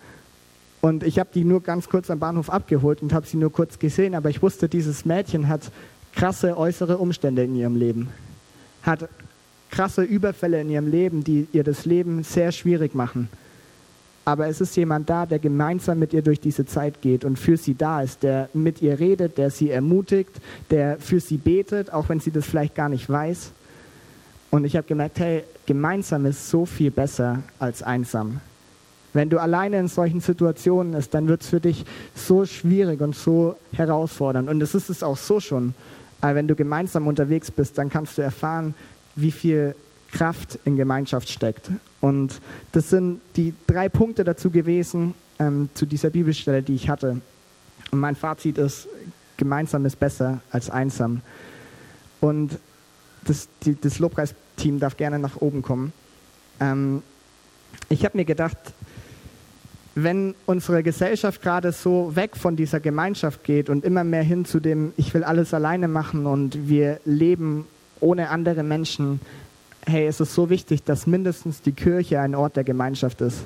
Und 0.81 1.03
ich 1.03 1.19
habe 1.19 1.29
die 1.33 1.43
nur 1.43 1.61
ganz 1.61 1.89
kurz 1.89 2.09
am 2.09 2.19
Bahnhof 2.19 2.49
abgeholt 2.49 3.01
und 3.01 3.13
habe 3.13 3.25
sie 3.25 3.37
nur 3.37 3.51
kurz 3.51 3.79
gesehen, 3.79 4.15
aber 4.15 4.29
ich 4.29 4.41
wusste, 4.41 4.69
dieses 4.69 5.05
Mädchen 5.05 5.47
hat 5.47 5.71
krasse 6.13 6.57
äußere 6.57 6.97
Umstände 6.97 7.43
in 7.43 7.55
ihrem 7.55 7.75
Leben, 7.75 8.09
hat 8.83 9.09
krasse 9.69 10.03
Überfälle 10.03 10.61
in 10.61 10.69
ihrem 10.69 10.89
Leben, 10.89 11.23
die 11.23 11.47
ihr 11.51 11.63
das 11.63 11.85
Leben 11.85 12.23
sehr 12.23 12.51
schwierig 12.51 12.95
machen. 12.95 13.29
Aber 14.25 14.47
es 14.47 14.59
ist 14.59 14.75
jemand 14.75 15.09
da, 15.09 15.25
der 15.25 15.39
gemeinsam 15.39 15.99
mit 15.99 16.11
ihr 16.13 16.21
durch 16.21 16.41
diese 16.41 16.65
Zeit 16.65 17.01
geht 17.01 17.23
und 17.23 17.39
für 17.39 17.55
sie 17.55 17.75
da 17.75 18.01
ist, 18.01 18.23
der 18.23 18.49
mit 18.53 18.81
ihr 18.81 18.99
redet, 18.99 19.37
der 19.37 19.51
sie 19.51 19.71
ermutigt, 19.71 20.41
der 20.69 20.97
für 20.99 21.21
sie 21.21 21.37
betet, 21.37 21.93
auch 21.93 22.09
wenn 22.09 22.19
sie 22.19 22.31
das 22.31 22.45
vielleicht 22.45 22.75
gar 22.75 22.89
nicht 22.89 23.09
weiß. 23.09 23.51
Und 24.51 24.65
ich 24.65 24.75
habe 24.75 24.87
gemerkt, 24.87 25.19
hey, 25.19 25.43
gemeinsam 25.65 26.25
ist 26.25 26.49
so 26.49 26.65
viel 26.65 26.91
besser 26.91 27.41
als 27.57 27.83
einsam. 27.83 28.41
Wenn 29.17 29.31
du 29.31 29.41
alleine 29.41 29.79
in 29.79 29.87
solchen 29.87 30.21
Situationen 30.21 30.93
bist, 30.93 31.11
dann 31.15 31.27
wird 31.27 31.41
es 31.41 31.47
für 31.47 31.59
dich 31.59 31.85
so 32.13 32.45
schwierig 32.45 33.01
und 33.01 33.15
so 33.15 33.55
herausfordernd. 33.71 34.47
Und 34.47 34.61
es 34.61 34.75
ist 34.75 34.91
es 34.91 35.01
auch 35.01 35.17
so 35.17 35.39
schon. 35.39 35.73
Aber 36.21 36.35
wenn 36.35 36.47
du 36.47 36.53
gemeinsam 36.53 37.07
unterwegs 37.07 37.49
bist, 37.49 37.79
dann 37.79 37.89
kannst 37.89 38.19
du 38.19 38.21
erfahren, 38.21 38.75
wie 39.15 39.31
viel 39.31 39.73
Kraft 40.11 40.59
in 40.65 40.75
Gemeinschaft 40.75 41.29
steckt. 41.29 41.71
Und 41.99 42.39
das 42.73 42.91
sind 42.91 43.19
die 43.35 43.55
drei 43.65 43.89
Punkte 43.89 44.23
dazu 44.23 44.51
gewesen, 44.51 45.15
ähm, 45.39 45.69
zu 45.73 45.87
dieser 45.87 46.11
Bibelstelle, 46.11 46.61
die 46.61 46.75
ich 46.75 46.87
hatte. 46.87 47.19
Und 47.89 47.99
mein 47.99 48.15
Fazit 48.15 48.59
ist, 48.59 48.87
gemeinsam 49.35 49.83
ist 49.87 49.99
besser 49.99 50.41
als 50.51 50.69
einsam. 50.69 51.21
Und 52.21 52.59
das, 53.25 53.49
das 53.81 53.97
Lobpreisteam 53.97 54.79
darf 54.79 54.95
gerne 54.95 55.17
nach 55.17 55.37
oben 55.37 55.63
kommen. 55.63 55.91
Ähm, 56.59 57.01
ich 57.89 58.05
habe 58.05 58.15
mir 58.15 58.25
gedacht, 58.25 58.57
wenn 60.03 60.35
unsere 60.45 60.83
Gesellschaft 60.83 61.41
gerade 61.41 61.71
so 61.71 62.15
weg 62.15 62.37
von 62.37 62.55
dieser 62.55 62.79
Gemeinschaft 62.79 63.43
geht 63.43 63.67
und 63.67 63.83
immer 63.83 64.03
mehr 64.03 64.21
hin 64.21 64.45
zu 64.45 64.59
dem, 64.59 64.93
ich 64.95 65.11
will 65.15 65.23
alles 65.23 65.55
alleine 65.55 65.87
machen 65.87 66.27
und 66.27 66.69
wir 66.69 66.99
leben 67.03 67.65
ohne 67.99 68.29
andere 68.29 68.61
Menschen, 68.61 69.19
hey, 69.87 70.05
es 70.05 70.19
ist 70.19 70.35
so 70.35 70.51
wichtig, 70.51 70.83
dass 70.83 71.07
mindestens 71.07 71.63
die 71.63 71.71
Kirche 71.71 72.19
ein 72.19 72.35
Ort 72.35 72.57
der 72.57 72.63
Gemeinschaft 72.63 73.21
ist. 73.21 73.39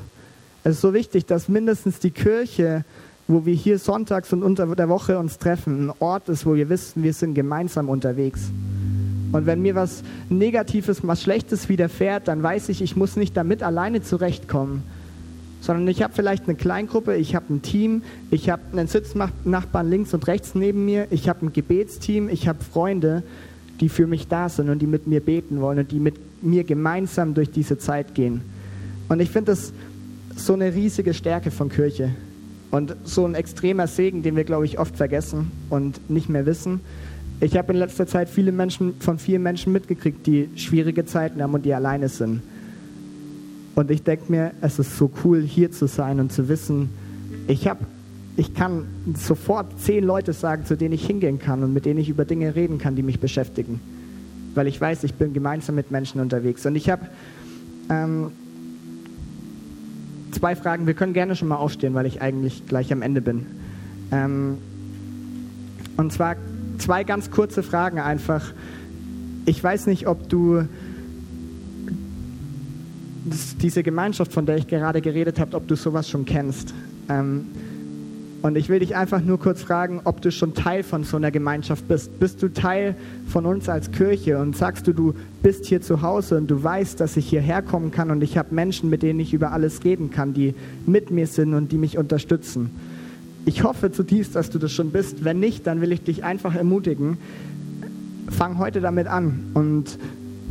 Es 0.65 0.75
ist 0.75 0.81
so 0.81 0.93
wichtig, 0.93 1.25
dass 1.25 1.47
mindestens 1.47 1.99
die 1.99 2.11
Kirche, 2.11 2.83
wo 3.29 3.45
wir 3.45 3.55
hier 3.55 3.79
sonntags 3.79 4.33
und 4.33 4.43
unter 4.43 4.75
der 4.75 4.89
Woche 4.89 5.19
uns 5.19 5.37
treffen, 5.37 5.87
ein 5.87 5.93
Ort 5.99 6.27
ist, 6.27 6.45
wo 6.45 6.55
wir 6.55 6.67
wissen, 6.67 7.01
wir 7.01 7.13
sind 7.13 7.33
gemeinsam 7.33 7.87
unterwegs. 7.87 8.51
Und 9.31 9.45
wenn 9.45 9.61
mir 9.61 9.75
was 9.75 10.03
Negatives, 10.27 10.99
was 11.07 11.21
Schlechtes 11.21 11.69
widerfährt, 11.69 12.27
dann 12.27 12.43
weiß 12.43 12.67
ich, 12.67 12.81
ich 12.81 12.97
muss 12.97 13.15
nicht 13.15 13.37
damit 13.37 13.63
alleine 13.63 14.01
zurechtkommen, 14.01 14.83
sondern 15.61 15.87
ich 15.87 16.01
habe 16.01 16.13
vielleicht 16.13 16.45
eine 16.45 16.55
Kleingruppe, 16.55 17.15
ich 17.15 17.35
habe 17.35 17.53
ein 17.53 17.61
Team, 17.61 18.01
ich 18.31 18.49
habe 18.49 18.63
einen 18.73 18.87
Sitznachbarn 18.87 19.89
links 19.89 20.13
und 20.13 20.27
rechts 20.27 20.55
neben 20.55 20.83
mir, 20.85 21.07
ich 21.11 21.29
habe 21.29 21.45
ein 21.45 21.53
Gebetsteam, 21.53 22.27
ich 22.27 22.47
habe 22.47 22.59
Freunde, 22.63 23.23
die 23.79 23.87
für 23.87 24.07
mich 24.07 24.27
da 24.27 24.49
sind 24.49 24.69
und 24.69 24.79
die 24.79 24.87
mit 24.87 25.07
mir 25.07 25.21
beten 25.21 25.61
wollen 25.61 25.79
und 25.79 25.91
die 25.91 25.99
mit 25.99 26.15
mir 26.43 26.63
gemeinsam 26.63 27.33
durch 27.35 27.51
diese 27.51 27.77
Zeit 27.77 28.15
gehen. 28.15 28.41
Und 29.07 29.19
ich 29.19 29.29
finde 29.29 29.51
das 29.51 29.71
so 30.35 30.53
eine 30.53 30.73
riesige 30.73 31.13
Stärke 31.13 31.51
von 31.51 31.69
Kirche 31.69 32.09
und 32.71 32.95
so 33.03 33.25
ein 33.25 33.35
extremer 33.35 33.87
Segen, 33.87 34.23
den 34.23 34.35
wir, 34.35 34.43
glaube 34.43 34.65
ich, 34.65 34.79
oft 34.79 34.95
vergessen 34.95 35.51
und 35.69 36.09
nicht 36.09 36.29
mehr 36.29 36.45
wissen. 36.45 36.79
Ich 37.39 37.57
habe 37.57 37.73
in 37.73 37.79
letzter 37.79 38.07
Zeit 38.07 38.29
viele 38.29 38.51
Menschen 38.51 38.93
von 38.99 39.19
vielen 39.19 39.43
Menschen 39.43 39.73
mitgekriegt, 39.73 40.25
die 40.25 40.49
schwierige 40.55 41.05
Zeiten 41.05 41.41
haben 41.41 41.53
und 41.53 41.65
die 41.65 41.73
alleine 41.73 42.07
sind. 42.07 42.41
Und 43.75 43.91
ich 43.91 44.03
denke 44.03 44.31
mir, 44.31 44.51
es 44.61 44.79
ist 44.79 44.97
so 44.97 45.11
cool, 45.23 45.41
hier 45.41 45.71
zu 45.71 45.87
sein 45.87 46.19
und 46.19 46.31
zu 46.31 46.49
wissen, 46.49 46.89
ich 47.47 47.67
habe 47.67 47.85
ich 48.37 48.53
kann 48.53 48.85
sofort 49.15 49.79
zehn 49.79 50.03
Leute 50.03 50.33
sagen, 50.33 50.65
zu 50.65 50.77
denen 50.77 50.93
ich 50.93 51.05
hingehen 51.05 51.37
kann 51.37 51.63
und 51.63 51.73
mit 51.73 51.85
denen 51.85 51.99
ich 51.99 52.09
über 52.09 52.25
Dinge 52.25 52.55
reden 52.55 52.77
kann, 52.77 52.95
die 52.95 53.03
mich 53.03 53.19
beschäftigen. 53.19 53.81
Weil 54.55 54.67
ich 54.67 54.79
weiß, 54.79 55.03
ich 55.03 55.15
bin 55.15 55.33
gemeinsam 55.33 55.75
mit 55.75 55.91
Menschen 55.91 56.21
unterwegs. 56.21 56.65
Und 56.65 56.75
ich 56.75 56.89
habe 56.89 57.07
ähm, 57.89 58.31
zwei 60.31 60.55
Fragen. 60.55 60.87
Wir 60.87 60.93
können 60.93 61.13
gerne 61.13 61.35
schon 61.35 61.49
mal 61.49 61.57
aufstehen, 61.57 61.93
weil 61.93 62.05
ich 62.05 62.21
eigentlich 62.21 62.65
gleich 62.67 62.91
am 62.91 63.01
Ende 63.01 63.21
bin. 63.21 63.45
Ähm, 64.11 64.57
und 65.97 66.11
zwar 66.11 66.35
zwei 66.77 67.03
ganz 67.03 67.31
kurze 67.31 67.63
Fragen 67.63 67.99
einfach. 67.99 68.53
Ich 69.45 69.61
weiß 69.61 69.87
nicht, 69.87 70.07
ob 70.07 70.29
du 70.29 70.65
diese 73.23 73.83
Gemeinschaft, 73.83 74.33
von 74.33 74.45
der 74.45 74.57
ich 74.57 74.67
gerade 74.67 75.01
geredet 75.01 75.39
habe, 75.39 75.55
ob 75.55 75.67
du 75.67 75.75
sowas 75.75 76.09
schon 76.09 76.25
kennst. 76.25 76.73
Ähm, 77.09 77.45
und 78.41 78.57
ich 78.57 78.69
will 78.69 78.79
dich 78.79 78.95
einfach 78.95 79.21
nur 79.21 79.39
kurz 79.39 79.61
fragen, 79.61 80.01
ob 80.03 80.21
du 80.21 80.31
schon 80.31 80.55
Teil 80.55 80.81
von 80.81 81.03
so 81.03 81.17
einer 81.17 81.29
Gemeinschaft 81.29 81.87
bist. 81.87 82.19
Bist 82.19 82.41
du 82.41 82.51
Teil 82.51 82.95
von 83.27 83.45
uns 83.45 83.69
als 83.69 83.91
Kirche 83.91 84.39
und 84.39 84.57
sagst 84.57 84.87
du, 84.87 84.93
du 84.93 85.13
bist 85.43 85.65
hier 85.67 85.81
zu 85.81 86.01
Hause 86.01 86.37
und 86.37 86.49
du 86.49 86.63
weißt, 86.63 86.99
dass 86.99 87.17
ich 87.17 87.29
hierher 87.29 87.61
kommen 87.61 87.91
kann 87.91 88.09
und 88.09 88.23
ich 88.23 88.39
habe 88.39 88.55
Menschen, 88.55 88.89
mit 88.89 89.03
denen 89.03 89.19
ich 89.19 89.33
über 89.33 89.51
alles 89.51 89.83
reden 89.83 90.09
kann, 90.09 90.33
die 90.33 90.55
mit 90.87 91.11
mir 91.11 91.27
sind 91.27 91.53
und 91.53 91.71
die 91.71 91.77
mich 91.77 91.99
unterstützen. 91.99 92.71
Ich 93.45 93.63
hoffe 93.63 93.91
zutiefst, 93.91 94.35
dass 94.35 94.49
du 94.49 94.57
das 94.57 94.71
schon 94.71 94.89
bist. 94.89 95.23
Wenn 95.23 95.39
nicht, 95.39 95.67
dann 95.67 95.81
will 95.81 95.91
ich 95.91 96.01
dich 96.03 96.23
einfach 96.23 96.55
ermutigen. 96.55 97.17
Fang 98.29 98.57
heute 98.57 98.81
damit 98.81 99.05
an 99.05 99.51
und 99.53 99.99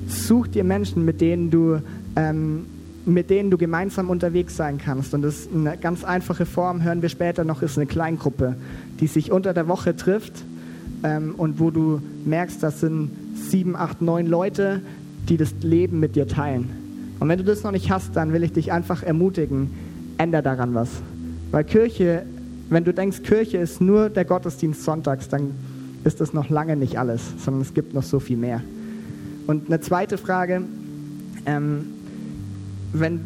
such 0.07 0.49
dir 0.49 0.65
Menschen, 0.65 1.05
mit 1.05 1.21
denen 1.21 1.51
du 1.51 1.81
ähm, 2.17 2.67
mit 3.07 3.31
denen 3.31 3.51
du 3.51 3.57
gemeinsam 3.57 4.11
unterwegs 4.11 4.57
sein 4.57 4.79
kannst. 4.79 5.15
Und 5.15 5.23
das 5.23 5.41
ist 5.41 5.55
eine 5.55 5.77
ganz 5.77 6.05
einfache 6.05 6.47
Form, 6.47 6.83
hören 6.83 7.03
wir 7.03 7.09
später 7.09 7.45
noch, 7.45 7.63
ist 7.63 7.79
eine 7.79 7.87
Kleingruppe, 7.87 8.57
die 9.01 9.07
sich 9.07 9.33
unter 9.33 9.55
der 9.55 9.69
Woche 9.69 9.97
trifft 9.97 10.45
ähm, 11.03 11.35
und 11.37 11.61
wo 11.61 11.71
du 11.71 12.01
merkst, 12.25 12.63
das 12.63 12.81
sind 12.81 13.11
sieben, 13.35 13.75
acht, 13.75 14.03
neun 14.03 14.27
Leute, 14.27 14.81
die 15.29 15.37
das 15.37 15.55
Leben 15.63 16.01
mit 16.01 16.17
dir 16.17 16.29
teilen. 16.29 16.69
Und 17.21 17.29
wenn 17.29 17.39
du 17.39 17.45
das 17.45 17.63
noch 17.63 17.73
nicht 17.73 17.91
hast, 17.91 18.17
dann 18.17 18.33
will 18.33 18.43
ich 18.43 18.53
dich 18.53 18.73
einfach 18.73 19.03
ermutigen, 19.03 19.71
änder 20.19 20.43
daran 20.43 20.75
was. 20.75 20.89
Weil 21.51 21.65
Kirche, 21.65 22.25
wenn 22.69 22.85
du 22.85 22.95
denkst, 22.95 23.23
Kirche 23.23 23.59
ist 23.59 23.81
nur 23.81 24.09
der 24.09 24.25
Gottesdienst 24.25 24.85
sonntags, 24.85 25.29
dann 25.29 25.53
ist 26.05 26.21
das 26.21 26.33
noch 26.33 26.49
lange 26.49 26.77
nicht 26.77 26.99
alles, 26.99 27.21
sondern 27.45 27.63
es 27.63 27.75
gibt 27.75 27.93
noch 27.93 28.03
so 28.03 28.21
viel 28.21 28.37
mehr. 28.37 28.63
Und 29.47 29.67
eine 29.67 29.81
zweite 29.81 30.17
Frage, 30.17 30.63
ähm, 31.47 31.87
wenn 32.93 33.21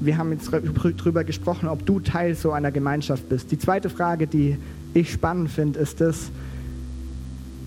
wir 0.00 0.16
haben 0.16 0.32
jetzt 0.32 0.50
darüber 0.52 1.24
gesprochen, 1.24 1.68
ob 1.68 1.84
du 1.84 2.00
Teil 2.00 2.34
so 2.34 2.52
einer 2.52 2.70
Gemeinschaft 2.70 3.28
bist. 3.28 3.52
Die 3.52 3.58
zweite 3.58 3.90
Frage, 3.90 4.26
die 4.26 4.56
ich 4.94 5.12
spannend 5.12 5.50
finde, 5.50 5.78
ist 5.78 6.00
das, 6.00 6.30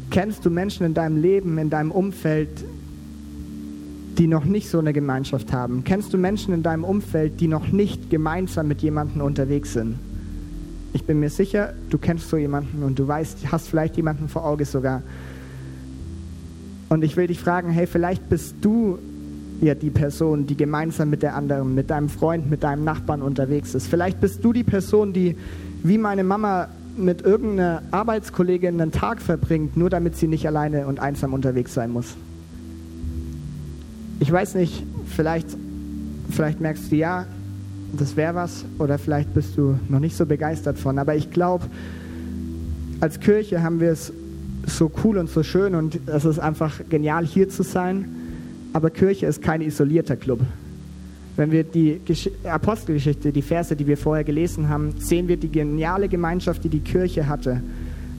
kennst 0.10 0.44
du 0.46 0.50
Menschen 0.50 0.86
in 0.86 0.94
deinem 0.94 1.22
Leben, 1.22 1.58
in 1.58 1.70
deinem 1.70 1.92
Umfeld, 1.92 2.50
die 4.18 4.28
noch 4.28 4.46
nicht 4.46 4.70
so 4.70 4.80
eine 4.80 4.94
Gemeinschaft 4.94 5.54
haben? 5.54 5.84
Kennst 5.84 6.14
du 6.14 6.18
Menschen 6.18 6.54
in 6.54 6.64
deinem 6.64 6.84
Umfeld, 6.84 7.40
die 7.40 7.48
noch 7.48 7.68
nicht 7.68 8.10
gemeinsam 8.10 8.68
mit 8.68 8.82
jemandem 8.82 9.22
unterwegs 9.22 9.74
sind? 9.74 9.98
Ich 10.94 11.04
bin 11.04 11.20
mir 11.20 11.30
sicher, 11.30 11.74
du 11.90 11.98
kennst 11.98 12.30
so 12.30 12.38
jemanden 12.38 12.84
und 12.84 13.00
du 13.00 13.08
weißt, 13.08 13.52
hast 13.52 13.68
vielleicht 13.68 13.98
jemanden 13.98 14.28
vor 14.28 14.46
Auge 14.46 14.66
sogar. 14.66 15.02
Und 16.90 17.04
ich 17.04 17.18
will 17.18 17.26
dich 17.26 17.40
fragen, 17.40 17.72
hey, 17.72 17.88
vielleicht 17.88 18.30
bist 18.30 18.56
du 18.62 19.00
ja 19.62 19.76
die 19.76 19.90
Person, 19.90 20.46
die 20.48 20.56
gemeinsam 20.56 21.10
mit 21.10 21.24
der 21.24 21.36
anderen, 21.36 21.76
mit 21.76 21.90
deinem 21.90 22.10
Freund, 22.10 22.50
mit 22.50 22.64
deinem 22.64 22.84
Nachbarn 22.84 23.22
unterwegs 23.22 23.76
ist. 23.76 23.88
Vielleicht 23.88 24.20
bist 24.22 24.44
du 24.44 24.54
die 24.54 24.64
Person, 24.64 25.14
die 25.14 25.36
wie 25.84 25.98
meine 25.98 26.24
Mama 26.24 26.70
mit 26.98 27.22
irgendeiner 27.22 27.82
Arbeitskollegin 27.92 28.80
einen 28.80 28.92
Tag 28.92 29.22
verbringt, 29.22 29.76
nur 29.78 29.90
damit 29.90 30.16
sie 30.16 30.28
nicht 30.28 30.46
alleine 30.48 30.88
und 30.88 31.00
einsam 31.00 31.34
unterwegs 31.34 31.74
sein 31.74 31.92
muss. 31.92 32.16
Ich 34.20 34.32
weiß 34.32 34.56
nicht, 34.56 34.84
vielleicht, 35.08 35.48
vielleicht 36.30 36.62
merkst 36.62 36.92
du 36.92 36.96
ja, 36.96 37.26
das 37.98 38.16
wäre 38.16 38.36
was, 38.36 38.66
oder 38.80 38.98
vielleicht 38.98 39.34
bist 39.34 39.58
du 39.58 39.78
noch 39.90 40.00
nicht 40.00 40.16
so 40.16 40.26
begeistert 40.26 40.78
von. 40.78 40.98
Aber 40.98 41.16
ich 41.16 41.32
glaube, 41.32 41.66
als 43.00 43.20
Kirche 43.20 43.64
haben 43.64 43.80
wir 43.80 43.92
es 43.92 44.14
so 44.66 44.92
cool 45.04 45.18
und 45.18 45.30
so 45.30 45.44
schön 45.44 45.76
und 45.76 46.00
es 46.06 46.26
ist 46.26 46.40
einfach 46.40 46.80
genial, 46.90 47.26
hier 47.26 47.50
zu 47.50 47.64
sein 47.64 48.23
aber 48.74 48.90
Kirche 48.90 49.28
ist 49.28 49.42
kein 49.42 49.62
isolierter 49.62 50.16
Club. 50.16 50.42
Wenn 51.36 51.52
wir 51.52 51.64
die 51.64 52.00
Apostelgeschichte, 52.44 53.32
die 53.32 53.42
Verse, 53.42 53.76
die 53.76 53.88
wir 53.88 53.98
vorher 53.98 54.24
gelesen 54.24 54.70
haben, 54.70 54.94
sehen 55.00 55.28
wir 55.28 55.38
die 55.38 55.50
geniale 55.50 56.08
Gemeinschaft, 56.08 56.64
die 56.64 56.70
die 56.70 56.80
Kirche 56.80 57.28
hatte. 57.28 57.62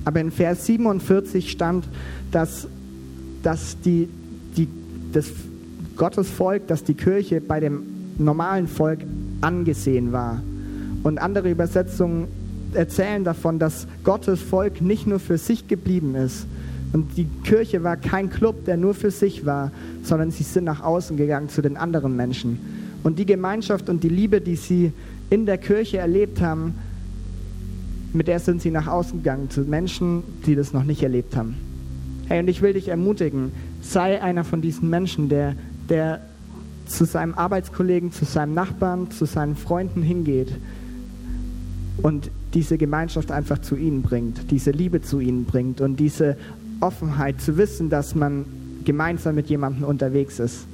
Aber 0.05 0.21
in 0.21 0.31
Vers 0.31 0.67
47 0.67 1.51
stand, 1.51 1.89
dass, 2.33 2.67
dass 3.43 3.77
die, 3.81 4.09
die, 4.57 4.69
das 5.13 5.31
Gottesvolk, 5.97 6.67
dass 6.67 6.83
die 6.83 6.95
Kirche 6.95 7.41
bei 7.41 7.61
dem 7.61 7.83
normalen 8.19 8.67
Volk 8.67 9.01
angesehen 9.41 10.13
war. 10.13 10.43
Und 11.03 11.19
andere 11.19 11.51
Übersetzungen 11.51 12.27
erzählen 12.73 13.23
davon, 13.23 13.59
dass 13.59 13.87
Gottes 14.03 14.41
Volk 14.41 14.81
nicht 14.81 15.07
nur 15.07 15.21
für 15.21 15.39
sich 15.39 15.69
geblieben 15.69 16.15
ist, 16.17 16.47
und 16.95 17.17
die 17.17 17.27
Kirche 17.43 17.83
war 17.83 17.97
kein 17.97 18.31
Club, 18.31 18.65
der 18.67 18.77
nur 18.77 18.95
für 18.95 19.11
sich 19.11 19.45
war, 19.45 19.73
sondern 20.05 20.31
sie 20.31 20.45
sind 20.45 20.63
nach 20.63 20.81
außen 20.81 21.17
gegangen 21.17 21.49
zu 21.49 21.61
den 21.61 21.77
anderen 21.77 22.15
Menschen. 22.15 22.61
Und 23.03 23.19
die 23.19 23.27
Gemeinschaft 23.27 23.89
und 23.89 24.05
die 24.05 24.09
Liebe, 24.09 24.41
die 24.41 24.55
sie 24.55 24.93
in 25.29 25.45
der 25.45 25.59
Kirche 25.59 25.99
erlebt 25.99 26.41
haben, 26.41 26.77
mit 28.13 28.29
der 28.29 28.39
sind 28.39 28.63
sie 28.63 28.71
nach 28.71 28.87
außen 28.87 29.25
gegangen 29.25 29.51
zu 29.51 29.63
Menschen, 29.63 30.23
die 30.47 30.55
das 30.55 30.73
noch 30.73 30.85
nicht 30.85 31.03
erlebt 31.03 31.37
haben. 31.37 31.57
Hey, 32.29 32.39
und 32.39 32.49
ich 32.49 32.63
will 32.63 32.75
dich 32.75 32.87
ermutigen, 32.87 33.51
sei 33.83 34.23
einer 34.23 34.45
von 34.45 34.63
diesen 34.63 34.89
Menschen, 34.89 35.29
der, 35.29 35.57
der 35.89 36.21
zu 36.87 37.07
seinem 37.07 37.35
Arbeitskollegen, 37.35 38.13
zu 38.13 38.25
seinem 38.25 38.55
Nachbarn, 38.55 39.11
zu 39.11 39.25
seinen 39.25 39.57
Freunden 39.57 40.01
hingeht 40.01 40.53
und 42.03 42.31
diese 42.55 42.79
Gemeinschaft 42.79 43.33
einfach 43.33 43.59
zu 43.59 43.75
ihnen 43.75 44.03
bringt, 44.03 44.53
diese 44.53 44.71
Liebe 44.71 45.03
zu 45.03 45.19
ihnen 45.19 45.45
bringt 45.45 45.81
und 45.81 45.99
diese 45.99 46.37
Offenheit 46.85 47.41
zu 47.41 47.57
wissen, 47.57 47.89
dass 47.89 48.15
man 48.15 48.45
gemeinsam 48.85 49.35
mit 49.35 49.49
jemandem 49.49 49.85
unterwegs 49.85 50.39
ist. 50.39 50.67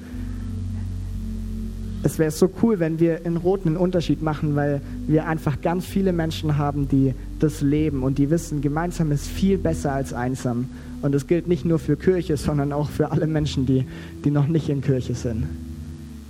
Es 2.03 2.19
wäre 2.19 2.31
so 2.31 2.51
cool, 2.63 2.81
wenn 2.81 2.99
wir 2.99 3.25
in 3.25 3.37
Roten 3.37 3.69
einen 3.69 3.77
Unterschied 3.77 4.23
machen, 4.23 4.57
weil 4.57 4.81
wir 5.07 5.27
einfach 5.27 5.61
ganz 5.61 5.85
viele 5.85 6.13
Menschen 6.13 6.57
haben, 6.57 6.89
die 6.89 7.15
das 7.39 7.61
leben 7.61 8.03
und 8.03 8.19
die 8.19 8.31
wissen, 8.31 8.63
gemeinsam 8.63 9.13
ist 9.13 9.29
viel 9.29 9.59
besser 9.59 9.93
als 9.93 10.13
einsam. 10.13 10.69
Und 11.03 11.13
das 11.13 11.27
gilt 11.27 11.47
nicht 11.47 11.65
nur 11.65 11.79
für 11.79 11.97
Kirche, 11.97 12.37
sondern 12.37 12.73
auch 12.73 12.89
für 12.91 13.11
alle 13.13 13.27
Menschen, 13.27 13.67
die, 13.67 13.87
die 14.25 14.31
noch 14.31 14.49
nicht 14.49 14.69
in 14.69 14.81
Kirche 14.81 15.15
sind. 15.15 15.45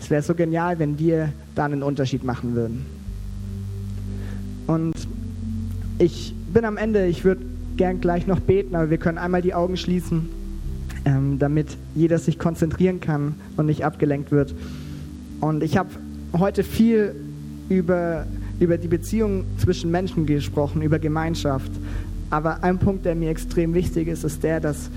Es 0.01 0.11
wäre 0.11 0.23
so 0.23 0.35
genial, 0.35 0.79
wenn 0.79 0.99
wir 0.99 1.33
da 1.55 1.65
einen 1.67 1.83
Unterschied 1.83 2.25
machen 2.25 2.55
würden. 2.55 2.85
Und 4.67 4.95
ich 5.99 6.35
bin 6.53 6.65
am 6.65 6.77
Ende, 6.77 7.07
ich 7.07 7.25
würde 7.25 7.43
gern 7.81 7.99
gleich 8.03 8.27
noch 8.27 8.41
beten, 8.41 8.77
aber 8.77 8.91
wir 8.91 8.99
können 8.99 9.17
einmal 9.17 9.41
die 9.41 9.55
Augen 9.55 9.79
schließen, 9.79 10.29
ähm, 11.07 11.39
damit 11.39 11.79
jeder 11.95 12.19
sich 12.19 12.39
konzentrieren 12.39 13.01
kann 13.01 13.37
und 13.57 13.65
nicht 13.65 13.87
abgelenkt 13.87 14.33
wird. 14.33 14.55
Und 15.41 15.63
ich 15.63 15.79
habe 15.79 15.89
heute 16.39 16.63
viel 16.63 17.15
über, 17.71 18.27
über 18.59 18.77
die 18.77 18.89
Beziehung 18.89 19.45
zwischen 19.57 19.91
Menschen 19.91 20.27
gesprochen, 20.27 20.83
über 20.83 20.99
Gemeinschaft. 20.99 21.73
Aber 22.29 22.63
ein 22.63 22.79
Punkt, 22.79 23.07
der 23.07 23.15
mir 23.15 23.31
extrem 23.31 23.73
wichtig 23.73 24.09
ist, 24.09 24.25
ist 24.25 24.43
der, 24.43 24.61
dass 24.61 24.91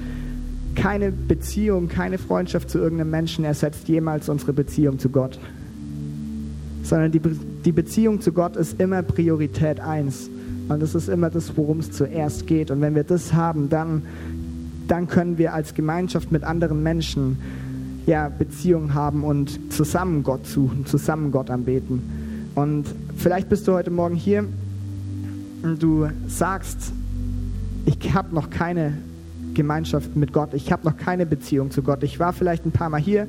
keine 0.75 1.13
Beziehung, 1.13 1.87
keine 1.87 2.17
Freundschaft 2.17 2.69
zu 2.69 2.79
irgendeinem 2.79 3.11
Menschen 3.11 3.45
ersetzt 3.45 3.87
jemals 3.87 4.27
unsere 4.27 4.51
Beziehung 4.51 4.99
zu 4.99 5.07
Gott. 5.07 5.39
Sondern 6.83 7.13
die, 7.13 7.21
die 7.63 7.71
Beziehung 7.71 8.19
zu 8.19 8.33
Gott 8.33 8.57
ist 8.57 8.81
immer 8.81 9.03
Priorität 9.03 9.79
eins. 9.79 10.29
Und 10.69 10.81
das 10.81 10.95
ist 10.95 11.09
immer 11.09 11.29
das, 11.29 11.55
worum 11.57 11.79
es 11.79 11.91
zuerst 11.91 12.47
geht. 12.47 12.71
Und 12.71 12.81
wenn 12.81 12.95
wir 12.95 13.03
das 13.03 13.33
haben, 13.33 13.69
dann, 13.69 14.03
dann 14.87 15.07
können 15.07 15.37
wir 15.37 15.53
als 15.53 15.73
Gemeinschaft 15.73 16.31
mit 16.31 16.43
anderen 16.43 16.83
Menschen 16.83 17.37
ja, 18.05 18.29
Beziehungen 18.29 18.93
haben 18.93 19.23
und 19.23 19.73
zusammen 19.73 20.23
Gott 20.23 20.45
suchen, 20.47 20.85
zusammen 20.85 21.31
Gott 21.31 21.49
anbeten. 21.49 22.01
Und 22.55 22.85
vielleicht 23.17 23.49
bist 23.49 23.67
du 23.67 23.73
heute 23.73 23.91
Morgen 23.91 24.15
hier 24.15 24.45
und 25.63 25.81
du 25.81 26.07
sagst, 26.27 26.91
ich 27.85 28.13
habe 28.13 28.33
noch 28.35 28.49
keine 28.49 28.93
Gemeinschaft 29.53 30.15
mit 30.15 30.33
Gott, 30.33 30.53
ich 30.53 30.71
habe 30.71 30.85
noch 30.85 30.97
keine 30.97 31.25
Beziehung 31.25 31.71
zu 31.71 31.81
Gott. 31.81 32.03
Ich 32.03 32.19
war 32.19 32.33
vielleicht 32.33 32.65
ein 32.65 32.71
paar 32.71 32.89
Mal 32.89 33.01
hier 33.01 33.27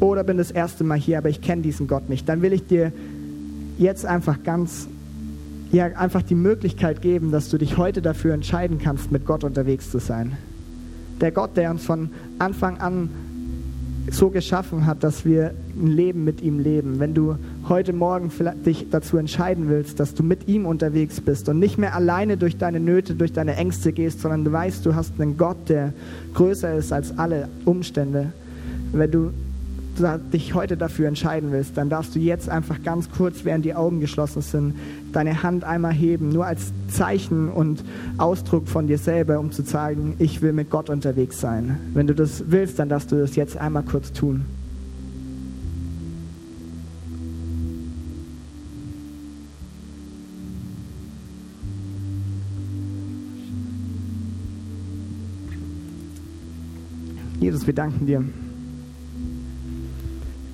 oder 0.00 0.24
bin 0.24 0.36
das 0.36 0.50
erste 0.50 0.84
Mal 0.84 0.98
hier, 0.98 1.18
aber 1.18 1.28
ich 1.28 1.40
kenne 1.40 1.62
diesen 1.62 1.86
Gott 1.86 2.08
nicht. 2.08 2.28
Dann 2.28 2.42
will 2.42 2.52
ich 2.52 2.66
dir 2.66 2.92
jetzt 3.78 4.06
einfach 4.06 4.42
ganz 4.42 4.88
ja, 5.72 5.86
einfach 5.86 6.22
die 6.22 6.34
Möglichkeit 6.34 7.02
geben, 7.02 7.32
dass 7.32 7.48
du 7.48 7.58
dich 7.58 7.76
heute 7.76 8.02
dafür 8.02 8.34
entscheiden 8.34 8.78
kannst, 8.78 9.12
mit 9.12 9.26
Gott 9.26 9.44
unterwegs 9.44 9.90
zu 9.90 9.98
sein. 9.98 10.36
Der 11.20 11.32
Gott, 11.32 11.56
der 11.56 11.70
uns 11.70 11.84
von 11.84 12.10
Anfang 12.38 12.78
an 12.78 13.08
so 14.10 14.30
geschaffen 14.30 14.86
hat, 14.86 15.02
dass 15.02 15.24
wir 15.24 15.52
ein 15.76 15.88
Leben 15.88 16.24
mit 16.24 16.40
ihm 16.40 16.60
leben. 16.60 17.00
Wenn 17.00 17.14
du 17.14 17.36
heute 17.68 17.92
Morgen 17.92 18.30
dich 18.64 18.86
dazu 18.90 19.16
entscheiden 19.16 19.68
willst, 19.68 19.98
dass 19.98 20.14
du 20.14 20.22
mit 20.22 20.46
ihm 20.48 20.66
unterwegs 20.66 21.20
bist 21.20 21.48
und 21.48 21.58
nicht 21.58 21.78
mehr 21.78 21.94
alleine 21.94 22.36
durch 22.36 22.56
deine 22.56 22.78
Nöte, 22.78 23.14
durch 23.14 23.32
deine 23.32 23.56
Ängste 23.56 23.92
gehst, 23.92 24.20
sondern 24.20 24.44
du 24.44 24.52
weißt, 24.52 24.86
du 24.86 24.94
hast 24.94 25.20
einen 25.20 25.36
Gott, 25.36 25.68
der 25.68 25.92
größer 26.34 26.76
ist 26.76 26.92
als 26.92 27.18
alle 27.18 27.48
Umstände. 27.64 28.32
Wenn 28.92 29.10
du 29.10 29.32
dich 30.32 30.54
heute 30.54 30.76
dafür 30.76 31.08
entscheiden 31.08 31.52
willst, 31.52 31.76
dann 31.76 31.88
darfst 31.88 32.14
du 32.14 32.18
jetzt 32.18 32.48
einfach 32.48 32.82
ganz 32.82 33.10
kurz, 33.10 33.44
während 33.44 33.64
die 33.64 33.74
Augen 33.74 34.00
geschlossen 34.00 34.42
sind, 34.42 34.74
deine 35.12 35.42
Hand 35.42 35.64
einmal 35.64 35.92
heben, 35.92 36.30
nur 36.30 36.46
als 36.46 36.72
Zeichen 36.88 37.48
und 37.48 37.84
Ausdruck 38.18 38.68
von 38.68 38.86
dir 38.86 38.98
selber, 38.98 39.38
um 39.38 39.52
zu 39.52 39.64
zeigen, 39.64 40.14
ich 40.18 40.42
will 40.42 40.52
mit 40.52 40.70
Gott 40.70 40.90
unterwegs 40.90 41.40
sein. 41.40 41.78
Wenn 41.94 42.06
du 42.06 42.14
das 42.14 42.44
willst, 42.48 42.78
dann 42.78 42.88
darfst 42.88 43.12
du 43.12 43.16
das 43.16 43.36
jetzt 43.36 43.56
einmal 43.56 43.82
kurz 43.82 44.12
tun. 44.12 44.44
Jesus, 57.38 57.66
wir 57.66 57.74
danken 57.74 58.06
dir. 58.06 58.24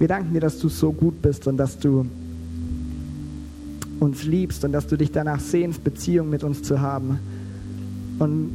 Wir 0.03 0.09
danken 0.09 0.34
dir, 0.34 0.40
dass 0.40 0.59
du 0.59 0.68
so 0.68 0.90
gut 0.90 1.22
bist 1.22 1.46
und 1.46 1.57
dass 1.59 1.78
du 1.78 2.05
uns 4.00 4.24
liebst 4.24 4.64
und 4.64 4.72
dass 4.72 4.88
du 4.88 4.96
dich 4.96 5.12
danach 5.12 5.38
sehnst, 5.38 5.84
Beziehung 5.84 6.28
mit 6.28 6.42
uns 6.42 6.64
zu 6.64 6.80
haben 6.80 7.20
und 8.18 8.50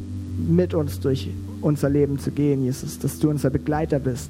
mit 0.46 0.74
uns 0.74 1.00
durch 1.00 1.30
unser 1.62 1.88
Leben 1.88 2.18
zu 2.18 2.32
gehen, 2.32 2.64
Jesus, 2.64 2.98
dass 2.98 3.18
du 3.18 3.30
unser 3.30 3.48
Begleiter 3.48 3.98
bist. 3.98 4.28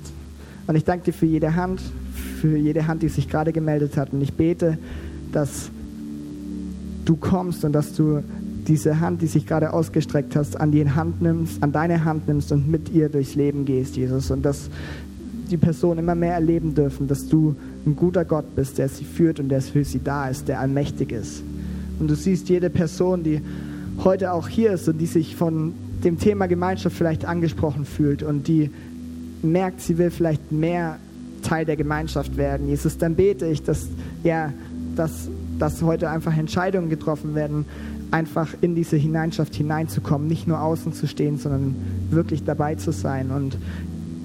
Und 0.68 0.76
ich 0.76 0.84
danke 0.84 1.06
dir 1.06 1.12
für 1.12 1.26
jede 1.26 1.56
Hand, 1.56 1.80
für 2.40 2.56
jede 2.56 2.86
Hand, 2.86 3.02
die 3.02 3.08
sich 3.08 3.28
gerade 3.28 3.52
gemeldet 3.52 3.96
hat. 3.96 4.12
Und 4.12 4.20
ich 4.20 4.34
bete, 4.34 4.78
dass 5.32 5.70
du 7.04 7.16
kommst 7.16 7.64
und 7.64 7.72
dass 7.72 7.94
du 7.94 8.22
diese 8.68 9.00
Hand, 9.00 9.22
die 9.22 9.26
sich 9.26 9.44
gerade 9.44 9.72
ausgestreckt 9.72 10.36
hast, 10.36 10.60
an 10.60 10.70
die 10.70 10.88
Hand 10.88 11.20
nimmst, 11.20 11.64
an 11.64 11.72
deine 11.72 12.04
Hand 12.04 12.28
nimmst 12.28 12.52
und 12.52 12.68
mit 12.68 12.90
ihr 12.90 13.08
durchs 13.08 13.34
Leben 13.34 13.64
gehst, 13.64 13.96
Jesus. 13.96 14.30
Und 14.30 14.44
dass 14.44 14.70
die 15.50 15.56
Person 15.56 15.98
immer 15.98 16.14
mehr 16.14 16.34
erleben 16.34 16.74
dürfen, 16.74 17.08
dass 17.08 17.28
du 17.28 17.54
ein 17.86 17.96
guter 17.96 18.24
Gott 18.24 18.54
bist, 18.54 18.78
der 18.78 18.88
sie 18.88 19.04
führt 19.04 19.40
und 19.40 19.48
der 19.48 19.60
für 19.60 19.84
sie 19.84 20.02
da 20.02 20.28
ist, 20.28 20.48
der 20.48 20.60
allmächtig 20.60 21.12
ist. 21.12 21.42
Und 21.98 22.08
du 22.08 22.14
siehst 22.14 22.48
jede 22.48 22.70
Person, 22.70 23.22
die 23.22 23.40
heute 24.04 24.32
auch 24.32 24.48
hier 24.48 24.72
ist 24.72 24.88
und 24.88 24.98
die 24.98 25.06
sich 25.06 25.34
von 25.34 25.74
dem 26.04 26.18
Thema 26.18 26.46
Gemeinschaft 26.46 26.96
vielleicht 26.96 27.24
angesprochen 27.24 27.84
fühlt 27.84 28.22
und 28.22 28.46
die 28.46 28.70
merkt, 29.42 29.80
sie 29.80 29.98
will 29.98 30.10
vielleicht 30.10 30.52
mehr 30.52 30.98
Teil 31.42 31.64
der 31.64 31.76
Gemeinschaft 31.76 32.36
werden. 32.36 32.68
Jesus, 32.68 32.98
dann 32.98 33.14
bete 33.14 33.46
ich, 33.46 33.62
dass, 33.62 33.88
ja, 34.22 34.52
dass, 34.96 35.28
dass 35.58 35.82
heute 35.82 36.10
einfach 36.10 36.36
Entscheidungen 36.36 36.88
getroffen 36.88 37.34
werden, 37.34 37.64
einfach 38.10 38.48
in 38.60 38.74
diese 38.74 38.98
Gemeinschaft 38.98 39.54
hineinzukommen, 39.54 40.28
nicht 40.28 40.46
nur 40.46 40.60
außen 40.60 40.92
zu 40.92 41.06
stehen, 41.06 41.38
sondern 41.38 41.74
wirklich 42.10 42.44
dabei 42.44 42.74
zu 42.74 42.92
sein. 42.92 43.30
Und 43.30 43.56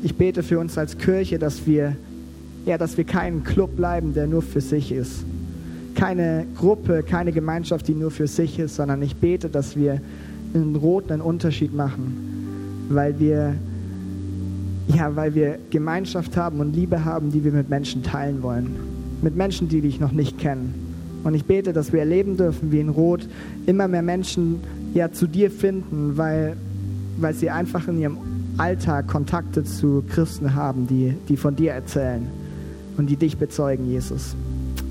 ich 0.03 0.15
bete 0.15 0.43
für 0.43 0.59
uns 0.59 0.77
als 0.77 0.97
Kirche, 0.97 1.39
dass 1.39 1.65
wir, 1.65 1.95
ja, 2.65 2.77
dass 2.77 2.97
wir 2.97 3.05
kein 3.05 3.43
Club 3.43 3.77
bleiben, 3.77 4.13
der 4.13 4.27
nur 4.27 4.41
für 4.41 4.59
sich 4.59 4.91
ist. 4.91 5.23
Keine 5.95 6.45
Gruppe, 6.57 7.03
keine 7.03 7.31
Gemeinschaft, 7.31 7.87
die 7.87 7.93
nur 7.93 8.11
für 8.11 8.27
sich 8.27 8.59
ist, 8.59 8.75
sondern 8.75 9.01
ich 9.01 9.15
bete, 9.15 9.47
dass 9.47 9.77
wir 9.77 10.01
einen 10.53 10.75
roten 10.75 11.21
Unterschied 11.21 11.73
machen, 11.73 12.85
weil 12.89 13.17
wir, 13.19 13.55
ja, 14.89 15.15
weil 15.15 15.33
wir 15.35 15.57
Gemeinschaft 15.69 16.35
haben 16.35 16.59
und 16.59 16.75
Liebe 16.75 17.05
haben, 17.05 17.31
die 17.31 17.43
wir 17.43 17.53
mit 17.53 17.69
Menschen 17.69 18.03
teilen 18.03 18.43
wollen. 18.43 18.75
Mit 19.21 19.37
Menschen, 19.37 19.69
die 19.69 19.79
dich 19.79 20.01
noch 20.01 20.11
nicht 20.11 20.37
kennen. 20.37 20.73
Und 21.23 21.33
ich 21.33 21.45
bete, 21.45 21.71
dass 21.71 21.93
wir 21.93 22.01
erleben 22.01 22.35
dürfen, 22.35 22.73
wie 22.73 22.81
in 22.81 22.89
Rot 22.89 23.25
immer 23.65 23.87
mehr 23.87 24.01
Menschen 24.01 24.59
ja 24.93 25.13
zu 25.13 25.27
dir 25.27 25.49
finden, 25.49 26.17
weil, 26.17 26.57
weil 27.17 27.33
sie 27.33 27.49
einfach 27.49 27.87
in 27.87 28.01
ihrem 28.01 28.17
Alltag 28.57 29.07
Kontakte 29.07 29.63
zu 29.63 30.03
Christen 30.09 30.53
haben, 30.53 30.87
die, 30.87 31.15
die 31.27 31.37
von 31.37 31.55
dir 31.55 31.73
erzählen 31.73 32.27
und 32.97 33.07
die 33.07 33.15
dich 33.15 33.37
bezeugen, 33.37 33.89
Jesus. 33.89 34.35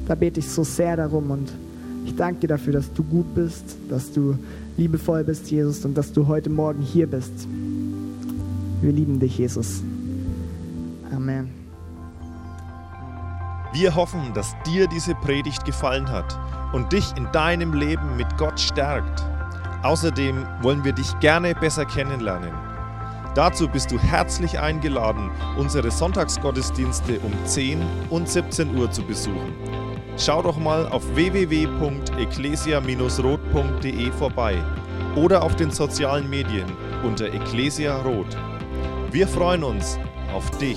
Da 0.06 0.14
bete 0.14 0.40
ich 0.40 0.48
so 0.48 0.64
sehr 0.64 0.96
darum 0.96 1.30
und 1.30 1.52
ich 2.04 2.16
danke 2.16 2.40
dir 2.40 2.48
dafür, 2.48 2.72
dass 2.72 2.92
du 2.92 3.04
gut 3.04 3.34
bist, 3.34 3.76
dass 3.88 4.12
du 4.12 4.36
liebevoll 4.76 5.22
bist, 5.24 5.50
Jesus, 5.50 5.84
und 5.84 5.96
dass 5.96 6.12
du 6.12 6.26
heute 6.26 6.50
Morgen 6.50 6.82
hier 6.82 7.06
bist. 7.06 7.46
Wir 8.80 8.92
lieben 8.92 9.20
dich, 9.20 9.38
Jesus. 9.38 9.82
Amen. 11.14 11.48
Wir 13.72 13.94
hoffen, 13.94 14.20
dass 14.34 14.54
dir 14.66 14.88
diese 14.88 15.14
Predigt 15.14 15.64
gefallen 15.64 16.10
hat 16.10 16.38
und 16.72 16.92
dich 16.92 17.12
in 17.16 17.28
deinem 17.32 17.72
Leben 17.74 18.16
mit 18.16 18.26
Gott 18.36 18.58
stärkt. 18.58 19.24
Außerdem 19.82 20.44
wollen 20.62 20.84
wir 20.84 20.92
dich 20.92 21.18
gerne 21.20 21.54
besser 21.54 21.84
kennenlernen. 21.84 22.71
Dazu 23.34 23.66
bist 23.66 23.90
du 23.90 23.98
herzlich 23.98 24.60
eingeladen, 24.60 25.30
unsere 25.56 25.90
Sonntagsgottesdienste 25.90 27.18
um 27.20 27.32
10 27.46 27.80
und 28.10 28.28
17 28.28 28.76
Uhr 28.76 28.90
zu 28.90 29.02
besuchen. 29.02 29.54
Schau 30.18 30.42
doch 30.42 30.58
mal 30.58 30.86
auf 30.88 31.02
www.ecclesia-rot.de 31.14 34.12
vorbei 34.12 34.62
oder 35.16 35.42
auf 35.42 35.56
den 35.56 35.70
sozialen 35.70 36.28
Medien 36.28 36.70
unter 37.02 37.32
Ecclesia 37.32 38.02
Rot. 38.02 38.36
Wir 39.10 39.26
freuen 39.26 39.64
uns 39.64 39.98
auf 40.34 40.50
dich. 40.58 40.76